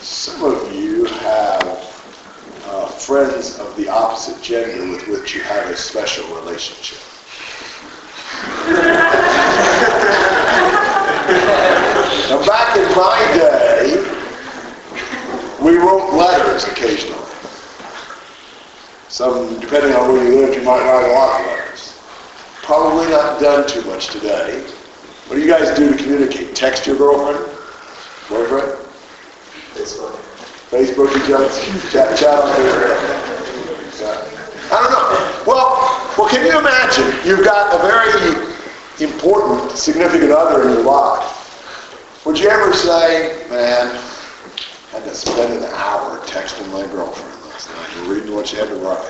some 0.00 0.44
of 0.44 0.74
you 0.74 1.06
have 1.06 1.62
uh, 2.66 2.88
friends 2.88 3.58
of 3.58 3.74
the 3.78 3.88
opposite 3.88 4.42
gender 4.42 4.86
with 4.90 5.08
which 5.08 5.34
you 5.34 5.40
have 5.40 5.70
a 5.70 5.76
special 5.78 6.26
relationship. 6.36 6.98
now, 12.28 12.46
back 12.46 12.76
in 12.76 12.84
my 12.94 13.32
day, 13.34 13.96
we 15.62 15.78
wrote 15.78 16.12
letters 16.12 16.64
occasionally. 16.64 17.16
Some, 19.08 19.58
depending 19.58 19.94
on 19.94 20.12
where 20.12 20.22
you 20.22 20.36
lived, 20.38 20.54
you 20.54 20.62
might 20.64 20.84
write 20.84 21.08
a 21.08 21.12
lot 21.14 21.40
of 21.40 21.46
letters. 21.46 21.98
Probably 22.62 23.08
not 23.08 23.40
done 23.40 23.66
too 23.66 23.82
much 23.84 24.08
today. 24.08 24.70
What 25.30 25.36
do 25.36 25.42
you 25.42 25.48
guys 25.48 25.78
do 25.78 25.88
to 25.88 25.96
communicate? 25.96 26.56
Text 26.56 26.88
your 26.88 26.96
girlfriend? 26.96 27.38
Boyfriend? 28.28 28.72
Facebook. 29.78 30.16
Facebook 30.74 31.06
each 31.14 31.30
other? 31.30 31.46
Chat, 31.92 32.18
chat 32.18 32.34
on? 32.34 32.48
Yeah. 32.58 34.10
I 34.72 34.82
don't 34.82 34.90
know. 34.90 35.44
Well, 35.46 35.78
well, 36.18 36.28
can 36.28 36.44
you 36.44 36.58
imagine? 36.58 37.06
You've 37.24 37.44
got 37.44 37.72
a 37.72 37.78
very 37.86 38.10
important, 39.00 39.78
significant 39.78 40.32
other 40.32 40.62
in 40.62 40.70
your 40.70 40.82
life. 40.82 42.26
Would 42.26 42.36
you 42.36 42.48
ever 42.48 42.74
say, 42.74 43.46
man, 43.50 43.86
I 43.86 43.98
had 44.90 45.04
to 45.04 45.14
spend 45.14 45.52
an 45.52 45.62
hour 45.74 46.18
texting 46.26 46.66
my 46.72 46.84
girlfriend 46.88 47.44
last 47.44 47.70
night 47.70 47.88
and 47.98 48.08
reading 48.08 48.34
what 48.34 48.48
she 48.48 48.56
had 48.56 48.66
to 48.66 48.74
write? 48.74 49.06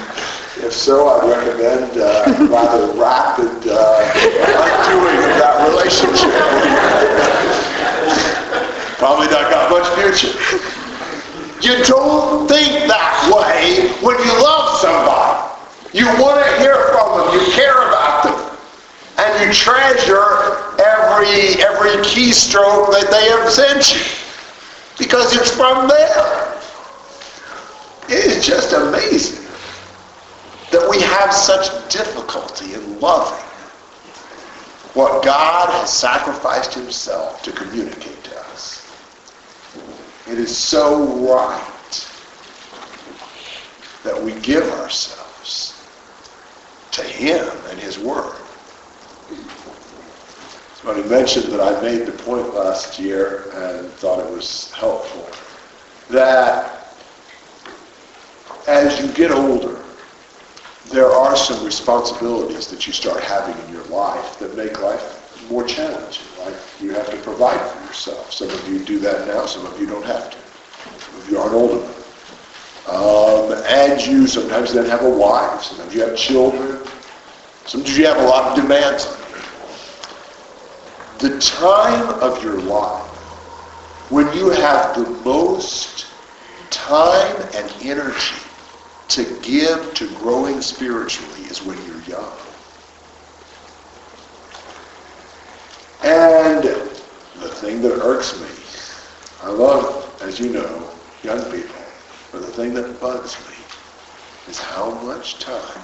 if 0.64 0.72
so, 0.72 1.08
I 1.08 1.28
recommend 1.28 1.98
uh, 1.98 2.24
rather 2.48 2.86
rapid 2.98 3.68
uh, 3.68 4.00
undoing 4.16 5.20
of 5.20 5.36
that 5.36 5.68
relationship. 5.68 6.32
Probably 8.96 9.26
not 9.28 9.50
got 9.50 9.70
much 9.70 9.86
future. 10.00 10.32
You 11.60 11.84
don't 11.84 12.48
think 12.48 12.88
that 12.88 13.28
way 13.28 13.92
when 14.00 14.18
you 14.18 14.32
love 14.42 14.78
somebody. 14.80 15.52
You 15.92 16.06
want 16.22 16.44
to 16.44 16.58
hear 16.58 16.74
from 16.88 17.18
them. 17.18 17.34
You 17.34 17.52
care 17.52 17.88
about 17.88 18.24
them. 18.24 18.58
And 19.18 19.46
you 19.46 19.52
treasure 19.52 20.56
every, 20.80 21.62
every 21.62 22.02
keystroke 22.04 22.90
that 22.92 23.08
they 23.10 23.28
have 23.28 23.50
sent 23.50 23.94
you. 23.94 24.00
Because 24.98 25.34
it's 25.36 25.50
from 25.50 25.88
them. 25.88 26.52
It 28.08 28.24
is 28.24 28.46
just 28.46 28.72
amazing 28.72 29.45
that 30.70 30.88
we 30.90 31.00
have 31.00 31.32
such 31.32 31.70
difficulty 31.92 32.74
in 32.74 33.00
loving 33.00 33.44
what 34.94 35.22
God 35.22 35.70
has 35.70 35.92
sacrificed 35.92 36.74
himself 36.74 37.42
to 37.42 37.52
communicate 37.52 38.24
to 38.24 38.40
us. 38.40 38.82
It 40.26 40.38
is 40.38 40.56
so 40.56 41.04
right 41.18 42.08
that 44.02 44.20
we 44.20 44.32
give 44.40 44.64
ourselves 44.70 45.84
to 46.92 47.02
him 47.02 47.46
and 47.68 47.78
his 47.78 47.98
word. 47.98 48.36
Somebody 50.76 51.08
mentioned 51.08 51.52
that 51.52 51.60
I 51.60 51.80
made 51.82 52.06
the 52.06 52.12
point 52.12 52.54
last 52.54 52.98
year 52.98 53.50
and 53.54 53.90
thought 53.94 54.18
it 54.18 54.30
was 54.30 54.72
helpful 54.72 55.28
that 56.10 56.94
as 58.66 59.00
you 59.00 59.12
get 59.12 59.30
older, 59.30 59.82
there 60.90 61.10
are 61.10 61.36
some 61.36 61.64
responsibilities 61.64 62.68
that 62.68 62.86
you 62.86 62.92
start 62.92 63.22
having 63.22 63.56
in 63.66 63.72
your 63.72 63.84
life 63.84 64.38
that 64.38 64.56
make 64.56 64.80
life 64.80 65.48
more 65.50 65.64
challenging. 65.64 66.24
Like 66.44 66.54
you 66.80 66.92
have 66.94 67.10
to 67.10 67.16
provide 67.18 67.60
for 67.70 67.80
yourself. 67.84 68.32
Some 68.32 68.50
of 68.50 68.68
you 68.68 68.78
do 68.84 68.98
that 69.00 69.26
now, 69.26 69.46
some 69.46 69.66
of 69.66 69.78
you 69.80 69.86
don't 69.86 70.04
have 70.04 70.30
to. 70.30 70.36
Some 71.00 71.20
of 71.20 71.30
you 71.30 71.38
aren't 71.38 71.54
old 71.54 71.70
enough. 71.72 72.88
Um, 72.88 73.52
and 73.66 74.00
you 74.06 74.26
sometimes 74.28 74.72
then 74.72 74.86
have 74.86 75.02
a 75.02 75.10
wife, 75.10 75.62
sometimes 75.62 75.92
you 75.92 76.02
have 76.02 76.16
children, 76.16 76.86
sometimes 77.64 77.98
you 77.98 78.06
have 78.06 78.18
a 78.18 78.22
lot 78.26 78.56
of 78.56 78.62
demands. 78.62 79.06
The 81.18 81.38
time 81.40 82.08
of 82.20 82.42
your 82.44 82.60
life 82.60 83.02
when 84.10 84.32
you 84.36 84.50
have 84.50 84.94
the 84.94 85.08
most 85.24 86.06
time 86.70 87.36
and 87.54 87.74
energy 87.82 88.45
to 89.08 89.40
give 89.40 89.94
to 89.94 90.08
growing 90.16 90.60
spiritually 90.60 91.42
is 91.42 91.62
when 91.62 91.76
you're 91.86 92.02
young. 92.02 92.36
And 96.02 96.62
the 96.62 97.48
thing 97.48 97.80
that 97.82 98.00
irks 98.02 98.38
me, 98.40 98.48
I 99.42 99.50
love, 99.50 100.20
as 100.22 100.38
you 100.38 100.50
know, 100.50 100.90
young 101.22 101.42
people, 101.50 101.74
but 102.32 102.40
the 102.40 102.52
thing 102.52 102.74
that 102.74 103.00
bugs 103.00 103.36
me 103.48 103.54
is 104.48 104.58
how 104.58 104.90
much 105.02 105.38
time 105.38 105.82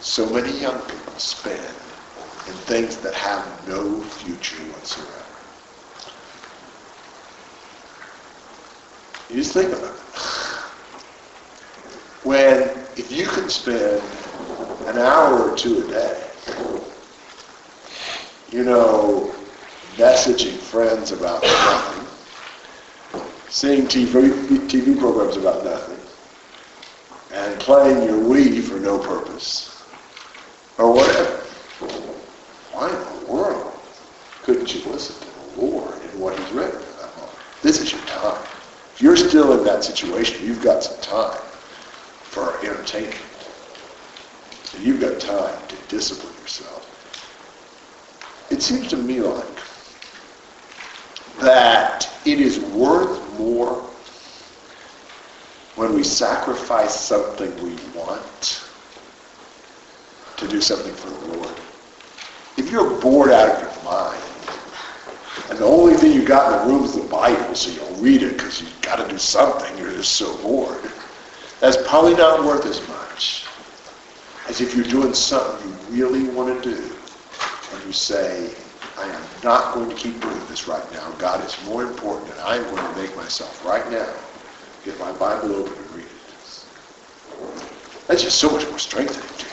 so 0.00 0.28
many 0.28 0.50
young 0.60 0.78
people 0.80 1.18
spend 1.18 1.64
in 2.46 2.52
things 2.66 2.98
that 2.98 3.14
have 3.14 3.66
no 3.66 4.00
future 4.02 4.62
whatsoever. 4.72 5.10
You 9.30 9.36
just 9.36 9.54
think 9.54 9.72
about 9.72 9.94
it. 9.94 10.53
When, 12.24 12.62
if 12.96 13.12
you 13.12 13.26
can 13.26 13.50
spend 13.50 14.02
an 14.86 14.96
hour 14.96 15.50
or 15.50 15.54
two 15.58 15.84
a 15.84 15.88
day, 15.88 16.26
you 18.50 18.64
know, 18.64 19.30
messaging 19.96 20.56
friends 20.56 21.12
about 21.12 21.42
nothing, 21.42 23.22
seeing 23.50 23.82
TV, 23.82 24.30
TV 24.68 24.98
programs 24.98 25.36
about 25.36 25.66
nothing, 25.66 25.98
and 27.34 27.60
playing 27.60 28.08
your 28.08 28.18
Wii 28.18 28.62
for 28.62 28.80
no 28.80 28.98
purpose, 28.98 29.82
or 30.78 30.94
whatever. 30.94 31.42
Why 32.72 32.88
in 32.88 33.26
the 33.26 33.32
world 33.32 33.78
couldn't 34.44 34.74
you 34.74 34.82
listen 34.90 35.14
to 35.28 35.56
the 35.56 35.60
Lord 35.60 35.94
and 36.00 36.18
what 36.18 36.38
He's 36.38 36.52
written 36.52 36.80
that? 36.80 37.10
This 37.60 37.82
is 37.82 37.92
your 37.92 38.00
time. 38.06 38.42
If 38.94 39.02
you're 39.02 39.14
still 39.14 39.58
in 39.58 39.64
that 39.64 39.84
situation, 39.84 40.42
you've 40.46 40.62
got 40.62 40.82
some 40.82 40.98
time 41.02 41.38
for 42.34 42.42
our 42.42 42.64
entertainment. 42.64 43.16
And 44.74 44.84
you've 44.84 45.00
got 45.00 45.20
time 45.20 45.56
to 45.68 45.76
discipline 45.88 46.34
yourself. 46.42 46.90
It 48.50 48.60
seems 48.60 48.88
to 48.88 48.96
me 48.96 49.20
like 49.20 49.46
that 51.40 52.10
it 52.24 52.40
is 52.40 52.58
worth 52.58 53.38
more 53.38 53.88
when 55.76 55.94
we 55.94 56.02
sacrifice 56.02 56.98
something 56.98 57.54
we 57.62 57.76
want 57.96 58.68
to 60.36 60.48
do 60.48 60.60
something 60.60 60.92
for 60.94 61.10
the 61.10 61.36
Lord. 61.36 61.54
If 62.56 62.70
you're 62.70 63.00
bored 63.00 63.30
out 63.30 63.50
of 63.50 63.62
your 63.62 63.84
mind, 63.84 64.22
and 65.50 65.58
the 65.58 65.64
only 65.64 65.94
thing 65.94 66.12
you 66.12 66.24
got 66.24 66.52
in 66.52 66.68
the 66.68 66.74
room 66.74 66.84
is 66.84 66.94
the 66.94 67.02
Bible, 67.02 67.54
so 67.54 67.70
you'll 67.70 68.00
read 68.00 68.22
it 68.22 68.36
because 68.36 68.60
you've 68.60 68.80
got 68.80 68.96
to 68.96 69.08
do 69.08 69.18
something, 69.18 69.76
you're 69.78 69.92
just 69.92 70.14
so 70.14 70.36
bored, 70.38 70.90
that's 71.60 71.76
probably 71.88 72.14
not 72.14 72.44
worth 72.44 72.66
as 72.66 72.86
much 72.88 73.46
as 74.48 74.60
if 74.60 74.74
you're 74.74 74.84
doing 74.84 75.14
something 75.14 75.70
you 75.70 76.04
really 76.04 76.28
want 76.28 76.62
to 76.62 76.70
do, 76.70 76.76
and 77.72 77.84
you 77.86 77.92
say, 77.92 78.54
I 78.98 79.06
am 79.06 79.22
not 79.42 79.74
going 79.74 79.88
to 79.88 79.94
keep 79.96 80.20
doing 80.20 80.38
this 80.48 80.68
right 80.68 80.92
now. 80.92 81.10
God 81.12 81.44
is 81.44 81.56
more 81.64 81.82
important, 81.82 82.30
and 82.32 82.40
I'm 82.40 82.62
going 82.64 82.94
to 82.94 83.00
make 83.00 83.16
myself 83.16 83.64
right 83.64 83.90
now 83.90 84.12
get 84.84 84.98
my 85.00 85.12
Bible 85.12 85.54
open 85.54 85.72
and 85.72 85.90
read 85.92 86.04
it. 86.04 86.10
That's 88.06 88.22
just 88.22 88.38
so 88.38 88.50
much 88.50 88.68
more 88.68 88.78
strengthening 88.78 89.26
to 89.26 89.46
you. 89.46 89.50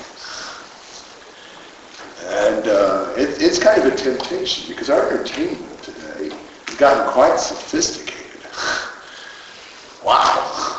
And 2.28 2.68
uh, 2.68 3.14
it, 3.18 3.41
it's 3.41 3.58
kind 3.58 3.82
of 3.82 3.93
a 3.93 3.95
temptation 3.95 4.68
because 4.68 4.89
our 4.89 5.10
entertainment 5.10 5.82
today 5.82 6.36
has 6.68 6.78
gotten 6.78 7.12
quite 7.14 7.39
sophisticated. 7.39 8.18
Wow. 10.04 10.71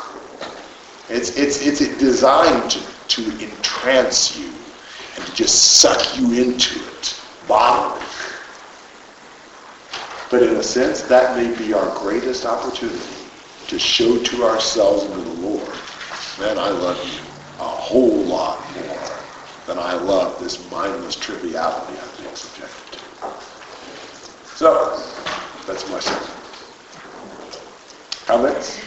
It's, 1.13 1.37
it's, 1.37 1.61
it's 1.61 1.79
designed 1.99 2.71
to, 2.71 2.79
to 2.79 3.45
entrance 3.45 4.35
you 4.35 4.49
and 5.15 5.23
to 5.23 5.35
just 5.35 5.79
suck 5.79 6.17
you 6.17 6.33
into 6.33 6.79
it 6.79 7.21
bodily. 7.47 8.03
But 10.31 10.41
in 10.41 10.55
a 10.55 10.63
sense, 10.63 11.03
that 11.03 11.37
may 11.37 11.55
be 11.55 11.71
our 11.71 11.95
greatest 11.99 12.47
opportunity 12.47 12.97
to 13.67 13.77
show 13.77 14.17
to 14.23 14.43
ourselves 14.43 15.03
and 15.03 15.13
to 15.13 15.21
the 15.21 15.47
Lord, 15.47 15.69
man, 16.39 16.57
I 16.57 16.69
love 16.69 16.97
you 17.05 17.19
a 17.59 17.67
whole 17.67 18.23
lot 18.23 18.59
more 18.73 19.17
than 19.67 19.77
I 19.77 19.93
love 19.93 20.39
this 20.39 20.67
mindless 20.71 21.15
triviality 21.15 21.95
I'm 21.95 22.23
being 22.23 22.35
subjected 22.35 22.97
to. 22.97 23.33
So, 24.55 24.99
that's 25.67 25.87
my 25.91 25.99
sermon. 25.99 26.27
Comments? 28.25 28.81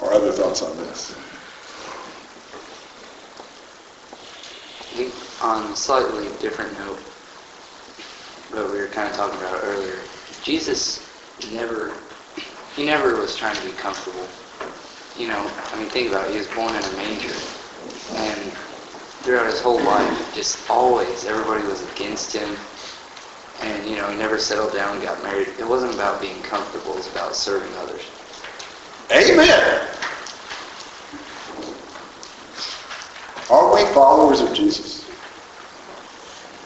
Or 0.00 0.12
other 0.12 0.30
thoughts 0.30 0.62
on 0.62 0.76
this? 0.76 1.16
On 5.40 5.72
a 5.72 5.76
slightly 5.76 6.28
different 6.38 6.78
note, 6.78 6.98
what 8.50 8.70
we 8.70 8.78
were 8.78 8.88
kind 8.88 9.08
of 9.08 9.16
talking 9.16 9.38
about 9.38 9.64
earlier, 9.64 9.98
Jesus 10.42 11.00
never, 11.50 11.94
he 12.76 12.84
never 12.84 13.16
was 13.16 13.34
trying 13.34 13.56
to 13.56 13.64
be 13.64 13.72
comfortable. 13.72 14.28
You 15.16 15.28
know, 15.28 15.50
I 15.72 15.78
mean, 15.78 15.88
think 15.88 16.10
about 16.10 16.28
it. 16.28 16.32
He 16.32 16.38
was 16.38 16.46
born 16.48 16.74
in 16.76 16.82
a 16.84 16.96
manger, 16.96 17.34
and 18.16 18.52
throughout 19.24 19.46
his 19.46 19.60
whole 19.62 19.80
life, 19.80 20.34
just 20.34 20.68
always 20.68 21.24
everybody 21.24 21.66
was 21.66 21.82
against 21.92 22.34
him. 22.34 22.54
And 23.62 23.88
you 23.88 23.96
know, 23.96 24.10
he 24.10 24.16
never 24.16 24.38
settled 24.38 24.74
down 24.74 25.00
got 25.00 25.22
married. 25.22 25.48
It 25.58 25.66
wasn't 25.66 25.94
about 25.94 26.20
being 26.20 26.42
comfortable; 26.42 26.92
it 26.92 26.96
was 26.98 27.08
about 27.12 27.34
serving 27.34 27.74
others. 27.76 28.02
Amen. 29.10 29.88
Followers 33.88 34.40
of 34.40 34.54
Jesus? 34.54 35.10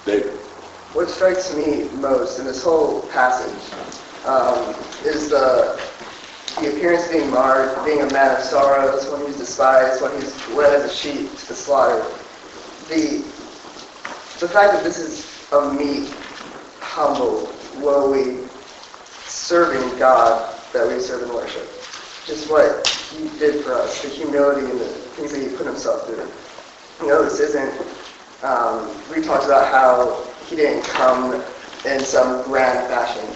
David. 0.04 0.38
What 0.92 1.10
strikes 1.10 1.54
me 1.54 1.88
most 1.94 2.38
in 2.38 2.46
this 2.46 2.62
whole 2.62 3.02
passage 3.08 3.52
um, 4.24 4.74
is 5.04 5.28
the 5.28 5.80
the 6.60 6.70
appearance 6.74 7.06
being 7.08 7.30
marred, 7.30 7.84
being 7.84 8.00
a 8.00 8.10
man 8.12 8.34
of 8.34 8.42
sorrows, 8.42 9.06
one 9.10 9.20
who's 9.20 9.36
despised, 9.36 10.00
one 10.00 10.10
who's 10.12 10.48
led 10.50 10.74
as 10.74 10.90
a 10.90 10.94
sheep 10.94 11.30
to 11.36 11.48
the 11.48 11.54
slaughter. 11.54 12.02
The 12.88 13.18
the 14.40 14.48
fact 14.48 14.72
that 14.72 14.84
this 14.84 14.98
is 14.98 15.50
a 15.52 15.72
meek, 15.72 16.12
humble, 16.80 17.52
lowly, 17.76 18.48
serving 19.26 19.98
God 19.98 20.58
that 20.72 20.88
we 20.88 20.98
serve 21.00 21.22
and 21.22 21.32
worship. 21.32 21.68
Just 22.26 22.50
what 22.50 22.86
he 22.88 23.28
did 23.38 23.64
for 23.64 23.74
us, 23.74 24.02
the 24.02 24.08
humility 24.08 24.70
and 24.70 24.80
the 24.80 24.86
things 24.86 25.32
that 25.32 25.42
he 25.42 25.54
put 25.56 25.66
himself 25.66 26.06
through. 26.06 26.28
You 27.00 27.08
know, 27.08 27.24
this 27.24 27.40
isn't, 27.40 27.72
um, 28.42 28.90
we 29.14 29.22
talked 29.22 29.44
about 29.44 29.70
how 29.70 30.24
he 30.46 30.56
didn't 30.56 30.84
come 30.84 31.42
in 31.84 32.00
some 32.00 32.42
grand 32.44 32.88
fashion, 32.88 33.28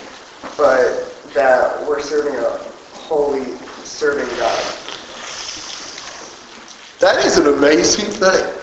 but 0.57 1.15
that 1.35 1.87
we're 1.87 2.01
serving 2.01 2.37
a 2.37 2.59
holy, 2.95 3.57
serving 3.85 4.29
God. 4.39 4.77
That 7.01 7.25
is 7.25 7.39
an 7.39 7.47
amazing 7.47 8.07
thing. 8.07 8.55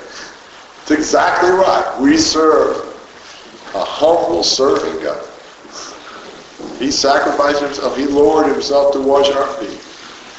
It's 0.81 0.91
exactly 0.91 1.49
right. 1.51 1.97
We 1.99 2.17
serve 2.17 2.85
a 3.75 3.83
humble 3.83 4.43
serving 4.43 5.03
God. 5.03 5.27
He 6.79 6.91
sacrificed 6.91 7.61
himself. 7.61 7.97
He 7.97 8.05
lowered 8.05 8.51
himself 8.51 8.93
to 8.93 9.01
wash 9.01 9.29
our 9.29 9.47
feet, 9.55 9.81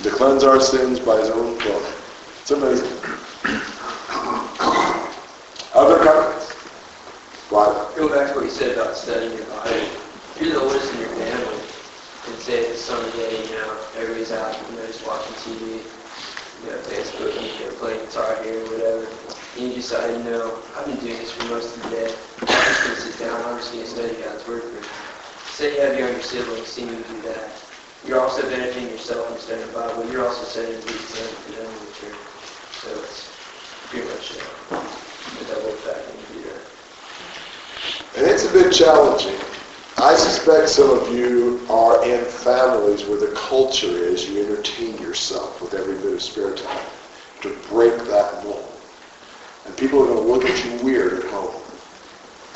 to 0.04 0.10
cleanse 0.10 0.44
our 0.44 0.60
sins 0.60 0.98
by 1.00 1.18
his 1.18 1.30
own 1.30 1.58
blood. 1.58 1.94
It's 2.40 2.50
amazing. 2.50 2.98
Other 5.78 6.02
comments? 6.02 6.50
Right. 7.54 7.70
Go 7.94 8.10
back 8.10 8.34
to 8.34 8.34
what 8.34 8.44
you 8.44 8.50
said 8.50 8.74
about 8.74 8.96
studying 8.96 9.30
your 9.38 9.46
Bible. 9.46 9.86
You're 10.34 10.50
the 10.50 10.60
oldest 10.60 10.92
in 10.92 10.98
your 10.98 11.14
family, 11.14 11.54
and 11.54 12.34
say 12.42 12.66
it's 12.66 12.82
Sunday, 12.82 13.46
you 13.46 13.54
know, 13.54 13.78
everybody's 13.94 14.32
out, 14.32 14.58
you 14.58 14.74
know, 14.74 14.84
just 14.90 15.06
watching 15.06 15.38
TV, 15.46 15.78
you 15.78 16.66
got 16.66 16.82
Facebook, 16.82 17.30
and 17.30 17.46
you're 17.62 17.78
playing 17.78 18.02
guitar 18.10 18.42
here, 18.42 18.58
or 18.58 18.66
whatever, 18.74 19.06
and 19.06 19.70
you 19.70 19.74
decide, 19.78 20.18
you 20.18 20.24
know, 20.26 20.58
I've 20.74 20.86
been 20.86 20.98
doing 20.98 21.14
this 21.14 21.30
for 21.30 21.46
most 21.46 21.76
of 21.76 21.82
the 21.84 21.90
day. 21.90 22.10
I'm 22.10 22.48
just 22.50 22.82
going 22.82 22.96
to 22.96 23.00
sit 23.00 23.18
down, 23.22 23.38
I'm 23.46 23.58
just 23.62 23.70
going 23.70 23.84
to 23.84 23.90
study 23.90 24.14
God's 24.18 24.48
Word 24.48 24.62
for 24.66 24.82
you. 24.82 24.90
Say 25.54 25.78
you 25.78 25.80
have 25.86 25.94
younger 25.96 26.22
siblings, 26.22 26.66
seeing 26.66 26.90
you 26.90 27.06
do 27.06 27.22
that. 27.30 27.54
You're 28.04 28.18
also 28.18 28.42
benefiting 28.50 28.90
yourself 28.90 29.30
from 29.30 29.38
studying 29.38 29.68
the 29.68 29.74
Bible. 29.78 30.10
You're 30.10 30.26
also 30.26 30.42
a 30.42 30.66
good 30.66 30.74
example 30.74 31.38
for 31.46 31.52
them 31.54 31.70
in 31.70 31.86
the 31.86 31.94
church. 32.02 32.18
So 32.82 32.90
it's 32.98 33.30
pretty 33.86 34.10
much 34.10 34.34
uh, 34.74 35.07
a 35.40 35.44
double 35.54 35.70
effect 35.70 36.06
when 36.08 36.42
you. 36.42 36.50
And 38.16 38.26
it's 38.26 38.44
a 38.44 38.52
bit 38.52 38.72
challenging. 38.72 39.38
I 39.98 40.14
suspect 40.14 40.68
some 40.68 40.90
of 40.90 41.12
you 41.14 41.60
are 41.68 42.04
in 42.04 42.24
families 42.24 43.04
where 43.04 43.18
the 43.18 43.34
culture 43.34 43.86
is 43.86 44.28
you 44.28 44.44
entertain 44.44 44.96
yourself 44.98 45.60
with 45.60 45.74
every 45.74 45.96
bit 45.96 46.12
of 46.12 46.22
spare 46.22 46.54
time 46.54 46.86
to 47.42 47.56
break 47.68 47.96
that 48.06 48.44
mold. 48.44 48.72
And 49.66 49.76
people 49.76 50.02
are 50.02 50.06
going 50.06 50.24
to 50.24 50.32
look 50.32 50.44
at 50.44 50.64
you 50.64 50.84
weird 50.84 51.24
at 51.24 51.30
home 51.30 51.60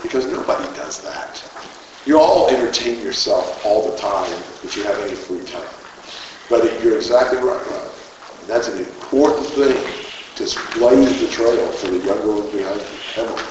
because 0.03 0.27
nobody 0.27 0.65
does 0.77 1.03
that. 1.03 1.43
You 2.07 2.19
all 2.19 2.49
entertain 2.49 3.01
yourself 3.01 3.65
all 3.65 3.91
the 3.91 3.97
time 3.97 4.33
if 4.65 4.77
you 4.77 4.83
have 4.85 4.99
any 5.01 5.15
free 5.15 5.45
time. 5.45 5.69
But 6.49 6.83
you're 6.83 6.97
exactly 6.97 7.39
right, 7.39 7.65
Rob. 7.71 7.93
That's 8.47 8.69
an 8.69 8.79
important 8.79 9.47
thing 9.49 10.02
to 10.37 10.45
blaze 10.79 11.21
the 11.21 11.29
trail 11.29 11.71
for 11.73 11.89
the 11.89 11.99
younger 11.99 12.33
ones 12.33 12.51
behind 12.53 12.81
you. 12.81 13.23
Emily. 13.23 13.43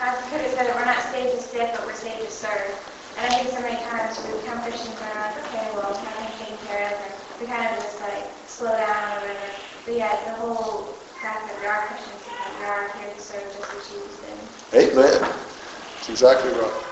As 0.00 0.18
Cody 0.30 0.48
said, 0.48 0.66
that 0.66 0.74
we're 0.74 0.84
not 0.88 1.02
saved 1.12 1.36
to 1.36 1.42
stick, 1.42 1.70
but 1.76 1.86
we're 1.86 1.94
saved 1.94 2.24
to 2.24 2.30
serve. 2.30 2.72
And 3.18 3.26
I 3.32 3.38
think 3.38 3.50
so 3.54 3.60
many 3.60 3.76
times 3.84 4.18
we 4.24 4.40
become 4.40 4.62
Christians 4.62 4.96
and 4.96 5.08
we're 5.12 5.20
like, 5.20 5.36
okay, 5.52 5.68
well, 5.76 5.92
have 5.94 6.16
been 6.16 6.32
taken 6.40 6.58
care 6.66 6.86
of, 6.88 6.96
and 6.96 7.12
we 7.40 7.46
kind 7.46 7.68
of 7.68 7.76
just 7.84 8.00
like 8.00 8.24
slow 8.48 8.72
down 8.72 9.18
or 9.18 9.20
whatever. 9.20 9.52
But 9.84 9.94
yet, 9.94 10.24
the 10.26 10.32
whole 10.40 10.96
fact 11.20 11.46
that 11.48 11.60
we 11.60 11.66
are 11.66 11.86
Christians 11.92 12.24
is 12.24 12.32
that 12.40 12.52
we 12.58 12.64
are 12.64 12.88
here 12.98 13.12
to 13.14 13.20
serve 13.20 13.44
just 13.52 13.68
as 13.68 13.82
Jesus 13.92 14.16
did. 14.24 14.96
Amen. 14.96 15.20
That's 15.20 16.08
exactly 16.08 16.50
right. 16.56 16.82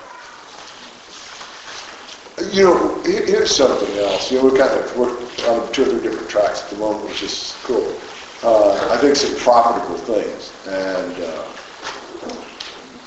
You 2.52 2.64
know, 2.64 3.02
here- 3.02 3.26
here's 3.26 3.54
something 3.56 3.96
else. 3.98 4.30
You 4.30 4.38
know, 4.38 4.44
we're 4.44 4.58
kind 4.58 4.70
of, 4.78 4.96
we're 4.96 5.10
on 5.48 5.72
two 5.72 5.82
or 5.82 5.86
three 5.86 6.00
different 6.02 6.28
tracks 6.28 6.62
at 6.62 6.70
the 6.70 6.76
moment, 6.76 7.08
which 7.08 7.22
is 7.22 7.54
cool. 7.64 7.94
Uh, 8.42 8.88
I 8.90 8.96
think 8.98 9.16
some 9.16 9.36
profitable 9.36 9.98
things. 9.98 10.52
And, 10.66 11.22
uh, 11.22 11.46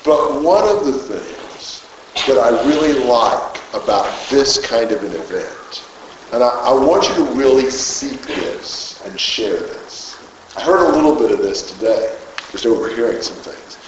but 0.04 0.42
one 0.42 0.68
of 0.68 0.86
the 0.86 0.92
things 0.92 1.84
that 2.26 2.38
I 2.38 2.50
really 2.68 2.94
like 3.04 3.60
about 3.74 4.28
this 4.30 4.64
kind 4.64 4.92
of 4.92 5.02
an 5.02 5.12
event, 5.12 5.84
and 6.32 6.42
I, 6.42 6.48
I 6.48 6.72
want 6.72 7.08
you 7.08 7.26
to 7.26 7.32
really 7.32 7.68
seek 7.70 8.22
this 8.22 9.02
and 9.04 9.18
share 9.18 9.58
this. 9.58 10.16
I 10.56 10.62
heard 10.62 10.88
a 10.88 10.94
little 10.94 11.16
bit 11.16 11.32
of 11.32 11.38
this 11.38 11.72
today, 11.72 12.16
just 12.52 12.64
overhearing 12.64 13.20
some 13.20 13.36
things. 13.38 13.78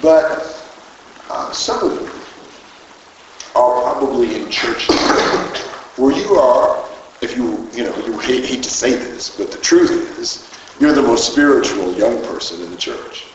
But 0.00 0.64
uh, 1.28 1.52
some 1.52 1.90
of 1.90 2.00
you 2.00 2.08
are 3.54 3.82
probably 3.82 4.40
in 4.40 4.50
churches 4.50 4.96
where 5.96 6.12
you 6.16 6.34
are, 6.36 6.88
if 7.26 7.36
you, 7.36 7.68
you 7.72 7.82
know, 7.82 7.96
you 8.06 8.16
hate, 8.20 8.44
hate 8.44 8.62
to 8.62 8.70
say 8.70 8.90
this, 8.90 9.36
but 9.36 9.50
the 9.50 9.58
truth 9.58 9.90
is, 10.18 10.48
you're 10.78 10.92
the 10.92 11.02
most 11.02 11.32
spiritual 11.32 11.92
young 11.94 12.22
person 12.24 12.62
in 12.62 12.70
the 12.70 12.76
church. 12.76 13.26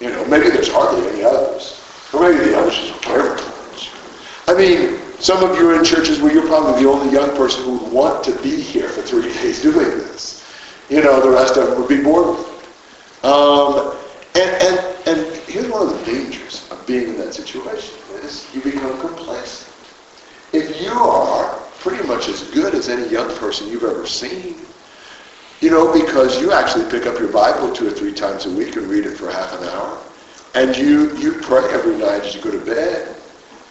You 0.00 0.10
know, 0.10 0.24
maybe 0.24 0.50
there's 0.50 0.70
hardly 0.70 1.06
any 1.08 1.22
others. 1.22 1.80
Or 2.12 2.20
maybe 2.20 2.44
the 2.44 2.58
others 2.58 2.74
care 3.00 3.22
very 3.22 3.34
much. 3.36 3.90
I 4.48 4.54
mean, 4.54 5.00
some 5.20 5.48
of 5.48 5.56
you 5.56 5.70
are 5.70 5.78
in 5.78 5.84
churches 5.84 6.20
where 6.20 6.32
you're 6.32 6.46
probably 6.46 6.82
the 6.82 6.88
only 6.88 7.12
young 7.12 7.36
person 7.36 7.62
who 7.64 7.78
would 7.78 7.92
want 7.92 8.24
to 8.24 8.32
be 8.42 8.60
here 8.60 8.88
for 8.88 9.02
three 9.02 9.32
days 9.40 9.62
doing 9.62 9.90
this. 9.98 10.44
You 10.88 11.02
know, 11.02 11.20
the 11.20 11.30
rest 11.30 11.56
of 11.56 11.68
them 11.68 11.80
would 11.80 11.88
be 11.88 12.02
bored. 12.02 12.44
Um, 13.22 13.96
and, 14.34 14.50
and, 14.62 14.78
and 15.06 15.36
here's 15.46 15.68
one 15.68 15.86
of 15.86 15.98
the 15.98 16.04
dangers 16.04 16.68
of 16.70 16.84
being 16.86 17.10
in 17.10 17.18
that 17.18 17.32
situation 17.32 17.94
is 18.22 18.52
you 18.52 18.60
become 18.60 18.98
complacent. 19.00 19.72
If 20.52 20.82
you 20.82 20.90
are 20.90 21.63
pretty 21.84 22.02
much 22.08 22.28
as 22.28 22.42
good 22.44 22.74
as 22.74 22.88
any 22.88 23.06
young 23.08 23.28
person 23.36 23.68
you've 23.68 23.84
ever 23.84 24.06
seen, 24.06 24.56
you 25.60 25.68
know, 25.68 25.92
because 25.92 26.40
you 26.40 26.50
actually 26.50 26.90
pick 26.90 27.04
up 27.04 27.18
your 27.18 27.30
Bible 27.30 27.70
two 27.70 27.86
or 27.86 27.90
three 27.90 28.14
times 28.14 28.46
a 28.46 28.50
week 28.50 28.76
and 28.76 28.86
read 28.86 29.04
it 29.04 29.18
for 29.18 29.30
half 29.30 29.52
an 29.60 29.68
hour, 29.68 30.00
and 30.54 30.74
you, 30.74 31.14
you 31.18 31.32
pray 31.42 31.62
every 31.72 31.94
night 31.98 32.22
as 32.22 32.34
you 32.34 32.40
go 32.40 32.50
to 32.50 32.64
bed, 32.64 33.14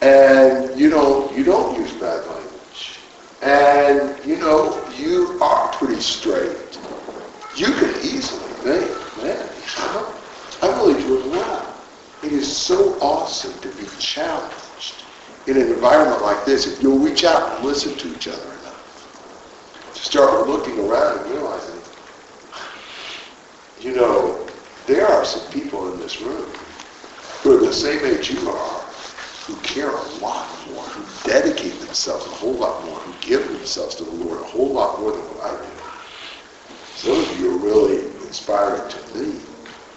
and 0.03 0.79
you 0.79 0.91
don't, 0.91 1.35
you 1.35 1.43
don't 1.43 1.75
use 1.75 1.91
bad 1.93 2.23
language, 2.27 2.99
and, 3.41 4.23
you 4.23 4.37
know, 4.37 4.87
you 4.95 5.39
are 5.41 5.73
pretty 5.73 5.99
straight, 5.99 6.77
you 7.55 7.65
can 7.65 7.95
easily 8.03 8.53
think, 8.61 9.23
man, 9.23 9.49
I'm 10.61 10.77
really 10.85 11.01
doing 11.01 11.31
well. 11.31 11.75
It 12.21 12.31
is 12.31 12.55
so 12.55 12.93
awesome 12.99 13.59
to 13.61 13.69
be 13.69 13.87
challenged 13.97 14.72
in 15.47 15.57
an 15.57 15.71
environment 15.71 16.21
like 16.21 16.45
this 16.45 16.65
if 16.67 16.81
you'll 16.81 16.99
reach 16.99 17.23
out 17.23 17.55
and 17.55 17.65
listen 17.65 17.95
to 17.97 18.15
each 18.15 18.27
other 18.27 18.43
enough. 18.43 19.91
To 19.93 19.99
start 19.99 20.47
looking 20.47 20.79
around 20.79 21.19
and 21.19 21.31
realizing, 21.31 21.81
you 23.81 23.93
know, 23.95 24.47
there 24.87 25.05
are 25.07 25.25
some 25.25 25.51
people 25.51 25.93
in 25.93 25.99
this 25.99 26.21
room 26.21 26.49
who 27.41 27.57
are 27.57 27.65
the 27.65 27.73
same 27.73 28.03
age 28.05 28.31
you 28.31 28.49
are, 28.49 28.79
who 29.45 29.55
care 29.57 29.89
a 29.89 30.03
lot 30.19 30.47
more, 30.69 30.83
who 30.83 31.29
dedicate 31.29 31.77
themselves 31.81 32.25
a 32.25 32.29
whole 32.29 32.53
lot 32.53 32.85
more, 32.85 32.97
who 32.99 33.13
give 33.27 33.45
themselves 33.49 33.95
to 33.95 34.05
the 34.05 34.11
Lord 34.11 34.39
a 34.41 34.45
whole 34.45 34.71
lot 34.71 34.99
more 35.01 35.11
than 35.11 35.21
what 35.21 35.51
I 35.51 35.57
do. 35.57 35.71
Some 36.95 37.19
of 37.19 37.39
you 37.39 37.55
are 37.55 37.57
really 37.57 38.05
inspiring 38.25 38.89
to 38.89 39.17
me 39.17 39.41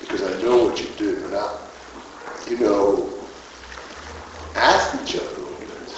because 0.00 0.22
I 0.22 0.42
know 0.42 0.64
what 0.64 0.80
you 0.80 0.88
do. 0.96 1.24
And 1.24 1.36
I, 1.36 1.56
you 2.48 2.58
know, 2.58 3.15
ask 4.56 4.94
each 5.02 5.16
other 5.16 5.26
a 5.26 5.38
little 5.38 5.58
bit. 5.58 5.94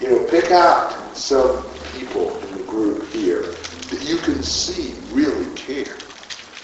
You 0.00 0.10
know, 0.10 0.26
pick 0.28 0.50
out 0.50 1.16
some 1.16 1.64
people 1.92 2.36
in 2.38 2.58
the 2.58 2.64
group 2.64 3.08
here 3.12 3.42
that 3.42 4.02
you 4.02 4.16
can 4.18 4.42
see 4.42 4.94
really 5.12 5.54
care 5.54 5.96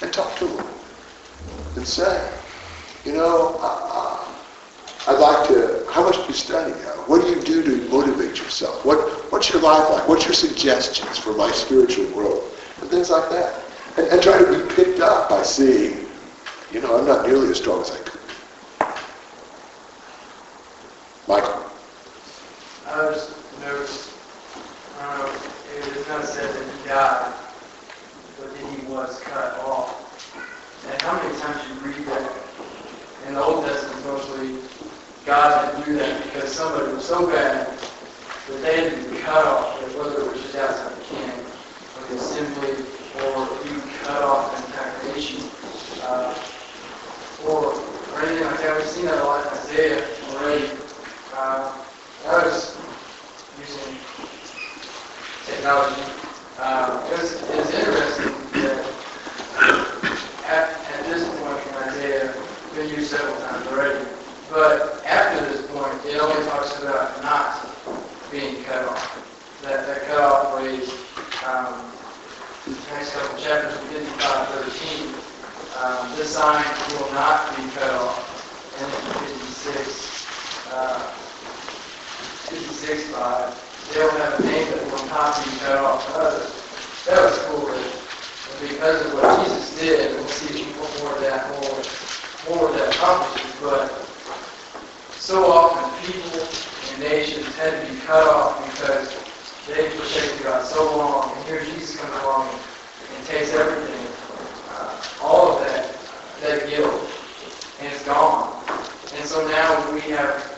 and 0.02 0.12
talk 0.12 0.36
to 0.38 0.46
them 0.46 0.66
and 1.76 1.86
say, 1.86 2.30
you 3.04 3.12
know, 3.12 3.56
uh, 3.60 3.90
I'd 5.06 5.18
like 5.18 5.48
to, 5.48 5.86
how 5.90 6.04
much 6.04 6.16
do 6.16 6.22
you 6.24 6.34
study? 6.34 6.72
What 7.06 7.22
do 7.22 7.28
you 7.30 7.40
do 7.40 7.62
to 7.62 7.88
motivate 7.88 8.38
yourself? 8.38 8.84
What, 8.84 8.98
what's 9.32 9.50
your 9.52 9.62
life 9.62 9.90
like? 9.90 10.06
What's 10.06 10.24
your 10.26 10.34
suggestions 10.34 11.18
for 11.18 11.32
my 11.32 11.50
spiritual 11.52 12.04
growth? 12.10 12.80
And 12.80 12.90
things 12.90 13.10
like 13.10 13.30
that. 13.30 13.62
And, 13.96 14.06
and 14.08 14.22
try 14.22 14.38
to 14.38 14.46
be 14.46 14.74
picked 14.74 15.00
up 15.00 15.30
by 15.30 15.42
seeing, 15.42 16.06
you 16.70 16.80
know, 16.80 16.98
I'm 16.98 17.06
not 17.06 17.26
nearly 17.26 17.50
as 17.50 17.56
strong 17.58 17.80
as 17.80 17.90
I 17.90 17.98
could 17.98 18.20
be. 18.26 18.34
I 21.30 23.12
just 23.12 23.30
noticed, 23.60 24.10
I 24.98 25.16
it 25.76 25.96
is 25.96 26.08
not 26.08 26.24
said 26.24 26.52
that 26.52 26.76
he 26.76 26.88
died, 26.88 27.32
but 28.36 28.52
that 28.52 28.66
he 28.72 28.84
was 28.86 29.20
cut 29.20 29.60
off. 29.60 29.94
And 30.88 31.00
how 31.02 31.22
many 31.22 31.38
times 31.38 31.62
you 31.68 31.88
read 31.88 32.04
that 32.08 32.32
in 33.28 33.34
the 33.34 33.44
Old 33.44 33.64
Testament 33.64 34.06
mostly, 34.06 34.58
God 35.24 35.72
had 35.76 35.84
do 35.84 35.94
that 35.98 36.24
because 36.24 36.50
somebody 36.50 36.92
was 36.92 37.04
so 37.04 37.28
bad 37.28 37.78
that 38.48 38.62
they 38.62 38.90
had 38.90 39.04
to 39.04 39.10
be 39.10 39.18
cut 39.20 39.46
off, 39.46 39.80
whether 39.96 40.22
it 40.22 40.32
was 40.32 40.42
just 40.42 40.56
outside 40.56 40.98
the 40.98 41.04
camp, 41.14 41.38
or 41.96 42.08
just 42.08 42.32
simply, 42.32 42.70
or 43.22 43.46
be 43.62 43.80
cut 44.02 44.22
off 44.22 44.58
an 44.58 44.64
entire 44.64 45.00
uh, 46.02 46.34
or, 47.46 47.66
or 47.66 48.22
anything 48.22 48.46
like 48.46 48.58
that. 48.58 48.76
We've 48.78 48.88
seen 48.88 49.04
that 49.04 49.18
a 49.18 49.24
lot 49.24 49.46
in 49.46 49.58
Isaiah 49.58 50.08
already. 50.34 50.89
Uh, 51.32 51.72
I 52.26 52.44
was 52.44 52.76
using 53.58 53.96
technology. 55.46 56.02
Uh, 56.58 57.08
it, 57.12 57.22
was, 57.22 57.32
it 57.34 57.56
was 57.56 57.70
interesting 57.72 58.34
that 58.60 58.84
at, 60.44 60.70
at 60.90 61.06
this 61.06 61.28
point 61.38 61.66
in 61.68 61.74
Isaiah, 61.88 62.34
it's 62.34 62.74
been 62.74 62.88
used 62.90 63.10
several 63.10 63.36
times 63.42 63.66
already, 63.68 64.04
but 64.50 65.04
after 65.06 65.46
this 65.46 65.66
point, 65.70 66.04
it 66.04 66.20
only 66.20 66.44
talks 66.46 66.76
about 66.82 67.22
not 67.22 67.64
being 68.30 68.64
cut 68.64 68.84
off. 68.88 69.62
That, 69.62 69.86
that 69.86 70.06
cut 70.08 70.20
off 70.20 70.58
phrase, 70.58 70.90
um, 71.46 71.92
next 72.92 73.12
couple 73.12 73.38
chapters, 73.38 73.78
55, 73.88 74.48
13, 74.48 75.14
um, 75.78 76.16
this 76.16 76.34
sign 76.34 76.64
will 76.98 77.12
not 77.12 77.56
be 77.56 77.62
cut 77.70 77.90
off. 77.92 78.26
And 78.80 78.90
56, 79.28 80.19
uh, 80.72 80.98
56, 82.48 83.10
5, 83.10 83.90
they 83.92 84.00
have 84.00 84.40
a 84.40 84.42
name 84.44 84.70
that 84.70 84.84
will 84.84 85.08
copy 85.08 85.50
cut 85.58 85.78
off 85.78 86.08
others. 86.14 87.04
That 87.06 87.24
was 87.24 87.38
cool. 87.46 87.66
That 87.66 88.00
because 88.60 89.06
of 89.06 89.14
what 89.14 89.44
Jesus 89.44 89.80
did, 89.80 90.14
we'll 90.14 90.28
see 90.28 90.64
more 91.00 91.14
of 91.14 91.20
that, 91.22 91.48
more, 91.50 92.58
more 92.58 92.68
of 92.68 92.74
that 92.76 92.94
accomplishes. 92.94 93.50
But 93.60 93.88
so 95.16 95.50
often 95.50 96.06
people 96.06 96.40
and 96.92 97.00
nations 97.00 97.46
had 97.56 97.86
to 97.86 97.92
be 97.92 97.98
cut 98.00 98.26
off 98.28 98.64
because 98.70 99.08
they 99.66 99.90
forsaken 99.90 100.42
God 100.42 100.64
so 100.64 100.96
long. 100.96 101.36
And 101.36 101.46
here 101.46 101.64
Jesus 101.64 101.98
comes 101.98 102.22
along 102.22 102.48
and 103.16 103.26
takes 103.26 103.52
everything, 103.54 104.06
uh, 104.70 105.02
all 105.22 105.56
of 105.56 105.64
that, 105.64 105.96
that 106.42 106.68
guilt, 106.68 107.10
and 107.80 107.92
it's 107.92 108.04
gone. 108.04 108.62
And 109.16 109.24
so 109.24 109.46
now 109.48 109.92
we 109.92 110.00
have 110.12 110.49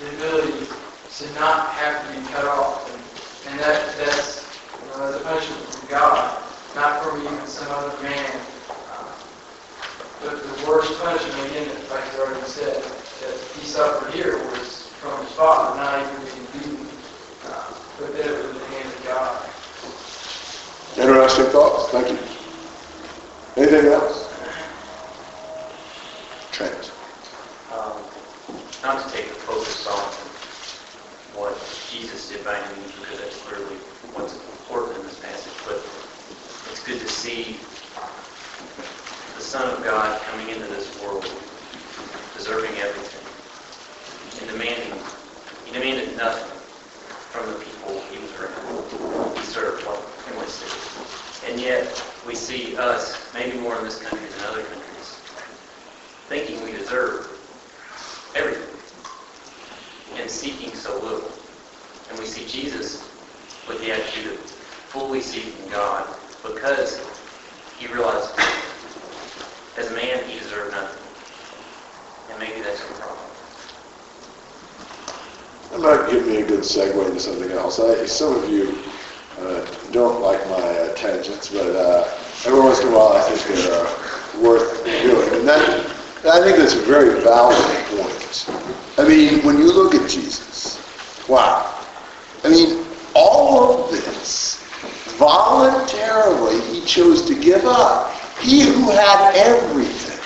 the 0.00 0.08
ability 0.16 0.66
to 1.16 1.32
not 1.34 1.70
have 1.70 2.04
to 2.06 2.20
be 2.20 2.26
cut 2.28 2.44
off. 2.46 2.90
And, 2.90 3.52
and 3.52 3.60
that, 3.60 3.96
that's, 3.96 4.44
you 4.82 4.88
know, 4.88 5.10
that's 5.10 5.20
a 5.20 5.24
punishment 5.24 5.62
from 5.62 5.88
God, 5.88 6.42
not 6.74 7.04
from 7.04 7.20
even 7.22 7.46
some 7.46 7.70
other 7.70 8.02
man. 8.02 8.30
Uh, 8.90 9.14
but 10.22 10.42
the 10.42 10.66
worst 10.66 10.98
punishment, 11.00 11.50
again, 11.50 11.68
like 11.90 12.04
you 12.12 12.20
already 12.20 12.46
said, 12.46 12.82
that 12.82 13.38
he 13.54 13.66
suffered 13.66 14.12
here 14.12 14.38
was 14.38 14.88
from 15.00 15.24
his 15.24 15.32
father, 15.32 15.76
not 15.76 16.00
even 16.02 16.24
being 16.24 16.46
beaten, 16.52 16.88
uh, 17.46 17.74
but 17.98 18.12
that 18.16 18.26
it 18.26 18.44
was 18.44 18.50
in 18.50 18.58
the 18.58 18.66
hand 18.66 18.88
of 18.88 19.04
God. 19.04 19.50
Interesting 20.96 21.46
thoughts. 21.46 21.90
Thank 21.90 22.08
you. 22.08 22.18
Anything 23.56 23.92
else? 23.92 24.32
Trent. 26.50 26.92
Um, 27.72 28.02
not 28.82 29.06
to 29.06 29.16
take 29.16 29.28
the 29.28 29.34
focus 29.34 29.73
what 31.34 31.58
Jesus 31.90 32.28
did 32.28 32.44
by 32.44 32.58
means, 32.72 32.92
because 32.92 33.18
that's 33.20 33.36
clearly 33.42 33.76
what's 34.14 34.34
important 34.34 34.98
in 34.98 35.04
this 35.06 35.18
passage, 35.20 35.52
but 35.66 35.76
it's 36.70 36.82
good 36.84 37.00
to 37.00 37.08
see 37.08 37.58
the 39.36 39.42
Son 39.42 39.68
of 39.70 39.84
God 39.84 40.20
coming 40.22 40.48
into 40.48 40.66
this 40.68 40.88
world, 41.02 41.24
deserving 42.36 42.74
everything, 42.78 43.20
and 44.40 44.50
demanding, 44.50 44.98
he 45.66 45.72
demanded 45.72 46.16
nothing 46.16 46.56
from 47.30 47.52
the 47.52 47.58
people 47.58 48.00
he 48.10 48.22
was 48.22 48.32
around. 48.40 49.36
He 49.36 49.44
served 49.44 49.84
like 49.86 49.98
endlessly. 50.28 51.50
And 51.50 51.60
yet, 51.60 51.84
we 52.26 52.34
see 52.34 52.76
us, 52.76 53.32
maybe 53.34 53.58
more 53.58 53.76
in 53.76 53.84
this 53.84 54.00
country 54.00 54.26
than 54.28 54.44
other 54.46 54.62
countries, 54.62 55.20
thinking 56.28 56.62
we 56.64 56.72
deserve 56.72 57.28
everything 58.34 58.73
and 60.18 60.30
seeking 60.30 60.74
so 60.74 60.94
little. 61.00 61.30
And 62.10 62.18
we 62.18 62.26
see 62.26 62.46
Jesus 62.46 63.08
with 63.68 63.80
the 63.80 63.92
attitude 63.92 64.32
of 64.32 64.38
fully 64.40 65.20
seeking 65.20 65.68
God 65.70 66.14
because 66.42 67.00
he 67.78 67.86
realized 67.88 68.30
as 69.76 69.90
a 69.90 69.94
man 69.94 70.22
he 70.28 70.38
deserved 70.38 70.72
nothing. 70.72 71.02
And 72.30 72.38
maybe 72.38 72.62
that's 72.62 72.86
the 72.86 72.94
problem. 72.94 73.18
That 75.70 75.80
might 75.80 76.10
give 76.12 76.26
me 76.26 76.42
a 76.42 76.46
good 76.46 76.60
segue 76.60 77.06
into 77.06 77.18
something 77.18 77.50
else. 77.50 77.80
I, 77.80 78.06
some 78.06 78.36
of 78.36 78.48
you 78.48 78.78
uh, 79.40 79.66
don't 79.90 80.20
like 80.22 80.38
my 80.48 80.60
uh, 80.60 80.94
tangents, 80.94 81.48
but 81.48 81.74
uh, 81.74 82.08
every 82.46 82.60
once 82.60 82.80
in 82.80 82.88
a 82.88 82.90
while 82.92 83.14
I 83.14 83.22
think 83.22 83.58
they're 83.58 83.84
uh, 83.84 84.40
worth 84.40 84.84
doing. 84.84 85.40
And 85.40 85.48
that, 85.48 85.86
I 86.24 86.40
think 86.40 86.58
that's 86.58 86.74
very 86.74 87.20
valid. 87.22 87.83
I 88.96 89.08
mean, 89.08 89.44
when 89.44 89.58
you 89.58 89.72
look 89.72 89.94
at 89.94 90.08
Jesus, 90.08 90.78
wow. 91.28 91.84
I 92.44 92.48
mean, 92.48 92.86
all 93.14 93.84
of 93.84 93.90
this, 93.90 94.62
voluntarily, 95.18 96.60
he 96.72 96.84
chose 96.86 97.26
to 97.26 97.34
give 97.34 97.64
up. 97.64 98.12
He 98.40 98.62
who 98.62 98.90
had 98.90 99.34
everything, 99.34 100.18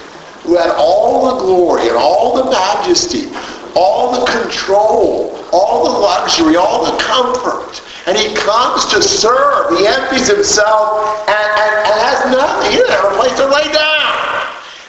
who 0.42 0.56
had 0.56 0.70
all 0.76 1.34
the 1.34 1.44
glory 1.44 1.88
and 1.88 1.96
all 1.96 2.42
the 2.42 2.50
majesty, 2.50 3.28
all 3.74 4.20
the 4.20 4.26
control, 4.30 5.42
all 5.52 5.84
the 5.84 5.98
luxury, 5.98 6.56
all 6.56 6.84
the 6.84 7.02
comfort. 7.02 7.82
And 8.06 8.16
he 8.16 8.34
comes 8.34 8.86
to 8.86 9.02
serve. 9.02 9.78
He 9.78 9.86
empties 9.86 10.28
himself 10.28 11.28
and, 11.28 11.50
and, 11.60 11.74
and 11.86 12.00
has 12.00 12.32
nothing. 12.32 12.72
He 12.72 12.78
doesn't 12.78 12.94
have 12.94 13.12
a 13.12 13.16
place 13.16 13.36
to 13.36 13.46
lay 13.46 13.72
down. 13.72 14.46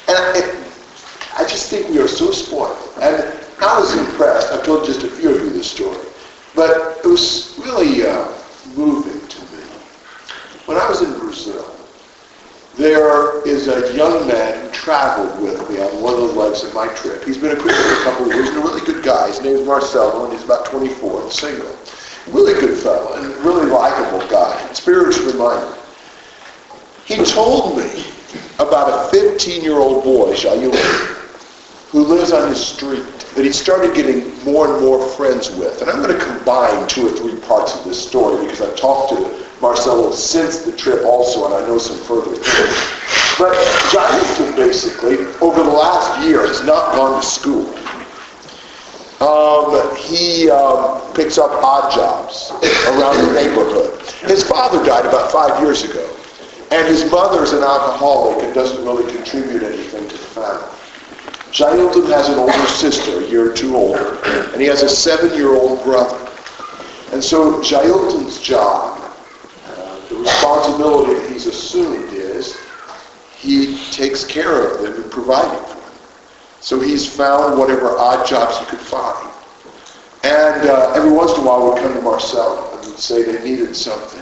And 0.07 0.37
it, 0.37 0.73
I 1.37 1.45
just 1.47 1.69
think 1.69 1.89
we 1.89 1.99
are 1.99 2.07
so 2.07 2.31
spoiled. 2.31 2.77
And 3.01 3.38
I 3.61 3.79
was 3.79 3.95
impressed. 3.95 4.51
I've 4.51 4.63
told 4.63 4.85
just 4.85 5.03
a 5.03 5.09
few 5.09 5.35
of 5.35 5.41
you 5.41 5.49
this 5.49 5.69
story. 5.69 5.97
But 6.55 6.99
it 7.03 7.07
was 7.07 7.55
really 7.59 8.07
uh, 8.07 8.31
moving 8.75 9.27
to 9.27 9.41
me. 9.55 9.63
When 10.65 10.77
I 10.77 10.87
was 10.87 11.01
in 11.01 11.17
Brazil, 11.19 11.75
there 12.75 13.45
is 13.45 13.67
a 13.67 13.93
young 13.93 14.27
man 14.27 14.63
who 14.63 14.71
traveled 14.71 15.41
with 15.41 15.69
me 15.69 15.79
on 15.81 16.01
one 16.01 16.13
of 16.13 16.21
the 16.21 16.33
legs 16.33 16.63
of 16.63 16.73
my 16.73 16.87
trip. 16.93 17.23
He's 17.25 17.37
been 17.37 17.51
a 17.51 17.59
Christian 17.59 17.83
for 17.83 18.01
a 18.01 18.03
couple 18.03 18.25
of 18.29 18.33
years 18.33 18.47
and 18.49 18.57
a 18.59 18.61
really 18.61 18.85
good 18.85 19.03
guy. 19.03 19.27
His 19.27 19.41
name 19.41 19.57
is 19.57 19.67
Marcelo, 19.67 20.23
and 20.23 20.33
he's 20.33 20.43
about 20.43 20.65
24 20.65 21.23
and 21.23 21.31
single. 21.31 21.77
Really 22.27 22.53
good 22.53 22.77
fellow 22.77 23.13
and 23.13 23.35
really 23.43 23.65
likable 23.65 24.25
guy, 24.29 24.71
spiritually 24.73 25.33
minded. 25.33 25.77
He 27.05 27.17
told 27.25 27.77
me 27.77 28.05
about 28.59 29.13
a 29.13 29.17
15-year-old 29.17 30.03
boy, 30.03 30.33
Jair, 30.35 31.19
who 31.91 32.03
lives 32.03 32.31
on 32.31 32.49
his 32.49 32.63
street 32.63 33.05
that 33.35 33.43
he 33.43 33.51
started 33.51 33.95
getting 33.95 34.37
more 34.43 34.71
and 34.71 34.81
more 34.85 35.07
friends 35.15 35.49
with. 35.51 35.81
And 35.81 35.89
I'm 35.89 36.03
going 36.03 36.17
to 36.17 36.23
combine 36.23 36.87
two 36.87 37.07
or 37.07 37.11
three 37.11 37.39
parts 37.41 37.75
of 37.75 37.83
this 37.83 38.07
story 38.07 38.45
because 38.45 38.61
I've 38.61 38.75
talked 38.75 39.13
to 39.13 39.45
Marcelo 39.61 40.11
since 40.11 40.59
the 40.59 40.71
trip 40.71 41.03
also, 41.03 41.45
and 41.45 41.53
I 41.53 41.67
know 41.67 41.77
some 41.77 41.97
further 41.97 42.35
things. 42.35 42.99
But 43.39 43.55
Jonathan 43.91 44.55
basically, 44.55 45.25
over 45.41 45.63
the 45.63 45.69
last 45.69 46.27
year, 46.27 46.45
has 46.45 46.63
not 46.63 46.93
gone 46.95 47.21
to 47.21 47.27
school. 47.27 47.73
Um, 49.21 49.95
he 49.97 50.49
um, 50.49 51.01
picks 51.13 51.37
up 51.37 51.51
odd 51.63 51.93
jobs 51.93 52.51
around 52.87 53.17
the 53.25 53.33
neighborhood. 53.33 53.99
His 54.29 54.47
father 54.47 54.83
died 54.85 55.05
about 55.05 55.31
five 55.31 55.61
years 55.61 55.83
ago, 55.83 56.07
and 56.71 56.87
his 56.87 57.09
mother 57.11 57.43
is 57.43 57.51
an 57.51 57.63
alcoholic 57.63 58.43
and 58.43 58.53
doesn't 58.53 58.85
really 58.85 59.11
contribute 59.11 59.63
anything 59.63 60.07
to 60.07 60.17
the 60.17 60.23
family. 60.23 60.78
Jailton 61.51 62.07
has 62.07 62.29
an 62.29 62.37
older 62.37 62.67
sister, 62.67 63.21
a 63.21 63.27
year 63.27 63.51
or 63.51 63.53
two 63.53 63.75
older, 63.75 64.19
and 64.53 64.61
he 64.61 64.67
has 64.67 64.83
a 64.83 64.89
seven-year-old 64.89 65.83
brother. 65.83 66.17
And 67.11 67.23
so 67.23 67.59
Jailton's 67.61 68.39
job, 68.39 69.01
uh, 69.65 70.07
the 70.09 70.15
responsibility 70.15 71.15
that 71.15 71.31
he's 71.31 71.47
assumed 71.47 72.13
is 72.13 72.55
he 73.35 73.83
takes 73.91 74.23
care 74.23 74.71
of 74.71 74.81
them 74.83 75.01
and 75.01 75.11
providing 75.11 75.65
for 75.65 75.79
them. 75.79 75.91
So 76.59 76.79
he's 76.79 77.11
found 77.11 77.57
whatever 77.57 77.97
odd 77.97 78.27
jobs 78.27 78.59
he 78.59 78.65
could 78.65 78.79
find. 78.79 79.33
And 80.23 80.69
uh, 80.69 80.93
every 80.95 81.11
once 81.11 81.31
in 81.31 81.39
a 81.39 81.43
while 81.43 81.71
would 81.71 81.81
come 81.81 81.93
to 81.93 82.01
Marcel 82.01 82.77
and 82.77 82.87
would 82.87 82.99
say 82.99 83.23
they 83.23 83.43
needed 83.43 83.75
something. 83.75 84.21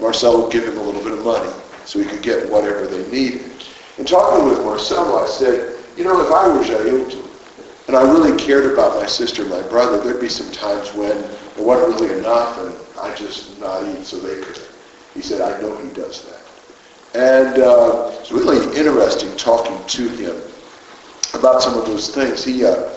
Marcel 0.00 0.42
would 0.42 0.52
give 0.52 0.64
him 0.64 0.78
a 0.78 0.82
little 0.82 1.02
bit 1.02 1.12
of 1.12 1.24
money 1.24 1.52
so 1.84 1.98
he 1.98 2.06
could 2.06 2.22
get 2.22 2.48
whatever 2.48 2.86
they 2.86 3.06
needed. 3.10 3.50
And 3.98 4.08
talking 4.08 4.48
with 4.48 4.60
Marcel, 4.60 5.18
I 5.18 5.26
said, 5.26 5.71
you 5.96 6.04
know, 6.04 6.20
if 6.24 6.32
I 6.32 6.48
were 6.48 6.64
Jailton, 6.64 7.28
and 7.88 7.96
I 7.96 8.02
really 8.02 8.36
cared 8.38 8.72
about 8.72 9.00
my 9.00 9.06
sister 9.06 9.42
and 9.42 9.50
my 9.50 9.62
brother, 9.68 10.02
there'd 10.02 10.20
be 10.20 10.28
some 10.28 10.50
times 10.52 10.94
when 10.94 11.16
it 11.18 11.58
wasn't 11.58 12.00
really 12.00 12.18
enough 12.18 12.58
and 12.58 12.74
I 13.00 13.14
just 13.14 13.58
not 13.58 13.86
eat 13.86 14.06
so 14.06 14.18
they 14.18 14.40
could. 14.40 14.60
He 15.14 15.20
said, 15.20 15.40
I 15.40 15.60
know 15.60 15.76
he 15.76 15.88
does 15.90 16.24
that. 16.24 16.40
And 17.14 17.62
uh, 17.62 18.16
it's 18.20 18.32
really 18.32 18.64
interesting 18.78 19.36
talking 19.36 19.78
to 19.86 20.08
him 20.08 20.40
about 21.34 21.62
some 21.62 21.78
of 21.78 21.84
those 21.86 22.14
things. 22.14 22.44
He, 22.44 22.64
uh, 22.64 22.90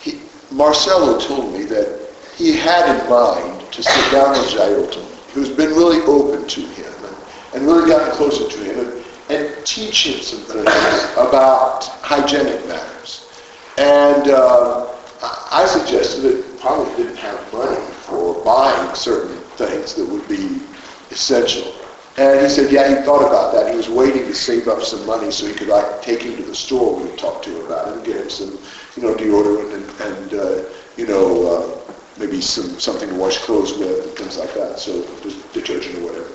he, 0.00 0.20
Marcelo 0.50 1.18
told 1.18 1.52
me 1.52 1.64
that 1.64 2.00
he 2.36 2.56
had 2.56 3.00
in 3.00 3.10
mind 3.10 3.72
to 3.72 3.82
sit 3.82 4.12
down 4.12 4.32
with 4.32 4.50
Jailton, 4.50 5.04
who's 5.32 5.50
been 5.50 5.70
really 5.70 6.00
open 6.02 6.46
to 6.46 6.60
him 6.60 6.92
and, 7.04 7.16
and 7.54 7.66
really 7.66 7.88
gotten 7.88 8.14
closer 8.14 8.48
to 8.48 8.64
him, 8.64 8.78
and, 8.78 9.03
and 9.28 9.66
teach 9.66 10.06
him 10.06 10.20
some 10.20 10.40
things 10.40 10.68
about 11.12 11.84
hygienic 12.02 12.66
matters. 12.66 13.28
And 13.78 14.28
uh, 14.28 14.94
I 15.50 15.66
suggested 15.66 16.22
that 16.22 16.60
probably 16.60 16.94
didn't 16.96 17.16
have 17.16 17.52
money 17.52 17.80
for 18.02 18.44
buying 18.44 18.94
certain 18.94 19.38
things 19.56 19.94
that 19.94 20.04
would 20.04 20.26
be 20.28 20.60
essential. 21.10 21.74
And 22.16 22.40
he 22.40 22.48
said, 22.48 22.70
yeah, 22.70 22.88
he 22.88 23.04
thought 23.04 23.26
about 23.26 23.52
that. 23.54 23.70
He 23.70 23.76
was 23.76 23.88
waiting 23.88 24.22
to 24.26 24.34
save 24.34 24.68
up 24.68 24.82
some 24.82 25.04
money 25.04 25.32
so 25.32 25.46
he 25.46 25.54
could 25.54 25.68
like 25.68 26.00
take 26.02 26.22
him 26.22 26.36
to 26.36 26.42
the 26.42 26.54
store 26.54 27.00
we 27.00 27.08
talked 27.16 27.44
to 27.44 27.50
him 27.58 27.66
about 27.66 27.88
it 27.88 27.96
and 27.96 28.04
get 28.04 28.16
him 28.16 28.30
some, 28.30 28.58
you 28.96 29.02
know, 29.02 29.14
deodorant 29.14 29.74
and, 29.74 30.00
and 30.00 30.34
uh, 30.34 30.68
you 30.96 31.06
know, 31.08 31.46
uh, 31.46 31.92
maybe 32.18 32.40
some 32.40 32.78
something 32.78 33.08
to 33.08 33.14
wash 33.16 33.38
clothes 33.38 33.76
with 33.76 34.06
and 34.06 34.16
things 34.16 34.36
like 34.38 34.54
that. 34.54 34.78
So 34.78 35.02
just 35.22 35.52
detergent 35.52 35.98
or 35.98 36.06
whatever. 36.06 36.30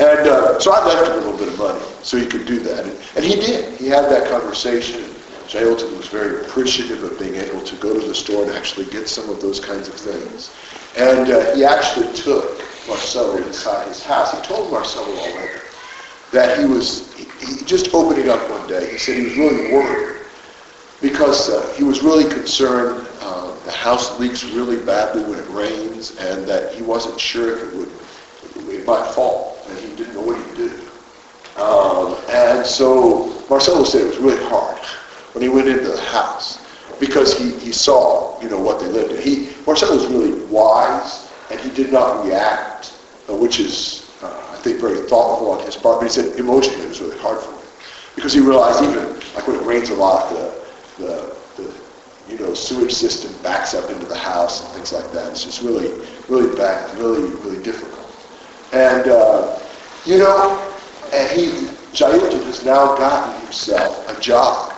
And 0.00 0.26
uh, 0.28 0.58
so 0.58 0.72
I 0.72 0.82
left 0.86 1.08
him 1.08 1.12
a 1.12 1.16
little 1.16 1.36
bit 1.36 1.48
of 1.48 1.58
money 1.58 1.84
so 2.02 2.16
he 2.16 2.24
could 2.24 2.46
do 2.46 2.58
that. 2.60 2.86
And, 2.86 2.98
and 3.16 3.22
he 3.22 3.36
did. 3.36 3.78
He 3.78 3.86
had 3.86 4.04
that 4.06 4.30
conversation. 4.30 5.02
Jailton 5.46 5.94
was 5.94 6.06
very 6.06 6.40
appreciative 6.40 7.02
of 7.02 7.18
being 7.18 7.34
able 7.34 7.60
to 7.60 7.76
go 7.76 7.92
to 8.00 8.06
the 8.06 8.14
store 8.14 8.44
and 8.44 8.52
actually 8.52 8.86
get 8.86 9.10
some 9.10 9.28
of 9.28 9.42
those 9.42 9.60
kinds 9.60 9.88
of 9.88 9.94
things. 9.94 10.50
And 10.96 11.30
uh, 11.30 11.54
he 11.54 11.66
actually 11.66 12.10
took 12.14 12.62
Marcelo 12.88 13.36
inside 13.36 13.88
his 13.88 14.02
house. 14.02 14.32
He 14.32 14.40
told 14.46 14.72
Marcelo 14.72 15.14
already 15.14 15.60
that 16.32 16.58
he 16.58 16.64
was 16.64 17.12
he, 17.14 17.24
he 17.44 17.64
just 17.66 17.92
opening 17.92 18.30
up 18.30 18.48
one 18.48 18.66
day. 18.66 18.92
He 18.92 18.96
said 18.96 19.18
he 19.18 19.24
was 19.24 19.36
really 19.36 19.70
worried 19.70 20.22
because 21.02 21.50
uh, 21.50 21.74
he 21.76 21.84
was 21.84 22.02
really 22.02 22.24
concerned. 22.32 23.06
Uh, 23.20 23.54
the 23.66 23.72
house 23.72 24.18
leaks 24.18 24.44
really 24.44 24.82
badly 24.82 25.24
when 25.24 25.38
it 25.38 25.48
rains, 25.50 26.16
and 26.16 26.46
that 26.46 26.72
he 26.72 26.80
wasn't 26.80 27.20
sure 27.20 27.58
if 27.58 27.68
it 27.68 27.76
would 27.76 27.90
it 28.70 28.86
might 28.86 29.12
fall, 29.14 29.56
and 29.70 29.78
he 29.78 29.96
didn't 29.96 30.14
know 30.14 30.22
what 30.22 30.36
he'd 30.36 30.56
do. 30.56 30.90
Um, 31.60 32.16
and 32.30 32.64
so 32.64 33.44
Marcelo 33.48 33.84
said 33.84 34.02
it 34.02 34.06
was 34.08 34.18
really 34.18 34.42
hard 34.44 34.78
when 35.32 35.42
he 35.42 35.48
went 35.48 35.68
into 35.68 35.88
the 35.88 36.00
house 36.00 36.58
because 36.98 37.36
he, 37.36 37.50
he 37.58 37.72
saw, 37.72 38.40
you 38.42 38.48
know, 38.48 38.60
what 38.60 38.80
they 38.80 38.86
lived 38.86 39.12
in. 39.12 39.22
He, 39.22 39.50
Marcelo 39.66 39.96
was 39.96 40.06
really 40.06 40.44
wise, 40.44 41.30
and 41.50 41.58
he 41.60 41.70
did 41.70 41.92
not 41.92 42.24
react, 42.24 42.92
uh, 43.28 43.34
which 43.34 43.58
is, 43.58 44.10
uh, 44.22 44.52
I 44.52 44.56
think, 44.56 44.80
very 44.80 45.08
thoughtful 45.08 45.50
on 45.50 45.64
his 45.64 45.76
part. 45.76 46.00
But 46.00 46.04
he 46.06 46.10
said 46.10 46.38
emotionally 46.38 46.84
it 46.84 46.88
was 46.88 47.00
really 47.00 47.18
hard 47.18 47.40
for 47.40 47.50
him 47.52 47.58
because 48.14 48.32
he 48.32 48.40
realized 48.40 48.82
even, 48.82 49.14
like 49.34 49.46
when 49.46 49.56
it 49.56 49.62
rains 49.64 49.90
a 49.90 49.94
lot, 49.94 50.30
the, 50.30 50.52
the, 50.98 51.36
the 51.56 51.74
you 52.28 52.38
know, 52.38 52.54
sewage 52.54 52.92
system 52.92 53.32
backs 53.42 53.74
up 53.74 53.90
into 53.90 54.06
the 54.06 54.16
house 54.18 54.62
and 54.62 54.72
things 54.74 54.92
like 54.92 55.10
that. 55.12 55.30
It's 55.30 55.44
just 55.44 55.62
really, 55.62 56.06
really 56.28 56.54
bad, 56.56 56.96
really, 56.98 57.22
really 57.40 57.62
difficult. 57.62 58.06
And, 58.72 59.08
uh, 59.08 59.59
you 60.06 60.18
know, 60.18 60.74
and 61.12 61.30
he, 61.38 61.46
Jailton 61.92 62.44
has 62.44 62.64
now 62.64 62.96
gotten 62.96 63.40
himself 63.42 64.08
a 64.08 64.20
job 64.20 64.72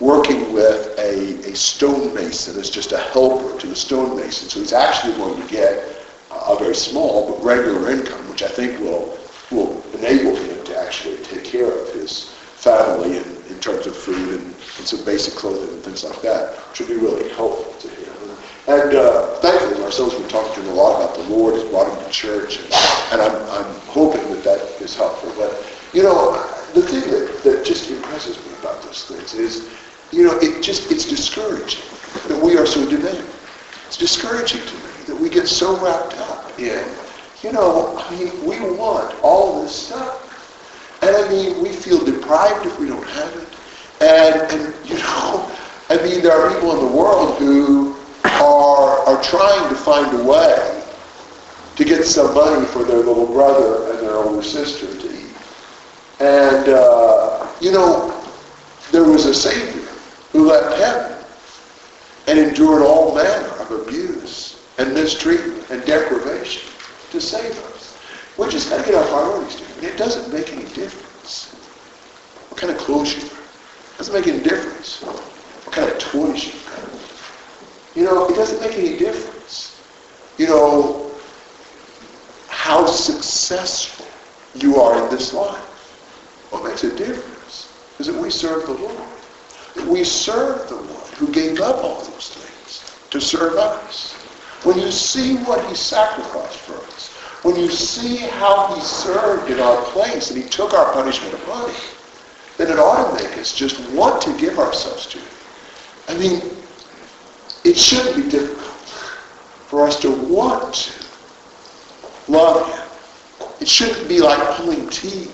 working 0.00 0.52
with 0.52 0.98
a, 0.98 1.38
a 1.48 1.54
stonemason 1.54 2.58
as 2.58 2.70
just 2.70 2.92
a 2.92 2.98
helper 2.98 3.58
to 3.58 3.66
the 3.66 3.76
stonemason. 3.76 4.48
So 4.48 4.60
he's 4.60 4.72
actually 4.72 5.14
going 5.14 5.40
to 5.40 5.48
get 5.48 5.96
a 6.30 6.56
very 6.58 6.74
small 6.74 7.30
but 7.30 7.44
regular 7.44 7.90
income, 7.90 8.28
which 8.30 8.42
I 8.42 8.48
think 8.48 8.80
will 8.80 9.18
will 9.52 9.80
enable 9.94 10.34
him 10.34 10.64
to 10.64 10.76
actually 10.76 11.16
take 11.18 11.44
care 11.44 11.70
of 11.70 11.92
his 11.94 12.30
family 12.56 13.18
in, 13.18 13.36
in 13.48 13.60
terms 13.60 13.86
of 13.86 13.96
food 13.96 14.40
and, 14.40 14.46
and 14.46 14.86
some 14.86 15.04
basic 15.04 15.34
clothing 15.34 15.72
and 15.72 15.84
things 15.84 16.02
like 16.02 16.20
that, 16.22 16.56
which 16.70 16.80
would 16.80 16.88
be 16.88 16.96
really 16.96 17.28
helpful 17.34 17.72
to 17.74 17.88
him. 17.94 18.15
And 18.68 18.96
uh, 18.96 19.26
thankfully, 19.36 19.80
Marcel's 19.80 20.14
been 20.14 20.28
talking 20.28 20.52
to 20.54 20.60
him 20.60 20.70
a 20.70 20.74
lot 20.74 21.00
about 21.00 21.16
the 21.16 21.22
Lord. 21.32 21.54
He's 21.54 21.64
brought 21.70 21.88
him 21.88 22.04
to 22.04 22.10
church, 22.10 22.58
and, 22.58 22.72
and 23.12 23.22
I'm, 23.22 23.36
I'm 23.50 23.80
hoping 23.86 24.28
that 24.30 24.42
that 24.42 24.60
is 24.82 24.96
helpful. 24.96 25.32
But, 25.36 25.64
you 25.92 26.02
know, 26.02 26.32
the 26.74 26.82
thing 26.82 27.08
that, 27.12 27.42
that 27.44 27.64
just 27.64 27.88
impresses 27.90 28.36
me 28.44 28.52
about 28.58 28.82
those 28.82 29.04
things 29.04 29.34
is, 29.34 29.70
you 30.10 30.24
know, 30.24 30.36
it 30.38 30.62
just, 30.62 30.90
it's 30.90 31.04
discouraging 31.04 31.84
that 32.26 32.42
we 32.42 32.56
are 32.56 32.66
so 32.66 32.88
demanding. 32.90 33.26
It's 33.86 33.96
discouraging 33.96 34.62
to 34.66 34.74
me 34.74 35.04
that 35.06 35.16
we 35.16 35.28
get 35.28 35.46
so 35.46 35.78
wrapped 35.78 36.18
up 36.18 36.58
in, 36.58 36.84
you 37.42 37.52
know, 37.52 37.96
I 37.96 38.10
mean, 38.16 38.44
we 38.44 38.58
want 38.76 39.14
all 39.22 39.62
this 39.62 39.86
stuff. 39.86 40.22
And 41.02 41.14
I 41.14 41.28
mean, 41.28 41.62
we 41.62 41.68
feel 41.68 42.04
deprived 42.04 42.66
if 42.66 42.80
we 42.80 42.88
don't 42.88 43.06
have 43.10 43.32
it. 43.36 43.48
And, 44.00 44.50
and 44.50 44.88
you 44.88 44.98
know, 44.98 45.56
I 45.88 45.98
mean, 46.02 46.20
there 46.20 46.32
are 46.32 46.52
people 46.52 46.72
in 46.72 46.84
the 46.84 46.92
world 46.92 47.38
who 47.38 47.95
are, 48.32 48.98
are 49.06 49.22
trying 49.22 49.68
to 49.68 49.74
find 49.74 50.18
a 50.18 50.24
way 50.24 50.84
to 51.76 51.84
get 51.84 52.04
some 52.04 52.34
money 52.34 52.66
for 52.66 52.84
their 52.84 52.98
little 52.98 53.26
brother 53.26 53.92
and 53.92 54.00
their 54.00 54.16
older 54.16 54.42
sister 54.42 54.86
to 54.86 55.14
eat. 55.14 55.34
And, 56.20 56.68
uh, 56.68 57.46
you 57.60 57.72
know, 57.72 58.12
there 58.92 59.04
was 59.04 59.26
a 59.26 59.34
Savior 59.34 59.88
who 60.32 60.46
left 60.46 60.78
heaven 60.78 61.16
and 62.26 62.38
endured 62.38 62.82
all 62.82 63.14
manner 63.14 63.48
of 63.60 63.70
abuse 63.70 64.64
and 64.78 64.92
mistreatment 64.94 65.70
and 65.70 65.84
deprivation 65.84 66.70
to 67.10 67.20
save 67.20 67.56
us. 67.64 67.98
We 68.38 68.48
just 68.48 68.70
got 68.70 68.84
to 68.84 68.90
get 68.90 68.94
our 68.94 69.06
priorities 69.06 69.56
straight. 69.56 69.92
It 69.92 69.96
doesn't 69.96 70.32
make 70.32 70.52
any 70.52 70.64
difference 70.74 71.54
what 72.48 72.60
kind 72.60 72.72
of 72.72 72.78
clothes 72.78 73.14
you 73.14 73.22
wear. 73.28 73.40
It 73.40 73.96
doesn't 73.98 74.14
make 74.14 74.26
any 74.26 74.42
difference 74.42 75.02
what 75.02 75.74
kind 75.74 75.90
of 75.90 75.98
toys 75.98 76.46
you 76.46 76.52
have. 76.52 77.05
You 77.96 78.04
know, 78.04 78.28
it 78.28 78.34
doesn't 78.34 78.60
make 78.60 78.76
any 78.78 78.98
difference. 78.98 79.80
You 80.36 80.48
know, 80.48 81.10
how 82.48 82.84
successful 82.84 84.06
you 84.54 84.76
are 84.76 85.02
in 85.02 85.10
this 85.10 85.32
life. 85.32 85.56
What 86.50 86.62
makes 86.64 86.84
a 86.84 86.94
difference 86.94 87.72
is 87.98 88.06
that 88.06 88.14
we 88.14 88.30
serve 88.30 88.66
the 88.66 88.74
Lord. 88.74 89.08
That 89.76 89.86
we 89.86 90.04
serve 90.04 90.68
the 90.68 90.76
one 90.76 91.12
who 91.16 91.32
gave 91.32 91.60
up 91.60 91.82
all 91.82 92.02
those 92.02 92.34
things 92.34 92.84
to 93.10 93.20
serve 93.20 93.54
us. 93.56 94.12
When 94.64 94.78
you 94.78 94.90
see 94.90 95.36
what 95.36 95.64
he 95.66 95.74
sacrificed 95.74 96.58
for 96.60 96.76
us, 96.76 97.08
when 97.44 97.56
you 97.56 97.70
see 97.70 98.16
how 98.16 98.74
he 98.74 98.80
served 98.82 99.50
in 99.50 99.58
our 99.58 99.82
place 99.84 100.30
and 100.30 100.42
he 100.42 100.46
took 100.48 100.74
our 100.74 100.92
punishment 100.92 101.32
upon 101.34 101.70
him, 101.70 101.80
then 102.58 102.70
it 102.70 102.78
ought 102.78 103.16
to 103.16 103.24
make 103.24 103.38
us 103.38 103.54
just 103.54 103.80
want 103.90 104.20
to 104.22 104.36
give 104.36 104.58
ourselves 104.58 105.06
to 105.06 105.18
him. 105.18 105.28
I 106.08 106.18
mean, 106.18 106.42
it 107.66 107.76
shouldn't 107.76 108.14
be 108.14 108.30
difficult 108.30 108.64
for 109.66 109.84
us 109.88 109.98
to 109.98 110.08
want 110.08 110.72
to 110.72 110.92
love 112.30 112.72
him. 112.72 113.48
It 113.60 113.66
shouldn't 113.66 114.08
be 114.08 114.20
like 114.20 114.38
pulling 114.56 114.88
teeth 114.88 115.32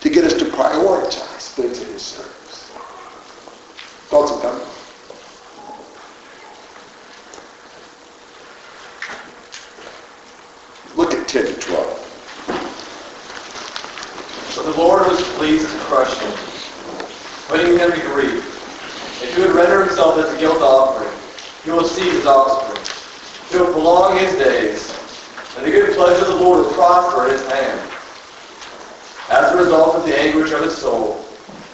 to 0.00 0.08
get 0.08 0.24
us 0.24 0.32
to 0.34 0.46
prioritize 0.46 1.52
things 1.52 1.82
in 1.82 1.88
his 1.88 2.00
service. 2.00 2.70
Thoughts 4.08 4.32
and 4.32 4.40
comments? 4.40 4.72
Look 10.96 11.12
at 11.12 11.28
10 11.28 11.44
to 11.44 11.54
12. 11.60 12.02
So 14.52 14.62
the 14.62 14.78
Lord 14.78 15.06
was 15.08 15.22
pleased 15.34 15.68
to 15.68 15.78
crush 15.80 16.16
him. 16.18 16.32
putting 17.48 17.78
him 17.78 17.92
to 17.92 18.00
grief. 18.00 19.22
If 19.22 19.36
he 19.36 19.42
would 19.42 19.50
render 19.50 19.84
himself 19.84 20.18
as 20.18 20.32
a 20.32 20.38
guilt 20.38 20.62
offering, 20.62 21.12
he 21.66 21.72
will 21.72 21.84
see 21.84 22.08
his 22.08 22.24
offspring. 22.26 22.80
He 23.50 23.58
will 23.58 23.72
prolong 23.72 24.16
his 24.18 24.32
days, 24.36 24.88
and 25.56 25.66
the 25.66 25.70
good 25.72 25.96
pleasure 25.96 26.22
of 26.22 26.28
the 26.28 26.36
Lord 26.36 26.64
will 26.64 26.72
prosper 26.74 27.26
in 27.26 27.32
his 27.32 27.44
hand. 27.50 27.90
As 29.30 29.52
a 29.52 29.56
result 29.56 29.96
of 29.96 30.06
the 30.06 30.16
anguish 30.16 30.52
of 30.52 30.62
his 30.62 30.78
soul, 30.78 31.26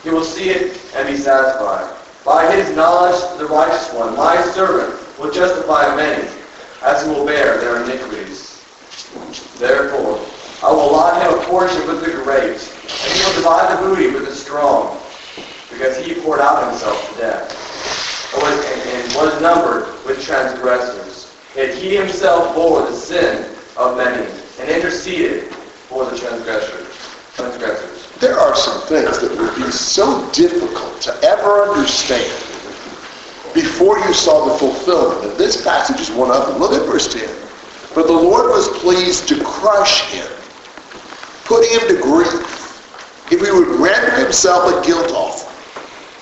he 0.03 0.09
will 0.09 0.25
see 0.25 0.49
it 0.49 0.81
and 0.97 1.07
be 1.07 1.19
satisfied. 1.19 1.95
By 2.25 2.57
his 2.57 2.75
knowledge, 2.75 3.21
the 3.39 3.45
righteous 3.45 3.93
one, 3.93 4.17
my 4.17 4.41
servant, 4.53 4.99
will 5.19 5.31
justify 5.31 5.95
many, 5.95 6.27
as 6.93 7.07
he 7.07 7.09
will 7.09 7.25
bear 7.25 7.59
their 7.59 7.83
iniquities. 7.83 8.63
Therefore, 9.59 10.21
I 10.63 10.71
will 10.71 10.91
allot 10.91 11.23
him 11.23 11.39
a 11.39 11.43
portion 11.47 11.87
with 11.87 12.05
the 12.05 12.13
great, 12.23 12.61
and 12.61 13.13
he 13.17 13.25
will 13.25 13.35
divide 13.35 13.79
the 13.79 13.89
booty 13.89 14.11
with 14.11 14.27
the 14.27 14.35
strong, 14.35 15.01
because 15.71 15.97
he 15.97 16.21
poured 16.21 16.41
out 16.41 16.69
himself 16.69 17.13
to 17.13 17.19
death, 17.19 18.35
and 18.35 18.43
was, 18.43 18.65
and, 18.67 18.83
and 18.91 19.15
was 19.15 19.41
numbered 19.41 20.05
with 20.05 20.23
transgressors. 20.23 21.35
Yet 21.57 21.75
he 21.75 21.97
himself 21.97 22.55
bore 22.55 22.83
the 22.83 22.95
sin 22.95 23.57
of 23.79 23.97
many, 23.97 24.27
and 24.61 24.69
interceded 24.69 25.45
for 25.89 26.05
the 26.05 26.17
transgressors. 26.19 26.89
transgressors. 27.35 28.13
There 28.21 28.39
are 28.39 28.55
some 28.55 28.83
things 28.83 29.19
that 29.21 29.31
would 29.37 29.57
be 29.57 29.71
so 29.73 30.31
difficult 30.33 31.01
to 31.03 31.13
ever 31.23 31.63
understand 31.63 32.52
before 33.83 33.99
you 33.99 34.15
saw 34.15 34.47
the 34.47 34.59
fulfillment. 34.59 35.25
And 35.25 35.37
this 35.37 35.61
passage 35.61 36.01
is 36.01 36.09
one 36.13 36.31
of 36.31 36.47
them. 36.47 36.59
Look 36.59 36.71
at 36.71 36.87
verse 36.87 37.13
10. 37.13 37.29
But 37.97 38.07
the 38.07 38.13
Lord 38.13 38.47
was 38.47 38.69
pleased 38.79 39.27
to 39.29 39.43
crush 39.43 40.03
him, 40.13 40.29
put 41.45 41.67
him 41.67 41.89
to 41.89 42.01
grief, 42.01 43.33
if 43.33 43.41
he 43.41 43.51
would 43.51 43.81
render 43.81 44.23
himself 44.23 44.73
a 44.73 44.87
guilt 44.87 45.11
offering. 45.11 45.51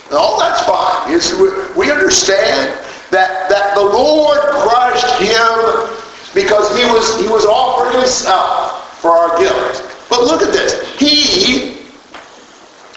And 0.06 0.14
all 0.14 0.38
that's 0.38 0.62
fine. 0.62 1.76
We 1.76 1.90
understand 1.90 2.78
that, 3.10 3.50
that 3.50 3.74
the 3.74 3.82
Lord 3.82 4.40
crushed 4.40 5.20
him 5.20 5.98
because 6.32 6.74
he 6.78 6.86
was, 6.86 7.20
he 7.20 7.28
was 7.28 7.44
offering 7.44 8.00
himself 8.00 8.98
for 9.00 9.10
our 9.10 9.38
guilt. 9.38 9.96
But 10.08 10.22
look 10.22 10.40
at 10.40 10.52
this. 10.54 10.96
He, 10.98 11.76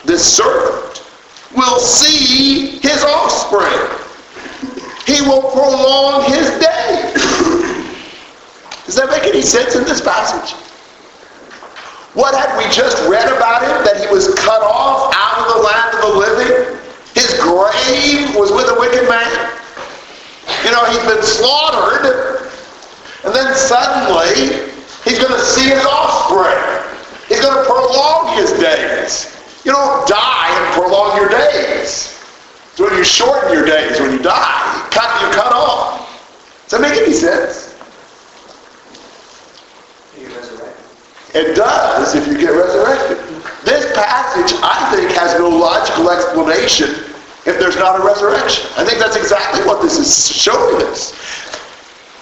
the 0.06 0.18
servant, 0.18 1.04
will 1.54 1.80
see 1.80 2.80
his 2.80 3.04
offspring. 3.04 4.03
He 5.06 5.22
will 5.22 5.42
prolong 5.52 6.24
his 6.32 6.50
day. 6.60 7.12
Does 8.86 8.96
that 8.96 9.10
make 9.10 9.24
any 9.24 9.42
sense 9.42 9.76
in 9.76 9.84
this 9.84 10.02
passage? 10.02 10.56
What 12.14 12.36
had 12.36 12.56
we 12.58 12.70
just 12.72 13.02
read 13.10 13.28
about 13.28 13.64
him? 13.64 13.84
That 13.84 14.00
he 14.00 14.08
was 14.14 14.34
cut 14.36 14.62
off 14.62 15.12
out 15.16 15.44
of 15.44 15.56
the 15.56 15.62
land 15.66 15.96
of 15.98 16.02
the 16.08 16.14
living? 16.20 16.80
His 17.16 17.34
grave 17.42 18.36
was 18.36 18.52
with 18.52 18.70
a 18.70 18.78
wicked 18.80 19.10
man? 19.10 19.52
You 20.64 20.72
know, 20.72 20.86
he's 20.86 21.04
been 21.10 21.24
slaughtered, 21.24 22.52
and 23.26 23.34
then 23.34 23.56
suddenly 23.56 24.72
he's 25.04 25.20
going 25.20 25.34
to 25.34 25.46
see 25.46 25.70
his 25.70 25.84
offspring. 25.86 26.60
He's 27.28 27.42
going 27.42 27.58
to 27.58 27.66
prolong 27.66 28.38
his 28.38 28.52
days. 28.54 29.36
You 29.66 29.72
don't 29.72 30.08
die 30.08 30.50
and 30.54 30.74
prolong 30.74 31.18
your 31.18 31.30
days. 31.30 32.13
It's 32.74 32.80
when 32.80 32.98
you 32.98 33.04
shorten 33.04 33.54
your 33.54 33.68
days, 33.68 34.00
when 34.00 34.14
you 34.14 34.18
die. 34.18 34.88
Cut, 34.90 35.22
you 35.22 35.32
cut 35.36 35.54
off. 35.54 36.10
Does 36.68 36.82
that 36.82 36.82
make 36.82 37.00
any 37.00 37.14
sense? 37.14 37.78
It 41.36 41.56
does 41.56 42.16
if 42.16 42.26
you 42.26 42.36
get 42.36 42.50
resurrected. 42.50 43.18
This 43.64 43.94
passage, 43.94 44.58
I 44.64 44.90
think, 44.90 45.12
has 45.12 45.38
no 45.38 45.50
logical 45.50 46.10
explanation 46.10 46.90
if 47.46 47.60
there's 47.60 47.76
not 47.76 48.02
a 48.02 48.04
resurrection. 48.04 48.66
I 48.76 48.84
think 48.84 48.98
that's 48.98 49.18
exactly 49.18 49.64
what 49.68 49.84
this 49.84 50.00
is 50.00 50.36
showing 50.36 50.82
us. 50.88 51.14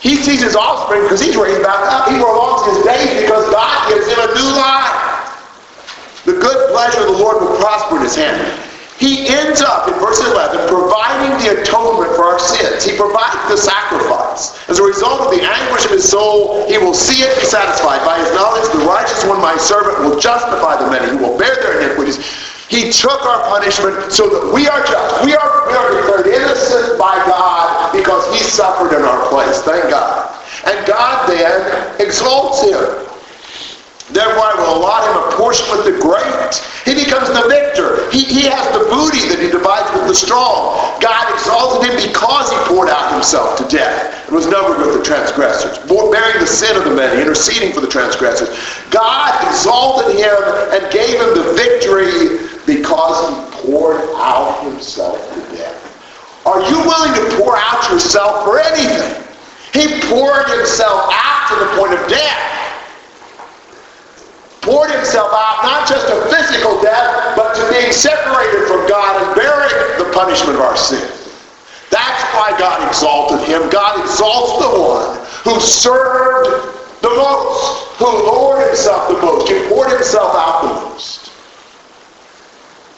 He 0.02 0.18
sees 0.18 0.42
his 0.42 0.58
offspring 0.58 1.04
because 1.04 1.22
he's 1.22 1.38
raised 1.38 1.64
back 1.64 1.80
up. 1.88 2.10
He 2.10 2.18
prolongs 2.20 2.76
his 2.76 2.84
days 2.84 3.22
because 3.22 3.50
God 3.52 3.88
gives 3.88 4.08
him 4.08 4.20
a 4.20 4.36
new 4.36 4.52
life. 4.60 6.26
The 6.26 6.34
good 6.34 6.72
pleasure 6.72 7.08
of 7.08 7.16
the 7.16 7.24
Lord 7.24 7.42
will 7.42 7.56
prosper 7.56 7.96
in 7.96 8.04
his 8.04 8.16
hand. 8.18 8.71
He 9.02 9.26
ends 9.28 9.66
up 9.66 9.88
in 9.88 9.96
verse 9.98 10.22
11 10.22 10.70
providing 10.70 11.34
the 11.42 11.60
atonement 11.60 12.14
for 12.14 12.24
our 12.26 12.38
sins. 12.38 12.86
He 12.86 12.96
provides 12.96 13.34
the 13.50 13.58
sacrifice. 13.58 14.54
As 14.70 14.78
a 14.78 14.84
result 14.84 15.22
of 15.22 15.32
the 15.34 15.42
anguish 15.42 15.86
of 15.86 15.92
his 15.92 16.08
soul, 16.08 16.70
he 16.70 16.78
will 16.78 16.94
see 16.94 17.24
it 17.24 17.34
be 17.40 17.46
satisfied. 17.46 18.06
By 18.06 18.22
his 18.22 18.30
knowledge, 18.38 18.70
the 18.72 18.86
righteous 18.86 19.26
one, 19.26 19.42
my 19.42 19.58
servant, 19.58 20.06
will 20.06 20.20
justify 20.20 20.78
the 20.78 20.88
many. 20.92 21.10
He 21.10 21.18
will 21.18 21.36
bear 21.36 21.56
their 21.56 21.82
iniquities. 21.82 22.22
He 22.70 22.92
took 22.92 23.26
our 23.26 23.42
punishment 23.50 24.14
so 24.14 24.30
that 24.30 24.54
we 24.54 24.70
are 24.70 24.86
just. 24.86 25.26
We 25.26 25.34
are, 25.34 25.68
we 25.68 25.74
are 25.74 25.90
declared 25.98 26.28
innocent 26.28 27.00
by 27.00 27.18
God 27.26 27.92
because 27.92 28.32
he 28.32 28.38
suffered 28.38 28.96
in 28.96 29.02
our 29.02 29.28
place. 29.30 29.64
Thank 29.64 29.90
God. 29.90 30.30
And 30.68 30.86
God 30.86 31.28
then 31.28 32.00
exalts 32.00 32.62
him. 32.70 33.11
Therefore, 34.12 34.44
I 34.44 34.56
will 34.60 34.84
allot 34.84 35.08
him 35.08 35.16
a 35.16 35.26
portion 35.40 35.64
with 35.72 35.88
the 35.88 35.96
great. 36.04 36.52
He 36.84 37.00
becomes 37.00 37.32
the 37.32 37.48
victor. 37.48 38.12
He, 38.12 38.28
he 38.28 38.44
has 38.52 38.68
the 38.76 38.84
booty 38.92 39.32
that 39.32 39.40
he 39.40 39.48
divides 39.48 39.88
with 39.96 40.12
the 40.12 40.16
strong. 40.16 41.00
God 41.00 41.32
exalted 41.32 41.88
him 41.88 41.96
because 41.96 42.52
he 42.52 42.60
poured 42.68 42.92
out 42.92 43.16
himself 43.16 43.56
to 43.64 43.66
death 43.72 44.28
and 44.28 44.36
was 44.36 44.52
numbered 44.52 44.84
with 44.84 45.00
the 45.00 45.04
transgressors, 45.04 45.80
bearing 45.88 46.44
the 46.44 46.48
sin 46.48 46.76
of 46.76 46.84
the 46.84 46.92
many, 46.92 47.24
interceding 47.24 47.72
for 47.72 47.80
the 47.80 47.88
transgressors. 47.88 48.52
God 48.92 49.32
exalted 49.48 50.20
him 50.20 50.36
and 50.76 50.84
gave 50.92 51.16
him 51.16 51.32
the 51.32 51.56
victory 51.56 52.52
because 52.68 53.16
he 53.32 53.36
poured 53.64 54.04
out 54.20 54.60
himself 54.68 55.16
to 55.32 55.40
death. 55.56 55.80
Are 56.46 56.60
you 56.68 56.84
willing 56.84 57.16
to 57.16 57.38
pour 57.40 57.56
out 57.56 57.88
yourself 57.88 58.44
for 58.44 58.60
anything? 58.60 59.24
He 59.72 59.88
poured 60.12 60.52
himself 60.52 61.08
out 61.16 61.48
to 61.48 61.56
the 61.64 61.80
point 61.80 61.96
of 61.96 62.04
death 62.10 62.61
poured 64.62 64.92
himself 64.92 65.32
out 65.34 65.64
not 65.64 65.88
just 65.88 66.08
to 66.08 66.16
physical 66.30 66.82
death, 66.82 67.36
but 67.36 67.54
to 67.56 67.70
being 67.74 67.92
separated 67.92 68.68
from 68.68 68.88
God 68.88 69.22
and 69.22 69.36
bearing 69.36 69.98
the 69.98 70.12
punishment 70.14 70.56
of 70.56 70.62
our 70.62 70.78
sin. 70.78 71.02
That's 71.90 72.24
why 72.34 72.56
God 72.58 72.88
exalted 72.88 73.48
him. 73.48 73.70
God 73.70 74.00
exalts 74.00 74.64
the 74.64 74.80
one 74.80 75.18
who 75.44 75.60
served 75.60 76.78
the 77.02 77.10
most, 77.10 77.88
who 77.98 78.06
lowered 78.06 78.68
himself 78.68 79.10
the 79.10 79.20
most, 79.22 79.50
who 79.50 79.68
poured 79.68 79.92
himself 79.92 80.36
out 80.36 80.62
the 80.62 80.90
most. 80.90 81.32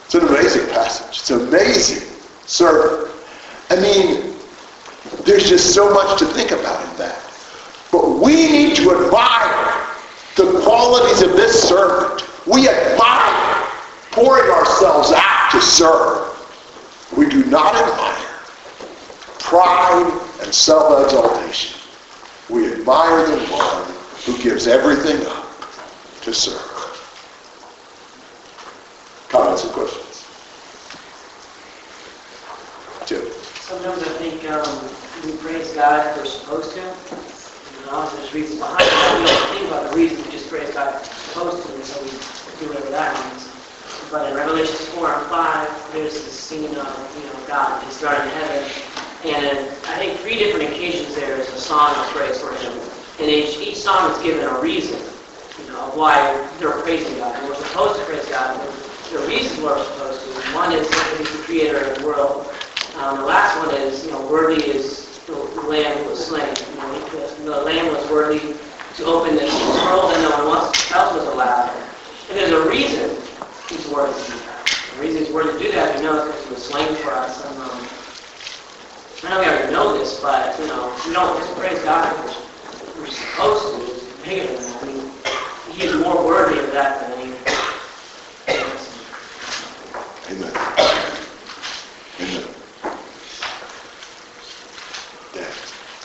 It's 0.05 0.15
an 0.15 0.27
amazing 0.27 0.67
passage. 0.67 1.19
It's 1.19 1.31
amazing 1.31 2.07
servant. 2.45 3.11
I 3.69 3.79
mean, 3.79 4.35
there's 5.25 5.49
just 5.49 5.73
so 5.73 5.91
much 5.93 6.19
to 6.19 6.25
think 6.25 6.51
about 6.51 6.87
in 6.91 6.97
that. 6.97 7.19
But 7.91 8.19
we 8.19 8.33
need 8.33 8.75
to 8.77 8.91
admire 8.91 9.62
the 10.35 10.61
qualities 10.63 11.21
of 11.21 11.31
this 11.31 11.67
servant. 11.67 12.27
We 12.47 12.67
admire 12.67 13.67
pouring 14.11 14.49
ourselves 14.49 15.11
out 15.11 15.51
to 15.51 15.61
serve. 15.61 16.29
We 17.15 17.29
do 17.29 17.45
not 17.45 17.75
admire 17.75 18.23
pride 19.39 20.19
and 20.41 20.53
self-exaltation. 20.53 21.79
We 22.49 22.71
admire 22.71 23.25
the 23.27 23.37
one 23.47 23.93
who 24.25 24.41
gives 24.41 24.67
everything 24.67 25.25
up 25.27 25.47
to 26.21 26.33
serve. 26.33 26.69
Comments 29.29 29.63
and 29.63 29.73
questions? 29.73 30.25
Jim? 33.05 33.25
Sometimes 33.61 34.01
I 34.03 34.09
think 34.17 34.49
um, 34.49 35.25
we 35.25 35.37
praise 35.37 35.71
God 35.73 36.07
if 36.07 36.17
we're 36.17 36.25
supposed 36.25 36.73
to. 36.75 37.32
Know, 37.85 38.09
there's 38.15 38.33
reasons 38.33 38.59
behind 38.59 38.81
it. 38.81 39.19
We 39.19 39.25
don't 39.27 39.49
think 39.51 39.67
about 39.67 39.91
the 39.91 39.97
reasons, 39.97 40.25
we 40.25 40.31
just 40.31 40.49
praise 40.49 40.73
God 40.73 41.03
supposed 41.05 41.67
to, 41.67 41.73
and 41.73 41.83
so 41.83 42.01
we 42.01 42.09
do 42.59 42.71
whatever 42.71 42.89
that 42.91 43.11
means. 43.27 43.49
But 44.09 44.29
in 44.29 44.37
Revelation 44.37 44.75
4 44.95 45.13
and 45.13 45.29
5, 45.29 45.93
there's 45.93 46.13
this 46.13 46.39
scene 46.39 46.75
of, 46.75 47.17
you 47.17 47.25
know, 47.25 47.47
God 47.47 47.85
is 47.87 48.01
in 48.01 48.07
heaven. 48.07 48.71
And 49.25 49.57
I 49.87 49.97
think 49.97 50.19
three 50.19 50.37
different 50.37 50.69
occasions 50.69 51.15
there 51.15 51.35
is 51.37 51.47
a 51.49 51.57
song 51.57 51.95
of 51.95 52.05
praise 52.13 52.39
for 52.39 52.53
him. 52.55 52.73
And 53.19 53.29
each, 53.29 53.57
each 53.57 53.77
song 53.77 54.11
is 54.11 54.21
given 54.23 54.45
a 54.45 54.59
reason, 54.59 54.99
you 55.59 55.71
know, 55.71 55.87
of 55.87 55.95
why 55.95 56.47
they're 56.59 56.79
praising 56.81 57.17
God. 57.17 57.35
And 57.35 57.47
we're 57.47 57.55
supposed 57.55 57.99
to 57.99 58.05
praise 58.05 58.25
God. 58.29 58.59
The 59.11 59.19
reasons 59.27 59.59
we're 59.61 59.83
supposed 59.83 60.21
to. 60.21 60.55
One 60.55 60.71
is 60.71 60.89
that 60.89 61.15
he's 61.17 61.31
the 61.31 61.43
creator 61.43 61.77
of 61.77 61.99
the 61.99 62.05
world. 62.05 62.53
Um, 62.97 63.19
the 63.19 63.25
last 63.25 63.57
one 63.65 63.75
is, 63.75 64.05
you 64.05 64.11
know, 64.11 64.21
worthy 64.27 64.63
is 64.63 65.02
the 65.25 65.61
lamb 65.67 66.05
was 66.05 66.27
slain. 66.27 66.53
You 66.71 66.77
know, 66.77 67.09
the, 67.09 67.43
the 67.43 67.61
lamb 67.61 67.93
was 67.93 68.09
worthy 68.09 68.55
to 68.97 69.05
open 69.05 69.35
the 69.35 69.47
scroll 69.47 70.09
that 70.09 70.21
no 70.21 70.47
one 70.47 70.57
else 70.57 70.89
was 70.91 71.27
allowed. 71.27 71.69
And 72.29 72.37
there's 72.37 72.51
a 72.51 72.69
reason 72.69 73.09
he's 73.69 73.87
worthy 73.87 74.13
to 74.13 74.31
do 74.31 74.37
that. 74.45 74.87
The 74.95 75.01
reason 75.01 75.25
he's 75.25 75.33
worthy 75.33 75.53
to 75.53 75.59
do 75.59 75.71
that, 75.71 75.95
we 75.97 76.03
know, 76.03 76.27
is 76.27 76.27
because 76.27 76.45
he 76.45 76.53
was 76.53 76.63
slain 76.65 76.95
for 76.95 77.11
us. 77.11 77.45
And, 77.45 77.57
um, 77.59 77.87
I 79.23 79.29
know 79.29 79.39
we 79.39 79.45
already 79.45 79.71
know 79.71 79.97
this, 79.97 80.19
but, 80.19 80.59
you 80.59 80.67
know, 80.67 80.93
we 81.07 81.13
don't 81.13 81.37
just 81.39 81.55
praise 81.55 81.79
God 81.83 82.13
we're, 82.25 83.01
we're 83.01 83.07
supposed 83.07 83.75
to. 83.75 83.93
It's 83.93 84.03
bigger 84.23 84.47
than 84.47 84.61
that. 84.61 84.83
I 84.83 84.85
mean, 84.85 85.11
he 85.71 85.83
is 85.83 85.95
more 85.95 86.25
worthy 86.25 86.59
of 86.59 86.71
that 86.73 87.09
than 87.09 87.19
anything. 87.19 87.53
Amen. 92.19 92.52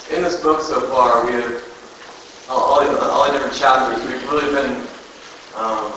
This 0.09 0.41
book 0.41 0.63
so 0.63 0.81
far, 0.89 1.27
we 1.27 1.33
have, 1.33 1.63
all, 2.49 2.61
all 2.61 2.85
the, 2.85 3.01
all 3.01 3.27
the 3.27 3.33
different 3.33 3.55
chapters, 3.55 4.03
we've 4.07 4.23
really 4.31 4.53
been, 4.55 4.87
um, 5.55 5.93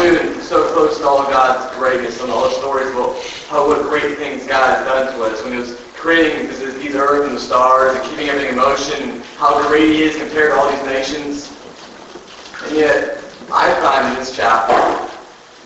we've 0.00 0.18
been 0.18 0.40
so 0.42 0.72
close 0.72 0.98
to 0.98 1.06
all 1.06 1.22
of 1.22 1.28
God's 1.28 1.74
greatness 1.76 2.20
and 2.20 2.30
all 2.30 2.48
the 2.48 2.54
stories 2.56 2.90
about 2.90 3.16
how 3.48 3.66
what 3.68 3.82
great 3.82 4.18
things 4.18 4.46
God 4.46 4.76
has 4.76 4.86
done 4.86 5.14
to 5.14 5.24
us. 5.24 5.42
When 5.42 5.52
He 5.52 5.58
was 5.58 5.78
creating 5.94 6.48
these 6.48 6.94
earth 6.94 7.26
and 7.26 7.36
the 7.36 7.40
stars 7.40 7.96
and 7.96 8.10
keeping 8.10 8.28
everything 8.28 8.50
in 8.50 8.56
motion, 8.56 9.20
how 9.36 9.66
great 9.68 9.90
He 9.90 10.02
is 10.02 10.16
compared 10.16 10.52
to 10.52 10.58
all 10.58 10.70
these 10.70 10.84
nations. 10.84 11.52
And 12.64 12.76
yet, 12.76 13.22
I 13.52 13.72
find 13.80 14.12
in 14.12 14.18
this 14.18 14.34
chapter, 14.34 15.08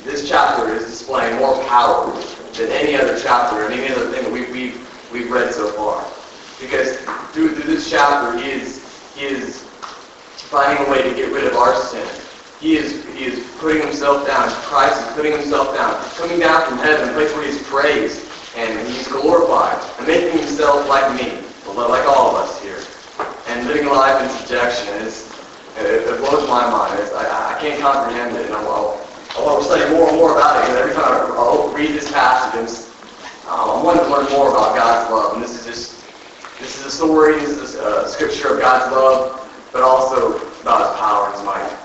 this 0.05 0.29
chapter 0.29 0.75
is 0.75 0.85
displaying 0.85 1.39
more 1.39 1.63
power 1.65 2.13
than 2.55 2.71
any 2.71 2.95
other 2.97 3.19
chapter 3.19 3.65
and 3.65 3.75
any 3.75 3.93
other 3.93 4.11
thing 4.11 4.25
that 4.25 4.33
we've, 4.33 4.51
we've, 4.51 5.13
we've 5.13 5.31
read 5.31 5.55
so 5.55 5.71
far. 5.73 6.05
Because 6.61 6.99
through, 7.33 7.55
through 7.55 7.73
this 7.73 7.89
chapter, 7.89 8.39
he 8.39 8.51
is, 8.51 8.83
he 9.15 9.25
is 9.27 9.63
finding 10.51 10.87
a 10.87 10.91
way 10.91 11.03
to 11.03 11.15
get 11.15 11.31
rid 11.33 11.45
of 11.45 11.55
our 11.55 11.75
sin. 11.77 12.07
He 12.61 12.77
is, 12.77 13.05
he 13.15 13.27
is 13.27 13.47
putting 13.59 13.83
himself 13.83 14.27
down. 14.27 14.51
Christ 14.67 15.01
is 15.01 15.15
putting 15.15 15.33
himself 15.33 15.75
down. 15.75 16.03
Coming 16.17 16.41
down 16.41 16.69
from 16.69 16.79
heaven, 16.79 17.11
a 17.11 17.13
place 17.13 17.33
where 17.35 17.45
he 17.45 17.51
is 17.51 17.63
praised 17.63 18.27
and 18.57 18.89
he's 18.89 19.07
glorified 19.07 19.79
and 19.99 20.07
making 20.09 20.39
himself 20.39 20.89
like 20.89 21.15
me, 21.15 21.39
like 21.67 22.09
all 22.09 22.35
of 22.35 22.43
us 22.43 22.61
here, 22.61 22.83
and 23.47 23.69
living 23.69 23.87
a 23.87 23.93
life 23.93 24.21
in 24.23 24.29
subjection. 24.41 24.89
It's, 25.07 25.29
it, 25.77 26.19
blows 26.19 26.49
my 26.49 26.69
mind. 26.69 26.99
It's, 26.99 27.13
I, 27.13 27.55
I 27.55 27.61
can't 27.61 27.81
comprehend 27.81 28.37
it. 28.37 28.47
And 28.47 28.55
I, 28.55 28.63
will 28.65 29.07
I 29.37 29.45
want 29.45 29.63
to 29.63 29.69
study 29.69 29.89
more 29.95 30.09
and 30.09 30.17
more 30.17 30.33
about 30.33 30.57
it 30.57 30.67
because 30.67 30.77
every 30.77 30.95
time 30.95 31.05
I, 31.05 31.37
I'll 31.39 31.69
read 31.69 31.91
this 31.91 32.11
passage, 32.11 32.65
it's, 32.65 32.89
um, 33.47 33.71
I 33.71 33.83
want 33.83 34.01
to 34.01 34.09
learn 34.09 34.29
more 34.33 34.51
about 34.51 34.75
God's 34.75 35.11
love. 35.13 35.35
And 35.35 35.43
this 35.45 35.55
is 35.55 35.65
just 35.65 35.98
this 36.59 36.79
is 36.79 36.87
a 36.87 36.91
story, 36.91 37.35
this 37.35 37.59
is 37.59 37.75
a 37.77 38.09
scripture 38.09 38.55
of 38.55 38.61
God's 38.61 38.93
love, 38.93 39.49
but 39.73 39.83
also 39.83 40.39
about 40.63 40.89
his 40.89 40.99
power 40.99 41.27
and 41.27 41.35
his 41.37 41.45
might. 41.45 41.79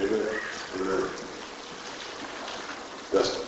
Amen. 0.00 0.40
Amen. 0.76 1.10
Dustin. 3.12 3.46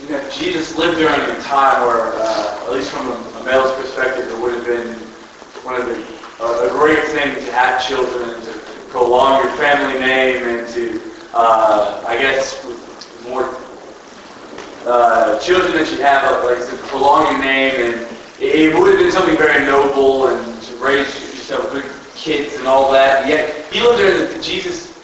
You 0.00 0.08
know, 0.08 0.30
Jesus 0.30 0.76
lived 0.76 0.98
during 0.98 1.20
a 1.20 1.40
time 1.42 1.86
where, 1.86 2.12
uh, 2.14 2.64
at 2.64 2.72
least 2.72 2.90
from 2.90 3.08
a, 3.08 3.14
a 3.14 3.44
male's 3.44 3.72
perspective, 3.80 4.28
it 4.28 4.38
would 4.40 4.54
have 4.54 4.64
been 4.64 4.94
one 5.62 5.80
of 5.80 5.86
the, 5.86 6.04
uh, 6.42 6.66
a 6.66 6.70
great 6.70 7.04
thing 7.08 7.34
to 7.34 7.52
have 7.52 7.86
children, 7.86 8.40
to 8.42 8.52
prolong 8.90 9.44
your 9.44 9.56
family 9.56 10.00
name, 10.00 10.42
and 10.42 10.68
to, 10.74 11.00
uh, 11.34 12.02
I 12.06 12.16
guess, 12.16 12.64
more 13.28 13.56
uh, 14.84 15.38
children 15.38 15.74
that 15.74 15.92
you 15.92 16.02
have, 16.02 16.44
like 16.44 16.58
I 16.58 16.60
said, 16.60 16.80
prolong 16.88 17.30
your 17.30 17.44
name, 17.44 17.92
and 17.94 18.11
it 18.42 18.74
would 18.74 18.90
have 18.90 18.98
been 18.98 19.12
something 19.12 19.36
very 19.36 19.64
noble, 19.64 20.26
and 20.26 20.62
to 20.62 20.76
raise 20.76 21.06
yourself 21.06 21.70
good 21.70 21.84
kids 22.16 22.54
and 22.54 22.66
all 22.66 22.90
that. 22.90 23.28
Yet 23.28 23.72
he 23.72 23.80
lived 23.80 23.98
during 23.98 24.36
the, 24.36 24.42
Jesus 24.42 24.98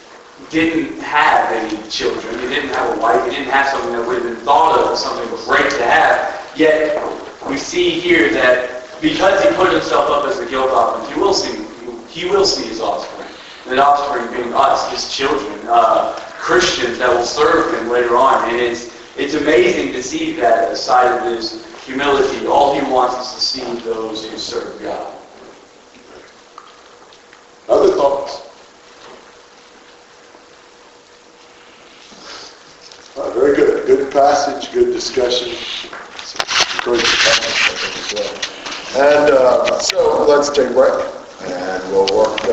didn't 0.51 1.01
have 1.01 1.53
any 1.53 1.89
children. 1.89 2.35
He 2.41 2.49
didn't 2.49 2.71
have 2.71 2.97
a 2.97 3.01
wife. 3.01 3.25
He 3.25 3.37
didn't 3.37 3.51
have 3.51 3.69
something 3.69 3.93
that 3.93 4.05
would 4.05 4.23
have 4.23 4.25
been 4.25 4.45
thought 4.45 4.79
of 4.81 4.93
as 4.93 5.03
something 5.03 5.29
great 5.45 5.71
to 5.71 5.85
have. 5.85 6.53
Yet 6.57 7.01
we 7.49 7.57
see 7.57 8.01
here 8.01 8.33
that 8.33 8.85
because 9.01 9.41
he 9.45 9.55
put 9.55 9.73
himself 9.73 10.11
up 10.11 10.27
as 10.27 10.41
the 10.41 10.47
guilt 10.47 10.71
offering, 10.71 11.15
he 11.15 11.21
will 11.21 11.35
see 11.35 11.65
he 12.09 12.29
will 12.29 12.45
see 12.45 12.67
his 12.69 12.81
offspring. 12.81 13.29
And 13.69 13.79
offspring 13.79 14.33
being 14.33 14.53
us, 14.53 14.91
his 14.91 15.15
children, 15.15 15.61
uh, 15.69 16.19
Christians 16.39 16.99
that 16.99 17.11
will 17.11 17.25
serve 17.25 17.73
him 17.79 17.89
later 17.89 18.17
on. 18.17 18.49
And 18.49 18.59
it's 18.59 18.91
it's 19.17 19.35
amazing 19.35 19.93
to 19.93 20.03
see 20.03 20.33
that 20.35 20.77
side 20.77 21.21
of 21.21 21.37
his 21.37 21.68
humility. 21.89 22.47
All 22.47 22.79
he 22.79 22.93
wants 22.93 23.17
is 23.17 23.35
to 23.35 23.41
see 23.41 23.81
those 23.81 24.29
who 24.29 24.37
serve 24.37 24.81
God. 24.83 25.15
Other 27.69 27.93
thoughts? 27.93 28.43
Right, 33.17 33.35
very 33.35 33.57
good. 33.57 33.87
Good 33.87 34.13
passage, 34.13 34.71
good 34.73 34.93
discussion. 34.93 35.57
And 38.97 39.31
uh, 39.33 39.79
so 39.81 40.27
let's 40.27 40.51
take 40.51 40.71
a 40.71 40.73
break, 40.73 40.93
and 41.43 41.93
we'll 41.93 42.07
work. 42.15 42.49